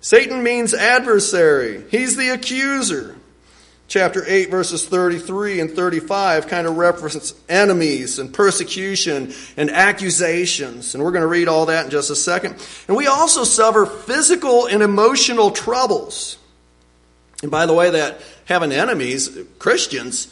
Satan 0.00 0.42
means 0.42 0.72
adversary. 0.72 1.84
He's 1.90 2.16
the 2.16 2.30
accuser. 2.30 3.16
Chapter 3.88 4.22
8, 4.24 4.52
verses 4.52 4.86
33 4.86 5.58
and 5.58 5.70
35 5.72 6.46
kind 6.46 6.68
of 6.68 6.76
reference 6.76 7.34
enemies 7.48 8.20
and 8.20 8.32
persecution 8.32 9.34
and 9.56 9.68
accusations. 9.68 10.94
And 10.94 11.02
we're 11.02 11.10
going 11.10 11.22
to 11.22 11.26
read 11.26 11.48
all 11.48 11.66
that 11.66 11.86
in 11.86 11.90
just 11.90 12.08
a 12.08 12.14
second. 12.14 12.54
And 12.86 12.96
we 12.96 13.08
also 13.08 13.42
suffer 13.42 13.86
physical 13.86 14.66
and 14.66 14.84
emotional 14.84 15.50
troubles. 15.50 16.38
And 17.42 17.50
by 17.50 17.66
the 17.66 17.74
way, 17.74 17.90
that 17.90 18.20
having 18.50 18.72
enemies, 18.72 19.38
Christians, 19.60 20.26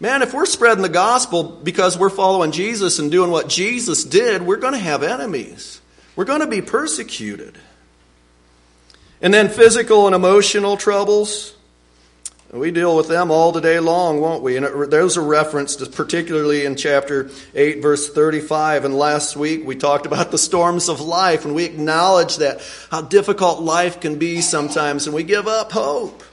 man, 0.00 0.22
if 0.22 0.34
we're 0.34 0.44
spreading 0.44 0.82
the 0.82 0.88
gospel 0.88 1.44
because 1.44 1.96
we're 1.96 2.10
following 2.10 2.50
Jesus 2.50 2.98
and 2.98 3.12
doing 3.12 3.30
what 3.30 3.48
Jesus 3.48 4.02
did, 4.02 4.42
we're 4.42 4.56
going 4.56 4.74
to 4.74 4.78
have 4.80 5.04
enemies. 5.04 5.80
We're 6.16 6.24
going 6.24 6.40
to 6.40 6.48
be 6.48 6.62
persecuted. 6.62 7.56
And 9.22 9.32
then 9.32 9.48
physical 9.48 10.06
and 10.06 10.16
emotional 10.16 10.76
troubles. 10.76 11.54
We 12.50 12.72
deal 12.72 12.96
with 12.96 13.06
them 13.06 13.30
all 13.30 13.52
the 13.52 13.60
day 13.60 13.78
long, 13.78 14.20
won't 14.20 14.42
we? 14.42 14.56
And 14.56 14.90
those 14.90 15.16
are 15.16 15.22
referenced 15.22 15.92
particularly 15.92 16.64
in 16.64 16.74
chapter 16.74 17.30
8, 17.54 17.80
verse 17.80 18.12
35. 18.12 18.84
And 18.84 18.98
last 18.98 19.36
week 19.36 19.64
we 19.64 19.76
talked 19.76 20.06
about 20.06 20.32
the 20.32 20.38
storms 20.38 20.88
of 20.88 21.00
life, 21.00 21.44
and 21.44 21.54
we 21.54 21.66
acknowledge 21.66 22.38
that 22.38 22.60
how 22.90 23.02
difficult 23.02 23.60
life 23.60 24.00
can 24.00 24.18
be 24.18 24.40
sometimes, 24.40 25.06
and 25.06 25.14
we 25.14 25.22
give 25.22 25.46
up 25.46 25.70
hope. 25.70 26.24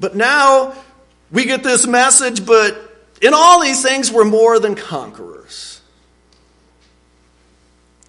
But 0.00 0.16
now 0.16 0.74
we 1.30 1.44
get 1.44 1.62
this 1.62 1.86
message, 1.86 2.44
but 2.44 2.76
in 3.20 3.34
all 3.34 3.60
these 3.60 3.82
things, 3.82 4.10
we're 4.10 4.24
more 4.24 4.58
than 4.58 4.74
conquerors 4.74 5.80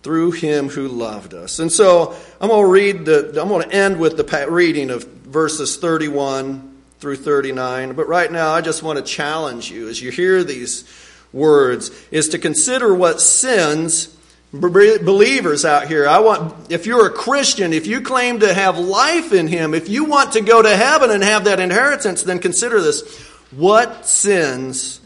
through 0.01 0.31
him 0.31 0.69
who 0.69 0.87
loved 0.87 1.33
us. 1.33 1.59
And 1.59 1.71
so 1.71 2.15
I'm 2.39 2.49
going 2.49 2.65
to 2.65 2.71
read 2.71 3.05
the, 3.05 3.39
I'm 3.39 3.49
going 3.49 3.69
to 3.69 3.75
end 3.75 3.99
with 3.99 4.17
the 4.17 4.47
reading 4.49 4.89
of 4.89 5.03
verses 5.03 5.77
31 5.77 6.81
through 6.99 7.17
39. 7.17 7.93
But 7.93 8.07
right 8.07 8.31
now, 8.31 8.51
I 8.51 8.61
just 8.61 8.81
want 8.81 8.97
to 8.97 9.03
challenge 9.03 9.69
you 9.69 9.89
as 9.89 10.01
you 10.01 10.09
hear 10.09 10.43
these 10.43 10.85
words 11.33 11.91
is 12.09 12.29
to 12.29 12.39
consider 12.39 12.93
what 12.93 13.21
sins 13.21 14.15
believers 14.53 15.63
out 15.65 15.87
here, 15.87 16.07
I 16.07 16.19
want, 16.19 16.71
if 16.71 16.85
you're 16.85 17.07
a 17.07 17.11
Christian, 17.11 17.73
if 17.73 17.87
you 17.87 18.01
claim 18.01 18.39
to 18.39 18.53
have 18.53 18.77
life 18.77 19.31
in 19.31 19.47
Him, 19.47 19.73
if 19.73 19.87
you 19.87 20.05
want 20.05 20.33
to 20.33 20.41
go 20.41 20.61
to 20.61 20.75
heaven 20.75 21.09
and 21.09 21.23
have 21.23 21.45
that 21.45 21.59
inheritance, 21.59 22.23
then 22.23 22.39
consider 22.39 22.81
this. 22.81 23.27
What 23.51 24.05
sins 24.05 24.99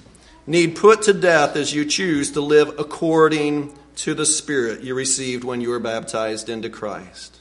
need 0.48 0.76
put 0.76 1.04
to 1.04 1.14
death 1.14 1.56
as 1.56 1.74
you 1.74 1.86
choose 1.86 2.32
to 2.32 2.42
live 2.42 2.80
according 2.80 3.76
to 3.98 4.14
the 4.14 4.26
Spirit 4.26 4.82
you 4.82 4.94
received 4.94 5.44
when 5.44 5.62
you 5.62 5.70
were 5.70 5.80
baptized 5.80 6.50
into 6.50 6.70
Christ. 6.70 7.38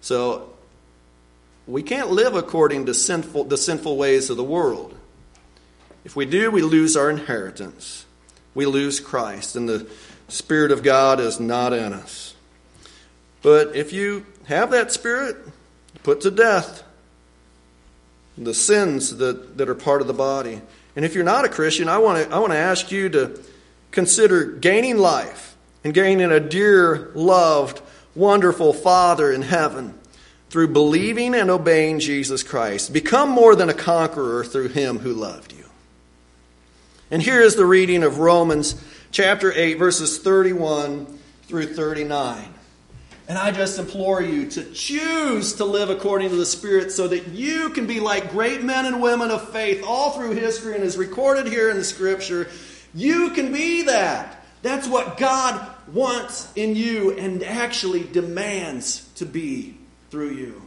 So, 0.00 0.50
we 1.66 1.82
can't 1.82 2.10
live 2.10 2.34
according 2.36 2.86
to 2.86 2.94
sinful, 2.94 3.44
the 3.44 3.56
sinful 3.56 3.96
ways 3.96 4.30
of 4.30 4.36
the 4.36 4.44
world. 4.44 4.94
If 6.04 6.14
we 6.14 6.24
do, 6.24 6.50
we 6.50 6.62
lose 6.62 6.96
our 6.96 7.10
inheritance. 7.10 8.06
We 8.54 8.66
lose 8.66 9.00
Christ, 9.00 9.56
and 9.56 9.68
the 9.68 9.90
Spirit 10.28 10.72
of 10.72 10.82
God 10.82 11.20
is 11.20 11.38
not 11.38 11.72
in 11.72 11.92
us. 11.92 12.34
But 13.42 13.76
if 13.76 13.92
you 13.92 14.26
have 14.46 14.70
that 14.72 14.90
Spirit, 14.92 15.36
put 16.02 16.20
to 16.22 16.30
death 16.30 16.82
the 18.38 18.54
sins 18.54 19.16
that, 19.16 19.56
that 19.56 19.68
are 19.68 19.74
part 19.74 20.00
of 20.00 20.06
the 20.06 20.12
body. 20.12 20.60
And 20.94 21.04
if 21.04 21.14
you're 21.14 21.24
not 21.24 21.44
a 21.44 21.48
Christian, 21.48 21.88
I 21.88 21.98
want 21.98 22.28
to 22.28 22.34
I 22.34 22.38
want 22.38 22.52
to 22.52 22.58
ask 22.58 22.90
you 22.90 23.08
to 23.10 23.40
consider 23.90 24.44
gaining 24.44 24.98
life 24.98 25.56
and 25.84 25.94
gaining 25.94 26.30
a 26.30 26.40
dear, 26.40 27.10
loved, 27.14 27.80
wonderful 28.14 28.72
Father 28.72 29.30
in 29.32 29.42
heaven 29.42 29.98
through 30.50 30.68
believing 30.68 31.34
and 31.34 31.50
obeying 31.50 31.98
Jesus 31.98 32.42
Christ. 32.42 32.92
Become 32.92 33.30
more 33.30 33.54
than 33.54 33.68
a 33.68 33.74
conqueror 33.74 34.44
through 34.44 34.68
him 34.68 34.98
who 34.98 35.12
loved 35.12 35.52
you. 35.52 35.64
And 37.10 37.22
here 37.22 37.40
is 37.40 37.56
the 37.56 37.66
reading 37.66 38.02
of 38.02 38.18
Romans 38.18 38.74
chapter 39.16 39.50
8, 39.50 39.78
verses 39.78 40.18
31 40.18 41.06
through 41.44 41.72
39. 41.72 42.52
And 43.28 43.38
I 43.38 43.50
just 43.50 43.78
implore 43.78 44.20
you 44.20 44.50
to 44.50 44.70
choose 44.74 45.54
to 45.54 45.64
live 45.64 45.88
according 45.88 46.28
to 46.28 46.36
the 46.36 46.44
Spirit 46.44 46.92
so 46.92 47.08
that 47.08 47.28
you 47.28 47.70
can 47.70 47.86
be 47.86 47.98
like 47.98 48.30
great 48.30 48.62
men 48.62 48.84
and 48.84 49.00
women 49.00 49.30
of 49.30 49.50
faith 49.52 49.82
all 49.86 50.10
through 50.10 50.32
history 50.32 50.74
and 50.74 50.84
is 50.84 50.98
recorded 50.98 51.46
here 51.46 51.70
in 51.70 51.78
the 51.78 51.84
Scripture. 51.84 52.50
You 52.92 53.30
can 53.30 53.54
be 53.54 53.84
that. 53.84 54.44
That's 54.60 54.86
what 54.86 55.16
God 55.16 55.66
wants 55.90 56.52
in 56.54 56.76
you 56.76 57.16
and 57.16 57.42
actually 57.42 58.04
demands 58.04 59.08
to 59.14 59.24
be 59.24 59.78
through 60.10 60.32
you. 60.32 60.60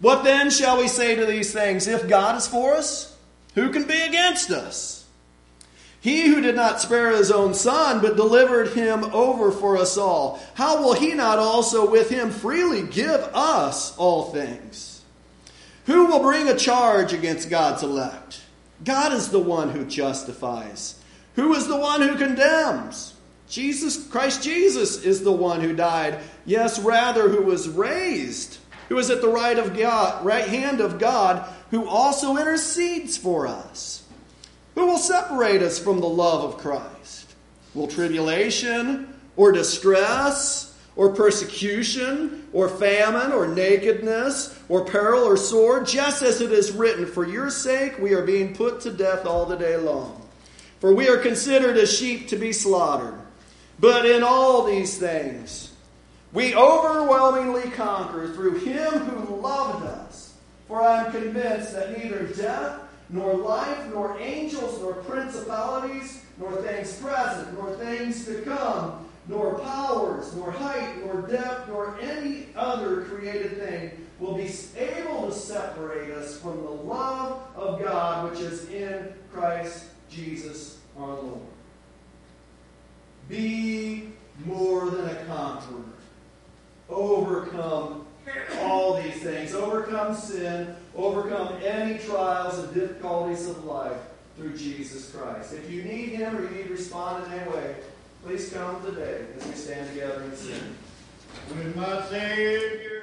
What 0.00 0.24
then 0.24 0.50
shall 0.50 0.76
we 0.76 0.88
say 0.88 1.14
to 1.14 1.24
these 1.24 1.52
things? 1.52 1.86
If 1.86 2.08
God 2.08 2.34
is 2.34 2.48
for 2.48 2.74
us, 2.74 3.16
who 3.54 3.70
can 3.70 3.84
be 3.84 4.02
against 4.02 4.50
us? 4.50 5.01
He 6.02 6.26
who 6.26 6.40
did 6.40 6.56
not 6.56 6.80
spare 6.80 7.12
his 7.12 7.30
own 7.30 7.54
son, 7.54 8.00
but 8.00 8.16
delivered 8.16 8.70
him 8.70 9.04
over 9.14 9.52
for 9.52 9.76
us 9.76 9.96
all, 9.96 10.40
how 10.54 10.82
will 10.82 10.94
he 10.94 11.14
not 11.14 11.38
also 11.38 11.88
with 11.88 12.10
him 12.10 12.30
freely 12.30 12.82
give 12.82 13.20
us 13.32 13.96
all 13.96 14.32
things? 14.32 15.02
Who 15.86 16.06
will 16.06 16.20
bring 16.20 16.48
a 16.48 16.56
charge 16.56 17.12
against 17.12 17.50
God's 17.50 17.84
elect? 17.84 18.40
God 18.84 19.12
is 19.12 19.28
the 19.28 19.38
one 19.38 19.70
who 19.70 19.84
justifies. 19.84 21.00
Who 21.36 21.54
is 21.54 21.68
the 21.68 21.76
one 21.76 22.02
who 22.02 22.16
condemns? 22.16 23.14
Jesus, 23.48 24.04
Christ 24.08 24.42
Jesus 24.42 25.04
is 25.04 25.22
the 25.22 25.30
one 25.30 25.60
who 25.60 25.72
died. 25.72 26.18
Yes, 26.44 26.80
rather, 26.80 27.28
who 27.28 27.42
was 27.42 27.68
raised, 27.68 28.58
who 28.88 28.98
is 28.98 29.08
at 29.08 29.20
the 29.20 29.28
right 29.28 29.58
of 29.58 29.76
God, 29.76 30.24
right 30.24 30.48
hand 30.48 30.80
of 30.80 30.98
God, 30.98 31.48
who 31.70 31.86
also 31.86 32.38
intercedes 32.38 33.16
for 33.16 33.46
us. 33.46 34.02
Who 34.74 34.86
will 34.86 34.98
separate 34.98 35.62
us 35.62 35.78
from 35.78 36.00
the 36.00 36.08
love 36.08 36.44
of 36.44 36.58
Christ? 36.58 37.34
Will 37.74 37.88
tribulation 37.88 39.14
or 39.36 39.52
distress 39.52 40.78
or 40.96 41.14
persecution 41.14 42.48
or 42.52 42.68
famine 42.68 43.32
or 43.32 43.46
nakedness 43.46 44.58
or 44.68 44.84
peril 44.84 45.24
or 45.24 45.36
sword? 45.36 45.86
Just 45.86 46.22
as 46.22 46.40
it 46.40 46.52
is 46.52 46.72
written, 46.72 47.06
For 47.06 47.26
your 47.26 47.50
sake 47.50 47.98
we 47.98 48.14
are 48.14 48.24
being 48.24 48.54
put 48.54 48.80
to 48.82 48.90
death 48.90 49.26
all 49.26 49.46
the 49.46 49.56
day 49.56 49.76
long. 49.76 50.18
For 50.80 50.94
we 50.94 51.08
are 51.08 51.18
considered 51.18 51.76
as 51.76 51.96
sheep 51.96 52.28
to 52.28 52.36
be 52.36 52.52
slaughtered. 52.52 53.14
But 53.78 54.06
in 54.06 54.22
all 54.22 54.64
these 54.64 54.98
things, 54.98 55.72
we 56.32 56.54
overwhelmingly 56.54 57.70
conquer 57.70 58.28
through 58.32 58.58
him 58.60 58.92
who 58.92 59.36
loved 59.36 59.84
us. 59.86 60.34
For 60.68 60.80
I 60.80 61.04
am 61.04 61.12
convinced 61.12 61.74
that 61.74 61.96
neither 61.98 62.26
death, 62.26 62.80
nor 63.12 63.34
life, 63.34 63.86
nor 63.92 64.18
angels, 64.18 64.80
nor 64.80 64.94
principalities, 64.94 66.24
nor 66.38 66.50
things 66.56 66.98
present, 66.98 67.56
nor 67.56 67.76
things 67.76 68.24
to 68.24 68.40
come, 68.40 69.06
nor 69.28 69.58
powers, 69.60 70.34
nor 70.34 70.50
height, 70.50 71.04
nor 71.04 71.22
depth, 71.22 71.68
nor 71.68 71.98
any 72.00 72.46
other 72.56 73.02
created 73.02 73.58
thing 73.58 73.90
will 74.18 74.34
be 74.34 74.50
able 74.76 75.28
to 75.28 75.32
separate 75.32 76.10
us 76.10 76.40
from 76.40 76.62
the 76.62 76.70
love 76.70 77.42
of 77.54 77.80
God 77.82 78.30
which 78.30 78.40
is 78.40 78.68
in 78.70 79.12
Christ 79.32 79.86
Jesus 80.08 80.78
our 80.98 81.08
Lord. 81.08 81.40
Be 83.28 84.08
more 84.44 84.90
than 84.90 85.08
a 85.08 85.24
conqueror. 85.24 85.84
Overcome 86.88 88.06
all 88.60 89.00
these 89.02 89.22
things. 89.22 89.54
Overcome 89.54 90.14
sin, 90.14 90.74
overcome 90.96 91.58
any 91.64 91.98
trials 91.98 92.58
and 92.58 92.74
difficulties 92.74 93.48
of 93.48 93.64
life 93.64 93.96
through 94.36 94.56
Jesus 94.56 95.10
Christ. 95.10 95.52
If 95.52 95.70
you 95.70 95.82
need 95.82 96.10
Him 96.10 96.36
or 96.36 96.42
you 96.42 96.50
need 96.50 96.66
to 96.68 96.72
respond 96.72 97.26
in 97.26 97.38
any 97.38 97.50
way, 97.50 97.76
please 98.24 98.52
come 98.52 98.84
today 98.84 99.24
as 99.36 99.46
we 99.46 99.54
stand 99.54 99.88
together 99.90 100.22
and 100.22 100.36
sing. 100.36 100.74
When 101.48 101.76
my 101.76 102.02
Savior 102.08 103.01